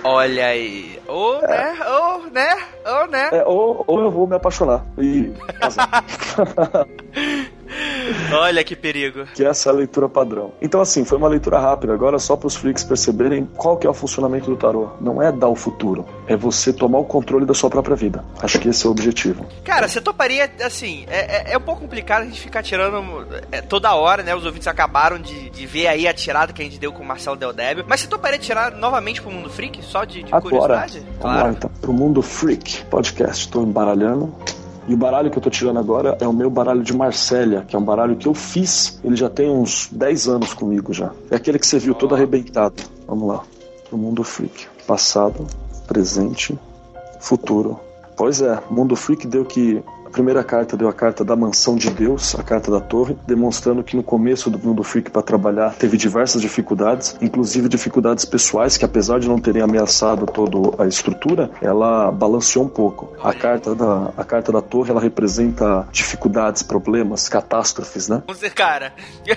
[0.03, 0.99] Olha aí.
[1.07, 1.77] Ou, né?
[1.87, 2.57] Ou, né?
[2.85, 3.29] Ou, né?
[3.31, 6.05] É, ou, ou eu vou me apaixonar e casar.
[8.33, 9.25] Olha que perigo.
[9.33, 10.53] que essa é a leitura padrão.
[10.61, 11.93] Então, assim, foi uma leitura rápida.
[11.93, 14.89] Agora, só para os freaks perceberem qual que é o funcionamento do tarô.
[14.99, 18.23] Não é dar o futuro, é você tomar o controle da sua própria vida.
[18.41, 19.45] Acho que esse é o objetivo.
[19.63, 23.61] Cara, você toparia, assim, é, é, é um pouco complicado a gente ficar tirando é,
[23.61, 24.35] toda hora, né?
[24.35, 27.05] Os ouvintes acabaram de, de ver aí a tirada que a gente deu com o
[27.05, 27.85] Marcelo Del Débio.
[27.87, 29.83] Mas você toparia tirar novamente pro Mundo Freak?
[29.83, 31.03] Só de, de Agora, curiosidade?
[31.19, 31.71] vamos lá, então.
[31.81, 34.33] Pro Mundo Freak Podcast, estou embaralhando.
[34.87, 37.75] E o baralho que eu tô tirando agora é o meu baralho de Marsella, que
[37.75, 38.99] é um baralho que eu fiz.
[39.03, 41.11] Ele já tem uns 10 anos comigo já.
[41.29, 42.81] É aquele que você viu todo arrebentado.
[43.07, 43.43] Vamos lá.
[43.87, 44.67] Pro Mundo Freak.
[44.87, 45.45] Passado,
[45.87, 46.57] presente,
[47.19, 47.79] futuro.
[48.17, 49.83] Pois é, Mundo Freak deu que.
[50.11, 53.81] A primeira carta deu a carta da mansão de Deus, a carta da torre, demonstrando
[53.81, 58.83] que no começo do Mundo Freak para trabalhar teve diversas dificuldades, inclusive dificuldades pessoais que
[58.83, 63.15] apesar de não terem ameaçado toda a estrutura, ela balanceou um pouco.
[63.23, 68.21] A carta da a carta da torre, ela representa dificuldades, problemas, catástrofes, né?
[68.27, 68.93] Você, cara.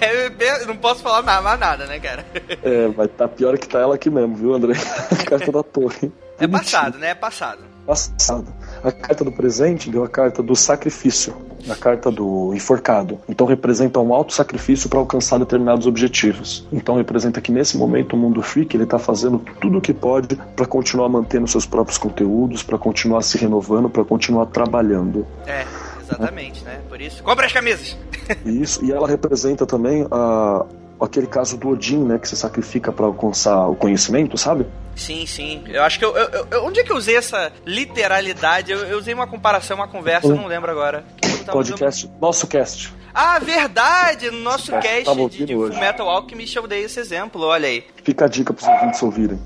[0.00, 2.24] É, não posso falar mais nada, né, cara?
[2.62, 4.74] É, vai estar pior que tá ela aqui mesmo, viu, André?
[5.10, 6.12] A carta da torre.
[6.40, 7.10] É passado, né?
[7.10, 7.62] É passado.
[7.86, 8.46] passado.
[8.82, 11.34] A carta do presente deu a carta do sacrifício,
[11.68, 13.18] a carta do enforcado.
[13.28, 16.66] Então representa um alto sacrifício para alcançar determinados objetivos.
[16.72, 20.36] Então representa que nesse momento o mundo freak ele está fazendo tudo o que pode
[20.56, 25.26] para continuar mantendo seus próprios conteúdos, para continuar se renovando, para continuar trabalhando.
[25.46, 25.64] É,
[26.00, 26.80] exatamente, né?
[26.88, 27.22] Por isso.
[27.22, 27.96] Compre as camisas!
[28.44, 30.66] Isso e ela representa também a
[31.00, 34.66] aquele caso do Odin, né, que você sacrifica para alcançar o conhecimento, sabe?
[34.96, 35.62] Sim, sim.
[35.68, 38.72] Eu acho que eu, eu- eu- Onde é que eu usei essa literalidade?
[38.72, 41.04] Eu, eu usei uma comparação, uma conversa, eu não lembro agora.
[41.52, 42.86] Podcast, nosso cast.
[42.88, 44.30] usando- Ah, verdade!
[44.30, 45.78] No nosso É, cast tava de, de hoje.
[45.80, 47.84] Metal Alchemist eu dei esse exemplo, olha aí.
[48.04, 49.40] Fica a dica para os ouvintes ouvirem.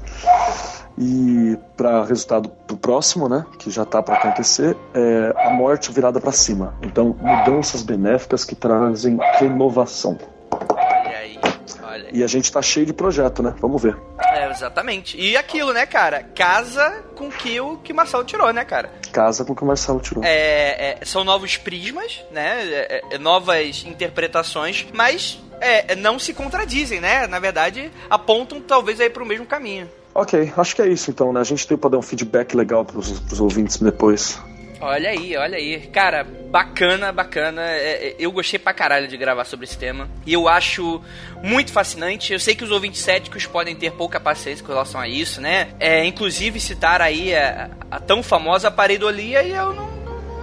[0.98, 6.20] E para resultado pro próximo, né, que já tá para acontecer, é a morte virada
[6.20, 6.74] para cima.
[6.82, 10.18] Então, mudanças benéficas que trazem renovação.
[12.12, 13.54] E a gente tá cheio de projeto, né?
[13.58, 13.96] Vamos ver.
[14.18, 15.18] É, exatamente.
[15.18, 16.22] E aquilo, né, cara?
[16.22, 18.90] Casa com que o que Marcelo tirou, né, cara?
[19.12, 20.22] Casa com o que o Marcelo tirou.
[20.24, 22.64] É, é, são novos prismas, né?
[22.64, 27.26] É, é, novas interpretações, mas é, não se contradizem, né?
[27.26, 29.88] Na verdade, apontam talvez aí para o mesmo caminho.
[30.14, 31.40] Ok, acho que é isso então, né?
[31.40, 34.38] A gente tem para dar um feedback legal pros, pros ouvintes depois.
[34.82, 35.78] Olha aí, olha aí.
[35.92, 37.62] Cara, bacana, bacana.
[37.62, 40.08] É, é, eu gostei pra caralho de gravar sobre esse tema.
[40.26, 41.00] E eu acho
[41.40, 42.32] muito fascinante.
[42.32, 45.68] Eu sei que os ouvintes céticos podem ter pouca paciência com relação a isso, né?
[45.78, 50.01] É, inclusive citar aí a, a tão famosa pareidolia e eu não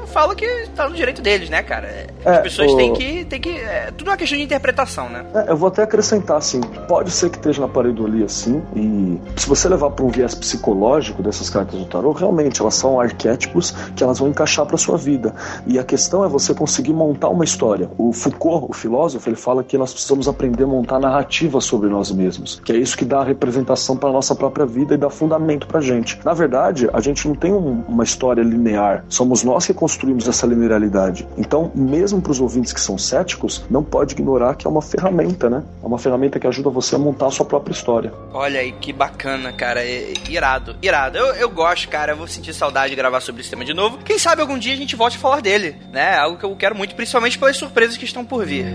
[0.10, 2.08] falo que tá no direito deles, né, cara?
[2.26, 2.76] As é, pessoas o...
[2.76, 3.26] têm que.
[3.26, 5.26] Têm que é, tudo é uma questão de interpretação, né?
[5.34, 9.48] É, eu vou até acrescentar assim: pode ser que esteja na pareidolia assim, e se
[9.48, 14.04] você levar para um viés psicológico dessas cartas do tarô, realmente elas são arquétipos que
[14.04, 15.34] elas vão encaixar para sua vida.
[15.66, 17.90] E a questão é você conseguir montar uma história.
[17.98, 22.12] O Foucault, o filósofo, ele fala que nós precisamos aprender a montar narrativa sobre nós
[22.12, 25.68] mesmos, que é isso que dá a representação para nossa própria vida e dá fundamento
[25.68, 26.20] pra gente.
[26.26, 30.28] Na verdade, a gente não tem um, uma história linear, somos nós que construímos construímos
[30.30, 31.28] essa linearidade.
[31.38, 35.50] Então, mesmo para os ouvintes que são céticos, não pode ignorar que é uma ferramenta,
[35.50, 35.62] né?
[35.84, 38.14] É uma ferramenta que ajuda você a montar a sua própria história.
[38.34, 39.84] Olha aí, que bacana, cara.
[39.84, 41.18] É, irado, irado.
[41.18, 42.14] Eu, eu gosto, cara.
[42.14, 43.98] Eu vou sentir saudade de gravar sobre esse tema de novo.
[43.98, 46.18] Quem sabe algum dia a gente volte a falar dele, né?
[46.18, 48.68] Algo que eu quero muito, principalmente pelas surpresas que estão por vir.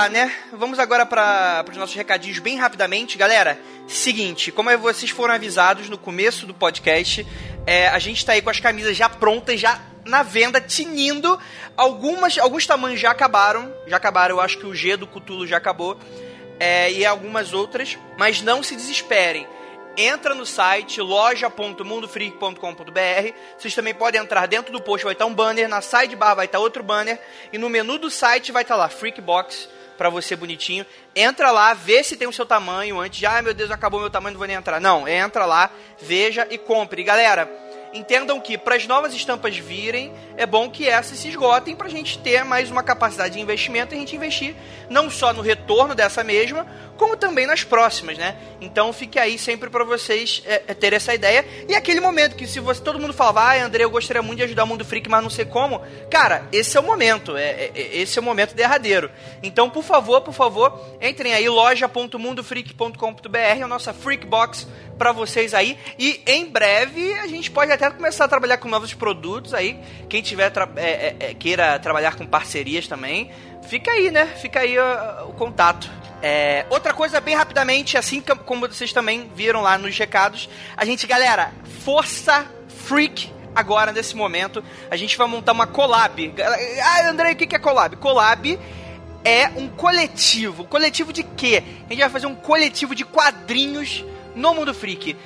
[0.00, 0.32] Tá, né?
[0.50, 3.18] Vamos agora para os nossos recadinhos bem rapidamente.
[3.18, 7.26] Galera, seguinte, como vocês foram avisados no começo do podcast,
[7.66, 11.38] é, a gente tá aí com as camisas já prontas, já na venda, tinindo.
[11.76, 13.70] Algumas, alguns tamanhos já acabaram.
[13.86, 15.98] Já acabaram, eu acho que o G do Cutulo já acabou.
[16.58, 17.98] É, e algumas outras.
[18.16, 19.46] Mas não se desesperem
[19.96, 23.34] entra no site loja.mundofreak.com.br.
[23.58, 26.58] Vocês também podem entrar dentro do post, vai estar um banner, na sidebar vai estar
[26.58, 27.20] outro banner
[27.52, 29.68] e no menu do site vai estar lá Freakbox
[30.00, 30.86] para você bonitinho.
[31.14, 34.08] Entra lá, vê se tem o seu tamanho antes de, ah, meu Deus, acabou meu
[34.08, 34.80] tamanho, não vou nem entrar.
[34.80, 35.70] Não, entra lá,
[36.00, 37.02] veja e compre.
[37.02, 37.46] E galera,
[37.92, 41.90] entendam que para as novas estampas virem, é bom que essas se esgotem para a
[41.90, 44.56] gente ter mais uma capacidade de investimento e a gente investir
[44.88, 46.66] não só no retorno dessa mesma,
[47.00, 48.36] como também nas próximas, né?
[48.60, 51.46] Então fique aí sempre para vocês é, é, ter essa ideia.
[51.66, 54.44] E aquele momento que se você todo mundo falava, ah, André, eu gostaria muito de
[54.44, 57.72] ajudar o Mundo Freak, mas não sei como, cara, esse é o momento, é, é,
[57.74, 59.10] é esse é o momento derradeiro.
[59.42, 64.68] Então, por favor, por favor, entrem aí loja.mundofreak.com.br, a nossa Freak Box
[64.98, 65.78] para vocês aí.
[65.98, 69.80] E em breve a gente pode até começar a trabalhar com novos produtos aí.
[70.06, 73.30] Quem tiver tra é, é, queira trabalhar com parcerias também,
[73.62, 74.26] fica aí, né?
[74.26, 75.99] Fica aí o contato.
[76.22, 81.06] É, outra coisa, bem rapidamente, assim como vocês também viram lá nos recados, a gente,
[81.06, 81.52] galera,
[81.82, 84.62] força freak agora nesse momento.
[84.90, 86.34] A gente vai montar uma collab.
[86.82, 87.96] Ah, André, o que é collab?
[87.96, 88.58] Collab
[89.24, 90.64] é um coletivo.
[90.64, 91.62] Coletivo de quê?
[91.86, 95.16] A gente vai fazer um coletivo de quadrinhos no Mundo Freak.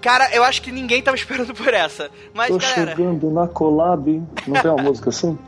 [0.00, 2.10] Cara, eu acho que ninguém tava esperando por essa.
[2.32, 2.96] Mas, Tô galera...
[2.96, 4.22] chegando na collab.
[4.46, 5.38] Não tem uma música assim?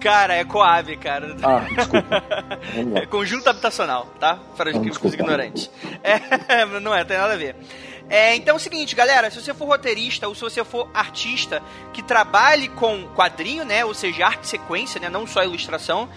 [0.00, 1.36] Cara, é Coab, cara.
[1.42, 2.22] Ah, desculpa.
[3.02, 4.38] É conjunto habitacional, tá?
[4.56, 5.70] Para os, os ignorantes.
[6.02, 7.56] É, não é, tem nada a ver.
[8.08, 11.60] É, então é o seguinte, galera, se você for roteirista ou se você for artista
[11.92, 16.08] que trabalhe com quadrinho, né, ou seja, arte sequência, né, não só ilustração,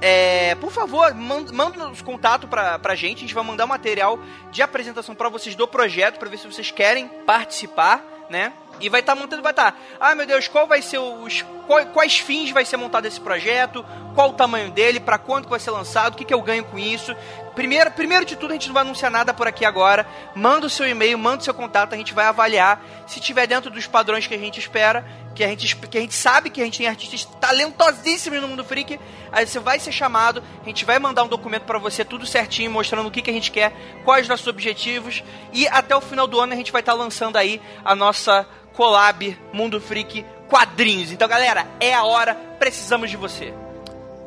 [0.00, 3.18] é, por favor, manda, manda os contatos pra, pra gente.
[3.18, 4.18] A gente vai mandar um material
[4.50, 8.52] de apresentação para vocês do projeto, para ver se vocês querem participar, né?
[8.80, 9.72] E vai estar tá montando, vai estar.
[9.72, 11.44] Tá, ah, meu Deus, qual vai ser os.
[11.92, 13.84] Quais, fins vai ser montado esse projeto?
[14.14, 15.00] Qual o tamanho dele?
[15.00, 16.14] Para quando vai ser lançado?
[16.14, 17.14] O que, que eu ganho com isso?
[17.56, 20.06] Primeiro, primeiro de tudo, a gente não vai anunciar nada por aqui agora.
[20.34, 22.84] Manda o seu e-mail, manda o seu contato, a gente vai avaliar.
[23.06, 25.04] Se tiver dentro dos padrões que a gente espera,
[25.34, 28.62] que a gente, que a gente sabe que a gente tem artistas talentosíssimos no mundo
[28.62, 29.00] freak,
[29.32, 32.70] aí você vai ser chamado, a gente vai mandar um documento para você, tudo certinho,
[32.70, 33.72] mostrando o que, que a gente quer,
[34.04, 35.24] quais os nossos objetivos.
[35.52, 38.46] E até o final do ano a gente vai estar tá lançando aí a nossa
[38.76, 41.10] collab Mundo Freak quadrinhos.
[41.10, 43.52] Então, galera, é a hora, precisamos de você.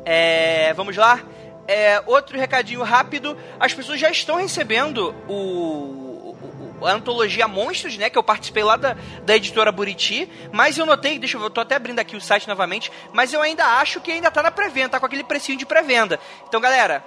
[0.04, 1.20] É, vamos lá?
[1.66, 6.36] É, outro recadinho rápido: as pessoas já estão recebendo o,
[6.82, 8.10] a antologia Monstros, né?
[8.10, 10.28] Que eu participei lá da, da editora Buriti.
[10.52, 13.64] Mas eu notei, deixa eu, tô até abrindo aqui o site novamente, mas eu ainda
[13.64, 16.18] acho que ainda tá na pré-venda, tá com aquele precinho de pré-venda.
[16.48, 17.04] Então, galera,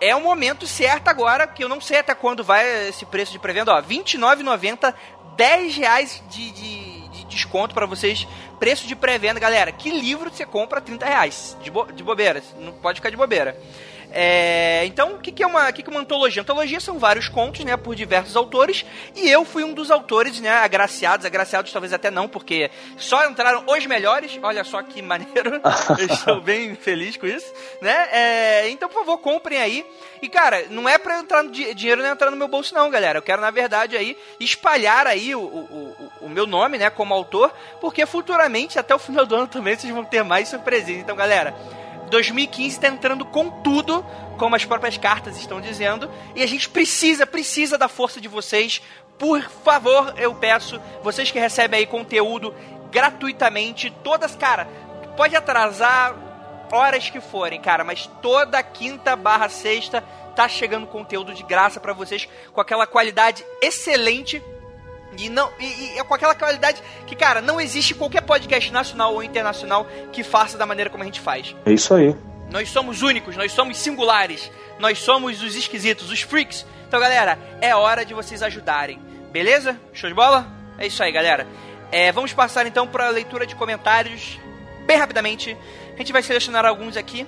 [0.00, 3.38] é o momento certo agora, que eu não sei até quando vai esse preço de
[3.38, 4.94] pré-venda, ó, R$29,90,
[5.36, 8.26] 10 reais de, de, de desconto para vocês,
[8.58, 9.72] preço de pré-venda, galera.
[9.72, 12.42] Que livro você compra 30 reais de, bo, de bobeira?
[12.58, 13.58] Não pode ficar de bobeira.
[14.16, 16.40] É, então, o que, que, é uma, que, que é uma antologia?
[16.40, 18.86] Antologia são vários contos, né, por diversos autores,
[19.16, 23.64] e eu fui um dos autores, né, agraciados, agraciados talvez até não, porque só entraram
[23.66, 25.60] os melhores, olha só que maneiro,
[25.98, 29.84] eu estou bem feliz com isso, né, é, então, por favor, comprem aí,
[30.22, 33.18] e cara, não é pra entrar no dinheiro não entrar no meu bolso não, galera,
[33.18, 37.12] eu quero, na verdade, aí, espalhar aí o, o, o, o meu nome, né, como
[37.12, 41.16] autor, porque futuramente, até o final do ano também, vocês vão ter mais surpresinhas, então,
[41.16, 41.52] galera,
[42.14, 44.06] 2015 está entrando com tudo,
[44.38, 48.80] como as próprias cartas estão dizendo, e a gente precisa, precisa da força de vocês.
[49.18, 52.54] Por favor, eu peço, vocês que recebem aí conteúdo
[52.88, 54.68] gratuitamente, todas, cara,
[55.16, 56.14] pode atrasar
[56.72, 60.00] horas que forem, cara, mas toda quinta barra sexta
[60.36, 64.40] tá chegando conteúdo de graça para vocês com aquela qualidade excelente
[65.18, 69.14] e, não, e, e, é com aquela qualidade que, cara, não existe qualquer podcast nacional
[69.14, 71.54] ou internacional que faça da maneira como a gente faz.
[71.64, 72.14] É isso aí.
[72.50, 76.66] Nós somos únicos, nós somos singulares, nós somos os esquisitos, os freaks.
[76.86, 79.00] Então, galera, é hora de vocês ajudarem.
[79.32, 79.76] Beleza?
[79.92, 80.46] Show de bola?
[80.78, 81.46] É isso aí, galera.
[81.90, 84.38] É, vamos passar então para a leitura de comentários
[84.86, 85.56] bem rapidamente.
[85.94, 87.26] A gente vai selecionar alguns aqui.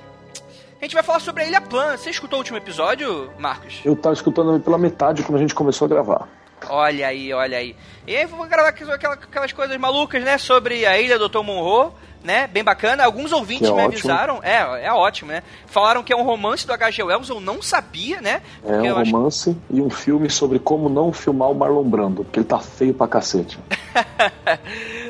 [0.80, 1.96] A gente vai falar sobre a Ilha Plan.
[1.96, 3.80] Você escutou o último episódio, Marcos?
[3.84, 6.28] Eu tava escutando pela metade quando a gente começou a gravar.
[6.68, 7.76] Olha aí, olha aí.
[8.06, 10.38] E aí vou gravar aquelas coisas malucas, né?
[10.38, 11.43] Sobre a ilha do Dr.
[11.43, 11.90] Monroe,
[12.22, 12.47] né?
[12.47, 13.05] Bem bacana.
[13.05, 13.88] Alguns ouvintes é me ótimo.
[13.93, 14.40] avisaram.
[14.43, 15.43] É, é ótimo, né?
[15.66, 17.02] Falaram que é um romance do H.G.
[17.02, 18.43] Wells, eu não sabia, né?
[18.64, 22.24] É um eu acho- romance e um filme sobre como não filmar o Marlon Brando,
[22.24, 23.59] porque ele tá feio pra cacete.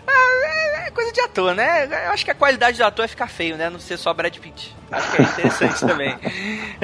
[0.07, 1.87] Ah, é coisa de ator, né?
[2.07, 3.69] Eu acho que a qualidade do ator é ficar feio, né?
[3.69, 4.75] Não ser só Brad Pitt.
[4.91, 6.17] Acho que é interessante também.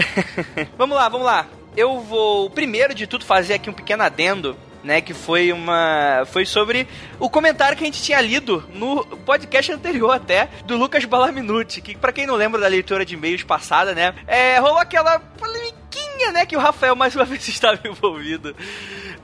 [0.77, 1.47] vamos lá, vamos lá.
[1.77, 4.57] Eu vou, primeiro de tudo, fazer aqui um pequeno adendo.
[4.85, 6.25] Né, que foi uma.
[6.27, 6.89] Foi sobre
[7.21, 11.97] o comentário que a gente tinha lido no podcast anterior até, do Lucas Balaminuti, que
[11.97, 14.13] pra quem não lembra da leitura de e-mails passada, né?
[14.27, 16.45] É, rolou aquela polemiquinha, né?
[16.45, 18.57] Que o Rafael mais uma vez estava envolvido.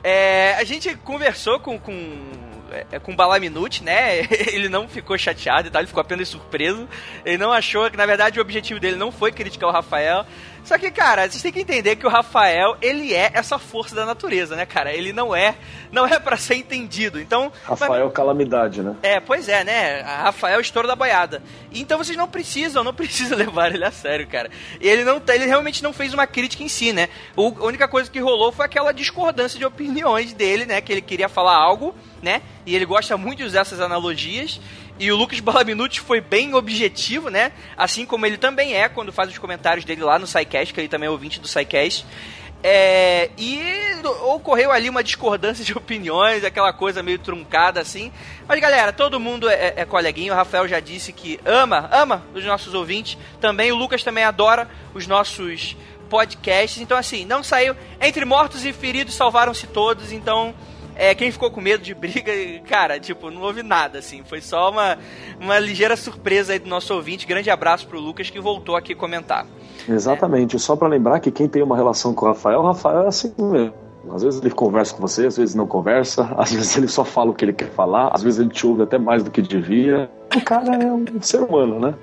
[0.04, 1.92] É, a gente conversou com, com
[2.70, 4.20] é, com o Balaminuti, né?
[4.52, 6.88] Ele não ficou chateado e tal, ele ficou apenas surpreso.
[7.24, 10.26] Ele não achou que, na verdade, o objetivo dele não foi criticar o Rafael.
[10.64, 14.04] Só que, cara, vocês têm que entender que o Rafael, ele é essa força da
[14.04, 14.92] natureza, né, cara?
[14.92, 15.54] Ele não é,
[15.90, 17.18] não é para ser entendido.
[17.20, 18.94] Então, Rafael Calamidade, né?
[19.02, 20.02] é, pois é, né?
[20.02, 21.42] A Rafael estouro da boiada.
[21.72, 24.50] Então vocês não precisam, não precisam levar ele a sério, cara.
[24.80, 27.08] Ele não, ele realmente não fez uma crítica em si, né?
[27.36, 30.80] O- a única coisa que rolou foi aquela discordância de opiniões dele, né?
[30.80, 32.42] Que ele queria falar algo, né?
[32.66, 34.60] E ele gosta muito de usar essas analogias.
[34.98, 37.52] E o Lucas Balaminuti foi bem objetivo, né?
[37.76, 40.88] Assim como ele também é quando faz os comentários dele lá no SciCast, que ele
[40.88, 42.04] também é ouvinte do SciCast.
[42.60, 43.62] É, e
[44.24, 48.12] ocorreu ali uma discordância de opiniões, aquela coisa meio truncada assim.
[48.48, 50.32] Mas galera, todo mundo é, é coleguinho.
[50.32, 53.16] O Rafael já disse que ama, ama os nossos ouvintes.
[53.40, 55.76] Também o Lucas também adora os nossos
[56.10, 56.82] podcasts.
[56.82, 60.10] Então assim, não saiu entre mortos e feridos salvaram-se todos.
[60.10, 60.52] Então
[60.98, 62.32] é, quem ficou com medo de briga,
[62.68, 64.24] cara, tipo, não houve nada, assim.
[64.24, 64.98] Foi só uma,
[65.40, 67.26] uma ligeira surpresa aí do nosso ouvinte.
[67.26, 69.46] Grande abraço pro Lucas que voltou aqui comentar.
[69.88, 70.58] Exatamente.
[70.58, 73.32] Só pra lembrar que quem tem uma relação com o Rafael, o Rafael é assim
[73.38, 73.87] mesmo.
[74.12, 77.30] Às vezes ele conversa com você, às vezes não conversa, às vezes ele só fala
[77.30, 80.10] o que ele quer falar, às vezes ele te ouve até mais do que devia.
[80.34, 81.94] O cara é um ser humano, né?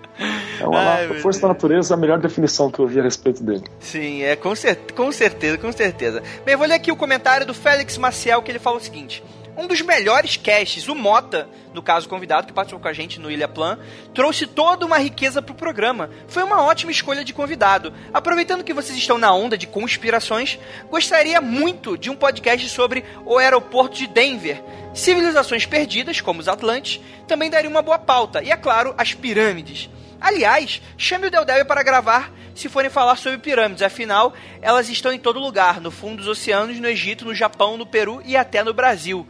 [0.59, 3.63] É uma Ai, força da natureza, a melhor definição que eu vi a respeito dele.
[3.79, 6.21] Sim, é com, cer com certeza, com certeza.
[6.43, 9.23] Bem, eu vou ler aqui o comentário do Félix Maciel que ele fala o seguinte:
[9.57, 13.31] Um dos melhores casts, o Mota, no caso convidado que participou com a gente no
[13.31, 13.79] Ilha Plan,
[14.13, 16.09] trouxe toda uma riqueza pro programa.
[16.27, 17.93] Foi uma ótima escolha de convidado.
[18.13, 20.59] Aproveitando que vocês estão na onda de conspirações,
[20.89, 24.61] gostaria muito de um podcast sobre o aeroporto de Denver.
[24.93, 28.43] Civilizações perdidas, como os Atlantes, também daria uma boa pauta.
[28.43, 29.89] E é claro, as pirâmides.
[30.19, 35.11] Aliás, chame o Del Del para gravar se forem falar sobre pirâmides, afinal, elas estão
[35.11, 38.63] em todo lugar, no fundo dos oceanos, no Egito, no Japão, no Peru e até
[38.63, 39.27] no Brasil.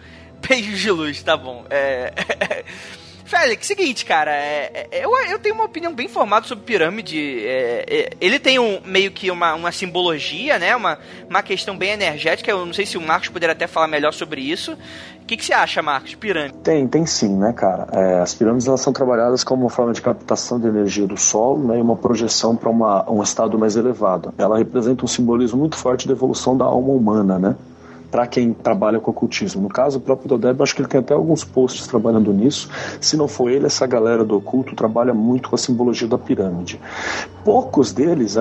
[0.48, 1.66] Beijos de luz, tá bom.
[1.70, 2.14] É...
[3.26, 7.44] Félix, seguinte, cara, é, é, eu, eu tenho uma opinião bem formada sobre pirâmide.
[7.44, 10.76] É, é, ele tem um, meio que uma, uma simbologia, né?
[10.76, 12.52] Uma, uma questão bem energética.
[12.52, 14.74] Eu não sei se o Marcos poderia até falar melhor sobre isso.
[14.74, 16.54] O que, que você acha, Marcos, de pirâmide?
[16.60, 17.88] Tem, tem sim, né, cara?
[17.92, 21.68] É, as pirâmides elas são trabalhadas como uma forma de captação de energia do solo
[21.68, 24.36] né, e uma projeção para um estado mais elevado.
[24.38, 27.56] Ela representa um simbolismo muito forte da evolução da alma humana, né?
[28.16, 29.64] Para quem trabalha com ocultismo.
[29.64, 32.70] No caso, o próprio Dodeb, acho que ele tem até alguns posts trabalhando nisso.
[33.02, 36.80] Se não for ele, essa galera do oculto trabalha muito com a simbologia da pirâmide.
[37.44, 38.38] Poucos deles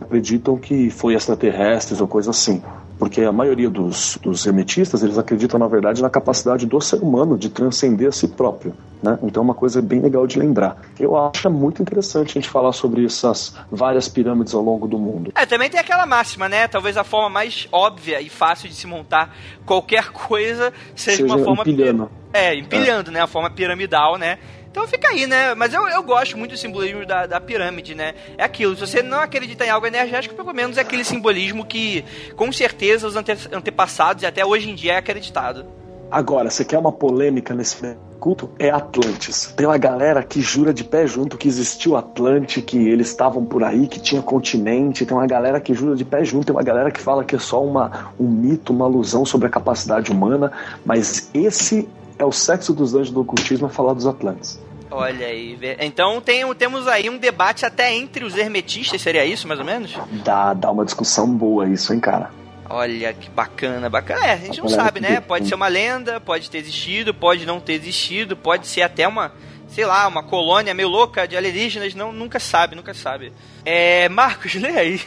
[0.00, 2.62] acreditam que foi extraterrestres ou coisa assim
[2.98, 7.36] porque a maioria dos, dos hermetistas eles acreditam na verdade na capacidade do ser humano
[7.36, 9.18] de transcender a si próprio, né?
[9.22, 10.76] Então é uma coisa bem legal de lembrar.
[10.98, 15.32] Eu acho muito interessante a gente falar sobre essas várias pirâmides ao longo do mundo.
[15.34, 16.66] É, também tem aquela máxima, né?
[16.68, 21.44] Talvez a forma mais óbvia e fácil de se montar qualquer coisa seja, seja uma
[21.44, 22.10] forma empilhando.
[22.32, 23.14] É, empilhando, é.
[23.14, 23.20] né?
[23.20, 24.38] A forma piramidal, né?
[24.76, 25.54] Então fica aí, né?
[25.54, 28.12] Mas eu, eu gosto muito do simbolismo da, da pirâmide, né?
[28.36, 32.04] É aquilo, se você não acredita em algo energético, pelo menos é aquele simbolismo que,
[32.36, 35.64] com certeza, os ante, antepassados e até hoje em dia é acreditado.
[36.10, 38.50] Agora, você quer uma polêmica nesse culto?
[38.58, 39.54] É Atlantis.
[39.56, 43.64] Tem uma galera que jura de pé junto que existiu Atlante, que eles estavam por
[43.64, 45.06] aí, que tinha continente.
[45.06, 46.44] Tem uma galera que jura de pé junto.
[46.44, 49.50] Tem uma galera que fala que é só uma, um mito, uma alusão sobre a
[49.50, 50.52] capacidade humana.
[50.84, 54.60] Mas esse é o sexo dos anjos do ocultismo a falar dos Atlantes.
[54.90, 55.58] Olha aí.
[55.80, 59.94] Então tem, temos aí um debate até entre os hermetistas, seria isso, mais ou menos?
[60.24, 62.30] Dá, dá uma discussão boa isso, hein, cara.
[62.68, 64.24] Olha que bacana, bacana.
[64.26, 65.20] É, a gente não sabe, né?
[65.20, 69.32] Pode ser uma lenda, pode ter existido, pode não ter existido, pode ser até uma,
[69.68, 73.32] sei lá, uma colônia meio louca de alienígenas, não, nunca sabe, nunca sabe.
[73.64, 75.00] É, Marcos, lê aí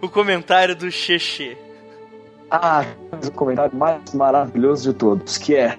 [0.00, 1.56] o comentário do Xexê.
[2.50, 5.78] Ah, o comentário mais maravilhoso de todos, que é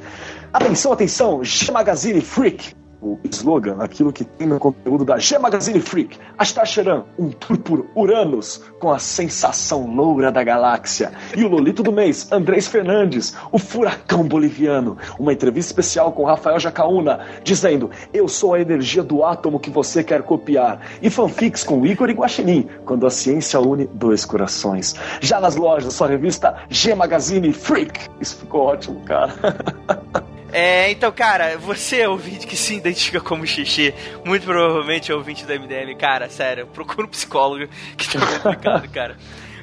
[0.53, 5.81] Atenção, atenção, G Magazine Freak o slogan, aquilo que tem no conteúdo da G Magazine
[5.81, 6.17] Freak.
[6.37, 11.11] Astacheran, um tour por Uranus, com a sensação loura da galáxia.
[11.35, 14.97] E o Lolito do mês, Andrés Fernandes, o furacão boliviano.
[15.17, 20.03] Uma entrevista especial com Rafael Jacaúna, dizendo: Eu sou a energia do átomo que você
[20.03, 20.79] quer copiar.
[21.01, 24.95] E fanfics com Igor e Guaxinim, quando a ciência une dois corações.
[25.19, 27.99] Já nas lojas, sua revista G Magazine Freak.
[28.19, 29.33] Isso ficou ótimo, cara.
[30.51, 33.93] É, então, cara, você é ouvinte que se identifica como xixi,
[34.25, 37.67] muito provavelmente é ouvinte do MDM, cara, sério, procura um psicólogo
[37.97, 39.17] que tá complicado, cara.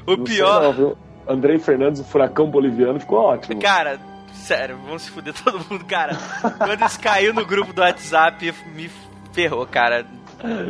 [0.07, 0.63] O não pior.
[0.63, 0.99] Não, viu?
[1.27, 3.61] Andrei Fernandes, o furacão boliviano, ficou ótimo.
[3.61, 4.01] Cara,
[4.33, 6.17] sério, vamos se fuder todo mundo, cara.
[6.57, 8.91] Quando isso caiu no grupo do WhatsApp, me
[9.33, 10.07] ferrou, cara.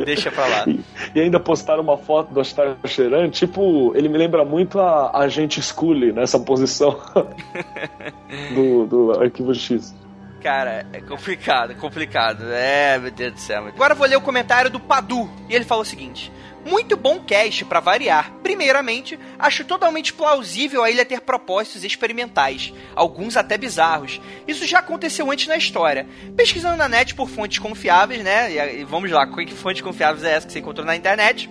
[0.03, 0.63] Deixa pra lá.
[0.67, 0.83] E,
[1.15, 5.27] e ainda postaram uma foto do Astar Cheran, tipo, ele me lembra muito a, a
[5.27, 6.99] gente Scully nessa posição
[8.53, 9.93] do, do Arquivo X.
[10.41, 12.45] Cara, é complicado, complicado.
[12.51, 13.67] É, meu Deus do céu.
[13.67, 15.29] Agora eu vou ler o comentário do Padu.
[15.49, 16.31] E ele fala o seguinte:
[16.65, 18.31] muito bom cast para variar.
[18.41, 24.21] Primeiramente, acho totalmente plausível a ilha ter propósitos experimentais, alguns até bizarros.
[24.47, 26.07] Isso já aconteceu antes na história.
[26.35, 28.79] Pesquisando na net por fontes confiáveis, né?
[28.79, 31.49] E vamos lá, que fontes confiáveis é essa que você encontrou na internet?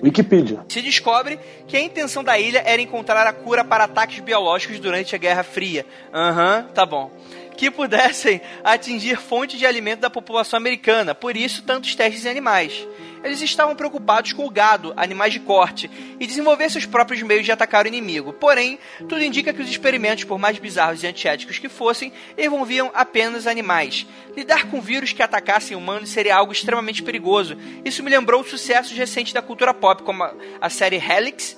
[0.00, 0.64] Wikipedia.
[0.68, 5.16] Se descobre que a intenção da ilha era encontrar a cura para ataques biológicos durante
[5.16, 5.84] a Guerra Fria.
[6.14, 7.10] Aham, uhum, tá bom
[7.58, 12.86] que pudessem atingir fontes de alimento da população americana, por isso tantos testes em animais.
[13.24, 15.90] Eles estavam preocupados com o gado, animais de corte,
[16.20, 18.32] e desenvolver seus próprios meios de atacar o inimigo.
[18.32, 23.44] Porém, tudo indica que os experimentos, por mais bizarros e antiéticos que fossem, envolviam apenas
[23.44, 24.06] animais.
[24.36, 27.56] Lidar com vírus que atacassem humanos seria algo extremamente perigoso.
[27.84, 30.22] Isso me lembrou sucessos recentes da cultura pop, como
[30.60, 31.56] a série Helix,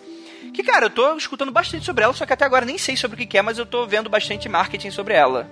[0.55, 3.23] que, cara, eu tô escutando bastante sobre ela, só que até agora nem sei sobre
[3.23, 5.47] o que é, mas eu tô vendo bastante marketing sobre ela.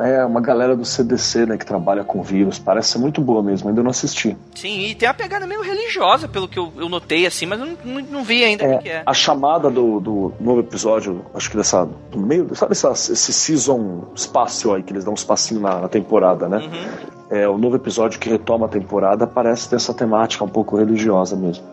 [0.00, 2.58] É, uma galera do CDC, né, que trabalha com vírus.
[2.58, 4.36] Parece ser muito boa mesmo, ainda não assisti.
[4.54, 7.66] Sim, e tem uma pegada meio religiosa, pelo que eu, eu notei, assim, mas eu
[7.84, 9.02] não, não, vi ainda é, o que é.
[9.04, 11.86] A chamada do, do novo episódio, acho que dessa.
[12.10, 12.54] Do meio.
[12.54, 16.58] Sabe essa, esse season espaço aí, que eles dão um espacinho na, na temporada, né?
[16.58, 17.38] Uhum.
[17.38, 21.36] É, o novo episódio que retoma a temporada parece ter essa temática um pouco religiosa
[21.36, 21.64] mesmo.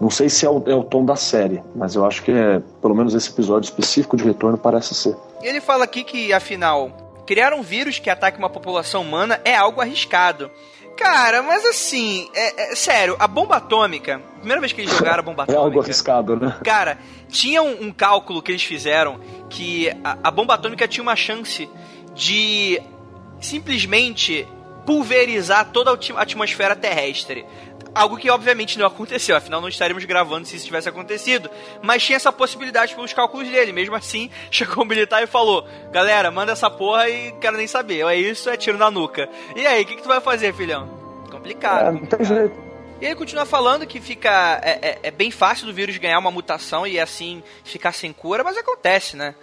[0.00, 2.60] Não sei se é o, é o, tom da série, mas eu acho que é,
[2.80, 5.16] pelo menos esse episódio específico de retorno parece ser.
[5.40, 6.90] E ele fala aqui que, afinal,
[7.26, 10.50] Criar um vírus que ataque uma população humana é algo arriscado.
[10.96, 15.22] Cara, mas assim, é, é, sério, a bomba atômica, primeira vez que eles jogaram a
[15.22, 15.60] bomba atômica.
[15.62, 16.56] É algo arriscado, né?
[16.64, 19.18] Cara, tinha um, um cálculo que eles fizeram
[19.48, 21.68] que a, a bomba atômica tinha uma chance
[22.14, 22.80] de
[23.40, 24.46] simplesmente
[24.84, 27.46] pulverizar toda a atmosfera terrestre.
[27.94, 31.50] Algo que obviamente não aconteceu, afinal não estaríamos gravando se isso tivesse acontecido.
[31.82, 33.72] Mas tinha essa possibilidade pelos cálculos dele.
[33.72, 38.04] Mesmo assim, chegou o militar e falou: Galera, manda essa porra e quero nem saber.
[38.06, 39.28] É isso, é tiro na nuca.
[39.54, 40.88] E aí, o que, que tu vai fazer, filhão?
[41.30, 41.88] Complicado.
[41.88, 42.72] É, não tem jeito.
[43.00, 44.60] E ele continua falando que fica.
[44.62, 48.44] É, é, é, bem fácil do vírus ganhar uma mutação e assim ficar sem cura,
[48.44, 49.34] mas acontece, né?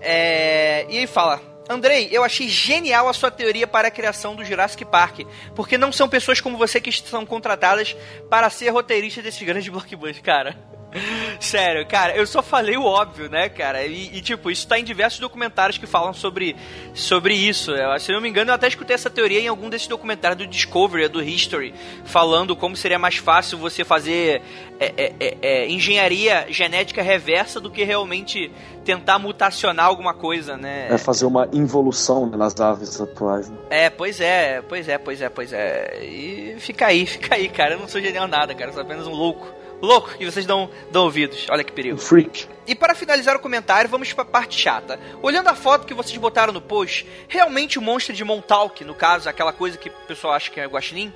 [0.00, 4.44] É, e ele fala: Andrei, eu achei genial a sua teoria para a criação do
[4.44, 5.20] Jurassic Park,
[5.54, 7.96] porque não são pessoas como você que são contratadas
[8.30, 10.56] para ser roteiristas desses grandes blockbusters, cara.
[11.40, 13.84] Sério, cara, eu só falei o óbvio, né, cara?
[13.84, 16.56] E, e, tipo, isso tá em diversos documentários que falam sobre,
[16.94, 17.72] sobre isso.
[17.72, 20.46] Eu, se não me engano, eu até escutei essa teoria em algum desses documentários do
[20.46, 21.74] Discovery, do History,
[22.04, 24.42] falando como seria mais fácil você fazer
[24.78, 28.50] é, é, é, é engenharia genética reversa do que realmente
[28.84, 30.88] tentar mutacionar alguma coisa, né?
[30.90, 33.48] É fazer uma involução nas aves atuais.
[33.50, 33.56] Né?
[33.70, 36.04] É, pois é, pois é, pois é, pois é.
[36.04, 37.74] E fica aí, fica aí, cara.
[37.74, 38.70] Eu não sou genial nada, cara.
[38.70, 39.46] Eu sou apenas um louco
[39.80, 41.46] louco que vocês dão, dão ouvidos.
[41.50, 41.98] Olha que perigo.
[41.98, 42.48] Freak.
[42.66, 44.98] E para finalizar o comentário, vamos para a parte chata.
[45.22, 49.28] Olhando a foto que vocês botaram no post, realmente o monstro de Montauk, no caso,
[49.28, 51.12] aquela coisa que o pessoal acha que é guaxinim,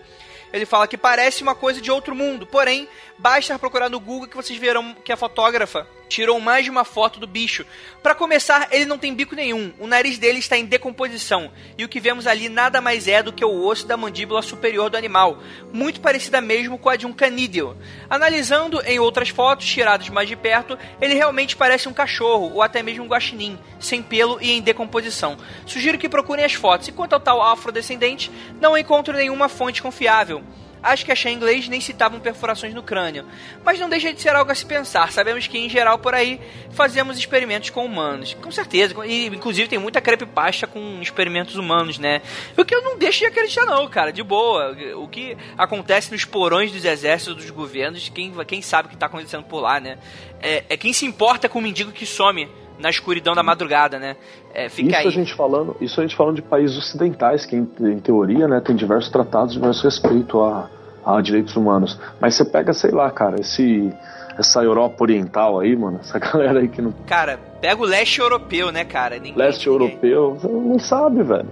[0.52, 2.88] ele fala que parece uma coisa de outro mundo, porém,
[3.20, 7.20] basta procurar no Google que vocês verão que a fotógrafa tirou mais de uma foto
[7.20, 7.64] do bicho.
[8.02, 11.88] Para começar, ele não tem bico nenhum, o nariz dele está em decomposição, e o
[11.88, 15.38] que vemos ali nada mais é do que o osso da mandíbula superior do animal,
[15.72, 17.76] muito parecida mesmo com a de um canídeo.
[18.08, 22.82] Analisando em outras fotos tiradas mais de perto, ele realmente parece um cachorro, ou até
[22.82, 25.36] mesmo um guaxinim, sem pelo e em decomposição.
[25.64, 30.42] Sugiro que procurem as fotos, e quanto ao tal afrodescendente, não encontro nenhuma fonte confiável.
[30.82, 33.26] Acho que achei em inglês nem citavam perfurações no crânio.
[33.64, 35.12] Mas não deixa de ser algo a se pensar.
[35.12, 36.40] Sabemos que, em geral, por aí,
[36.70, 38.34] fazemos experimentos com humanos.
[38.34, 38.94] Com certeza.
[39.06, 42.22] E, inclusive, tem muita creepypasta com experimentos humanos, né?
[42.56, 44.12] O que eu não deixo de acreditar, não, cara.
[44.12, 44.76] De boa.
[44.96, 49.06] O que acontece nos porões dos exércitos, dos governos, quem, quem sabe o que está
[49.06, 49.98] acontecendo por lá, né?
[50.40, 52.48] É, é quem se importa com o mendigo que some
[52.80, 54.16] na escuridão da madrugada, né?
[54.52, 55.06] É, isso aí.
[55.06, 58.60] a gente falando, isso a gente falando de países ocidentais que em, em teoria, né,
[58.60, 60.68] tem diversos tratados de mais respeito a,
[61.04, 61.98] a direitos humanos.
[62.20, 63.92] Mas você pega, sei lá, cara, esse
[64.38, 66.92] essa Europa Oriental aí, mano, essa galera aí que não.
[67.06, 69.16] Cara, pega o leste europeu, né, cara?
[69.16, 69.88] Ninguém, leste ninguém.
[69.88, 71.48] europeu, você não sabe, velho.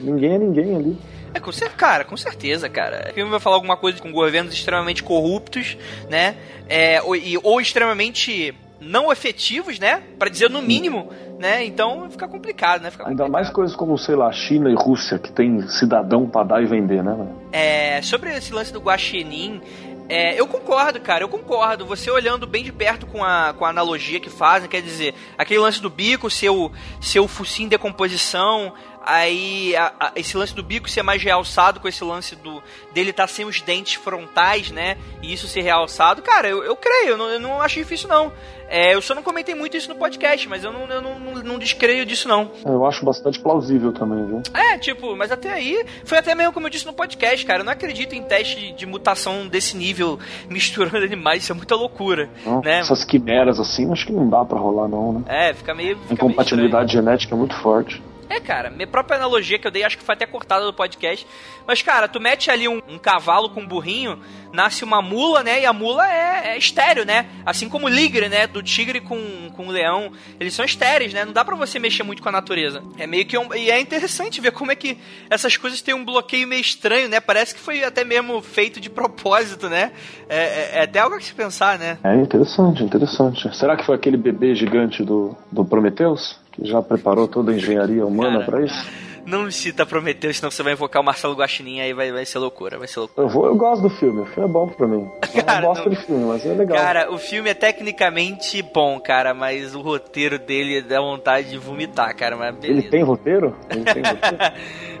[0.00, 0.98] ninguém é ninguém ali.
[1.34, 3.08] É, com certeza, cara, com certeza, cara.
[3.10, 5.76] O filme vai falar alguma coisa com governos extremamente corruptos,
[6.08, 6.36] né?
[6.68, 8.54] É, ou, e, ou extremamente
[8.84, 10.02] não efetivos, né?
[10.18, 11.64] Para dizer no mínimo, né?
[11.64, 12.90] Então fica complicado, né?
[12.90, 16.62] Fica Ainda mais coisas como, sei lá, China e Rússia, que tem cidadão para dar
[16.62, 17.28] e vender, né?
[17.52, 19.60] É, sobre esse lance do guaxinim,
[20.08, 21.86] é, eu concordo, cara, eu concordo.
[21.86, 25.60] Você olhando bem de perto com a, com a analogia que fazem, quer dizer, aquele
[25.60, 26.70] lance do bico, seu,
[27.00, 28.74] seu focinho decomposição,
[29.06, 32.62] Aí a, a, esse lance do bico ser mais realçado com esse lance do
[32.92, 34.96] dele estar tá sem os dentes frontais, né?
[35.22, 38.32] E isso ser realçado, cara, eu, eu creio, eu não, eu não acho difícil não.
[38.68, 41.34] É, eu só não comentei muito isso no podcast, mas eu não, eu não, não,
[41.42, 42.50] não descreio disso não.
[42.64, 44.42] Eu acho bastante plausível também, viu?
[44.54, 47.64] É, tipo, mas até aí, foi até mesmo como eu disse no podcast, cara, eu
[47.64, 50.18] não acredito em teste de, mutação desse nível
[50.48, 52.78] misturando animais, isso é muita loucura, não, né?
[52.78, 55.22] Essas quimeras assim, acho que não dá para rolar não, né?
[55.26, 55.96] É, fica meio...
[55.98, 58.02] Fica Incompatibilidade meio genética é muito forte.
[58.34, 61.24] É, cara, minha própria analogia que eu dei, acho que foi até cortada do podcast.
[61.64, 64.20] Mas, cara, tu mete ali um, um cavalo com um burrinho,
[64.52, 65.60] nasce uma mula, né?
[65.60, 67.26] E a mula é, é estéreo, né?
[67.46, 68.48] Assim como o ligre, né?
[68.48, 70.10] Do tigre com, com o leão.
[70.40, 71.24] Eles são estéreis, né?
[71.24, 72.82] Não dá pra você mexer muito com a natureza.
[72.98, 73.54] É meio que um.
[73.54, 74.98] E é interessante ver como é que
[75.30, 77.20] essas coisas têm um bloqueio meio estranho, né?
[77.20, 79.92] Parece que foi até mesmo feito de propósito, né?
[80.28, 81.98] É, é, é até algo a se pensar, né?
[82.02, 83.56] É interessante, interessante.
[83.56, 86.42] Será que foi aquele bebê gigante do, do Prometheus?
[86.54, 89.04] Que já preparou toda a engenharia humana para isso?
[89.26, 92.38] Não me cita Prometeu, senão você vai invocar o Marcelo Guaxinim aí vai, vai ser
[92.38, 93.26] loucura, vai ser loucura.
[93.26, 95.08] Eu, vou, eu gosto do filme, o filme é bom pra mim.
[95.46, 96.76] Cara, eu gosto do filme, mas é legal.
[96.76, 102.14] Cara, o filme é tecnicamente bom, cara, mas o roteiro dele dá vontade de vomitar,
[102.14, 102.80] cara, mas beleza.
[102.80, 103.56] Ele tem roteiro?
[103.70, 104.36] Ele tem roteiro?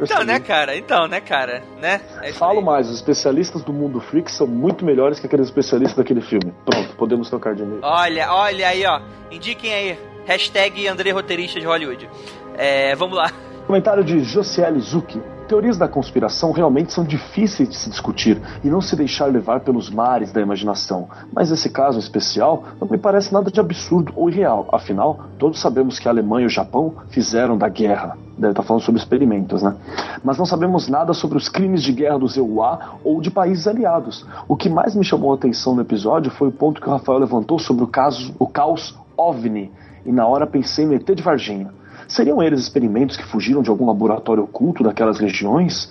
[0.00, 0.76] então, né, cara?
[0.76, 1.62] Então, né, cara?
[1.80, 2.00] Né?
[2.22, 6.22] É Falo mais, os especialistas do mundo freak são muito melhores que aqueles especialistas daquele
[6.22, 6.52] filme.
[6.64, 7.80] Pronto, podemos tocar de novo.
[7.82, 9.00] Olha, olha aí, ó.
[9.30, 10.13] Indiquem aí.
[10.26, 12.08] Hashtag André Roteirista de Hollywood.
[12.56, 13.30] É, vamos lá.
[13.66, 15.20] Comentário de Josiele Zucchi.
[15.48, 19.90] Teorias da conspiração realmente são difíceis de se discutir e não se deixar levar pelos
[19.90, 24.66] mares da imaginação, mas esse caso especial não me parece nada de absurdo ou irreal.
[24.72, 28.16] Afinal, todos sabemos que a Alemanha e o Japão fizeram da guerra.
[28.38, 29.76] Deve estar falando sobre experimentos, né?
[30.24, 34.26] Mas não sabemos nada sobre os crimes de guerra dos EUA ou de países aliados.
[34.48, 37.18] O que mais me chamou a atenção no episódio foi o ponto que o Rafael
[37.18, 39.70] levantou sobre o caso, o caos OVNI,
[40.04, 41.70] e na hora pensei no ET de Varginha.
[42.06, 45.90] Seriam eles experimentos que fugiram de algum laboratório oculto daquelas regiões?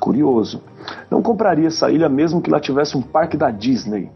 [0.00, 0.62] Curioso.
[1.10, 4.10] Não compraria essa ilha mesmo que lá tivesse um parque da Disney.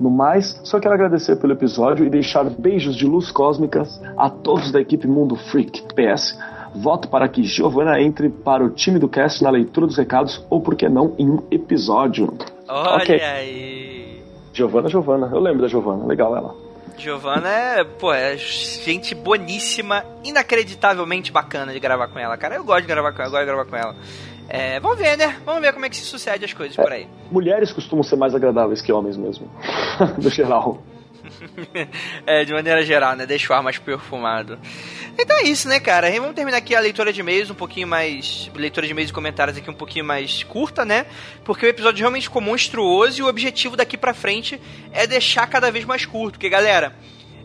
[0.00, 4.70] No mais, só quero agradecer pelo episódio e deixar beijos de luz cósmicas a todos
[4.70, 5.82] da equipe Mundo Freak.
[5.94, 6.38] PS,
[6.74, 10.60] voto para que Giovanna entre para o time do cast na leitura dos recados ou,
[10.60, 12.32] por que não, em um episódio.
[12.68, 13.20] Olha okay.
[13.20, 14.22] aí.
[14.52, 15.30] Giovanna, Giovanna.
[15.32, 16.06] Eu lembro da Giovanna.
[16.06, 16.65] Legal ela.
[16.98, 22.56] Giovanna é, pô, é gente boníssima, inacreditavelmente bacana de gravar com ela, cara.
[22.56, 23.96] Eu gosto de gravar com ela, gosto de gravar com ela.
[24.48, 25.36] É, vamos ver, né?
[25.44, 27.08] Vamos ver como é que se sucede as coisas é, por aí.
[27.30, 29.50] Mulheres costumam ser mais agradáveis que homens mesmo,
[30.22, 30.82] no geral.
[32.26, 33.26] é, de maneira geral, né?
[33.26, 34.58] Deixa o ar mais perfumado.
[35.18, 36.08] Então é isso, né, cara?
[36.08, 38.50] E vamos terminar aqui a leitura de e-mails um pouquinho mais.
[38.54, 41.06] Leitura de e-mails e comentários aqui um pouquinho mais curta, né?
[41.44, 44.60] Porque o episódio realmente ficou monstruoso e o objetivo daqui pra frente
[44.92, 46.34] é deixar cada vez mais curto.
[46.34, 46.94] Porque, galera.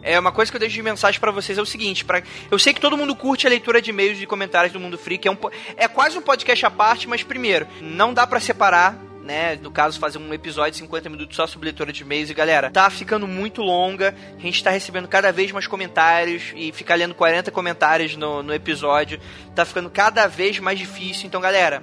[0.03, 2.57] É uma coisa que eu deixo de mensagem para vocês é o seguinte, para eu
[2.57, 5.31] sei que todo mundo curte a leitura de e-mails e comentários do Mundo Freak, é,
[5.31, 5.37] um,
[5.77, 9.57] é quase um podcast à parte, mas primeiro, não dá para separar né?
[9.61, 12.29] No caso, fazer um episódio de 50 minutos só sobre leitura de e-mails.
[12.29, 14.13] E galera, tá ficando muito longa.
[14.37, 18.53] A gente tá recebendo cada vez mais comentários e ficar lendo 40 comentários no, no
[18.53, 19.21] episódio
[19.55, 21.27] tá ficando cada vez mais difícil.
[21.27, 21.81] Então, galera,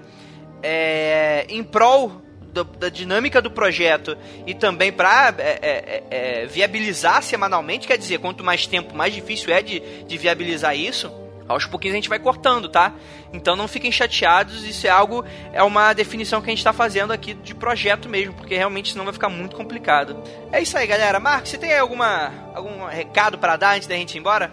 [0.62, 2.20] é, em prol
[2.52, 4.14] do, da dinâmica do projeto
[4.46, 9.50] e também para é, é, é, viabilizar semanalmente, quer dizer, quanto mais tempo, mais difícil
[9.54, 12.92] é de, de viabilizar isso aos pouquinhos a gente vai cortando, tá?
[13.32, 17.12] Então não fiquem chateados, isso é algo, é uma definição que a gente está fazendo
[17.12, 20.16] aqui de projeto mesmo, porque realmente senão vai ficar muito complicado.
[20.52, 21.18] É isso aí, galera.
[21.18, 24.50] Marcos, você tem alguma, algum recado para dar antes da gente ir embora?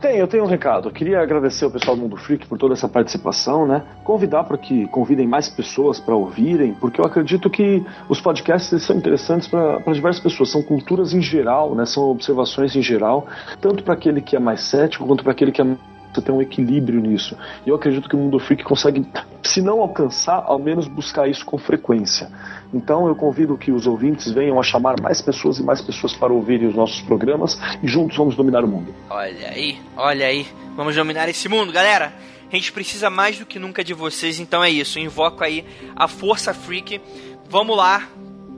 [0.00, 0.88] Tem, eu tenho um recado.
[0.88, 3.82] Eu queria agradecer ao pessoal do Mundo Freak por toda essa participação, né?
[4.04, 8.96] Convidar para que convidem mais pessoas para ouvirem, porque eu acredito que os podcasts são
[8.96, 10.50] interessantes para diversas pessoas.
[10.50, 11.86] São culturas em geral, né?
[11.86, 13.26] São observações em geral,
[13.60, 15.66] tanto para aquele que é mais cético quanto para aquele que é
[16.16, 17.36] você tem um equilíbrio nisso.
[17.64, 19.06] E eu acredito que o Mundo Freak consegue,
[19.42, 22.30] se não alcançar, ao menos buscar isso com frequência.
[22.72, 26.32] Então eu convido que os ouvintes venham a chamar mais pessoas e mais pessoas para
[26.32, 28.94] ouvirem os nossos programas e juntos vamos dominar o mundo.
[29.10, 30.46] Olha aí, olha aí.
[30.74, 32.12] Vamos dominar esse mundo, galera.
[32.50, 34.98] A gente precisa mais do que nunca de vocês, então é isso.
[34.98, 35.64] Eu invoco aí
[35.94, 37.00] a Força Freak.
[37.48, 38.08] Vamos lá.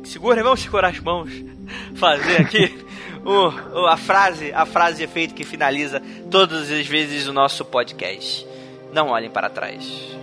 [0.04, 1.30] Segura, vamos segurar as mãos.
[1.96, 2.88] Fazer aqui
[3.24, 8.46] o, o, a frase, a frase efeito que finaliza todas as vezes o nosso podcast.
[8.92, 10.17] Não olhem para trás.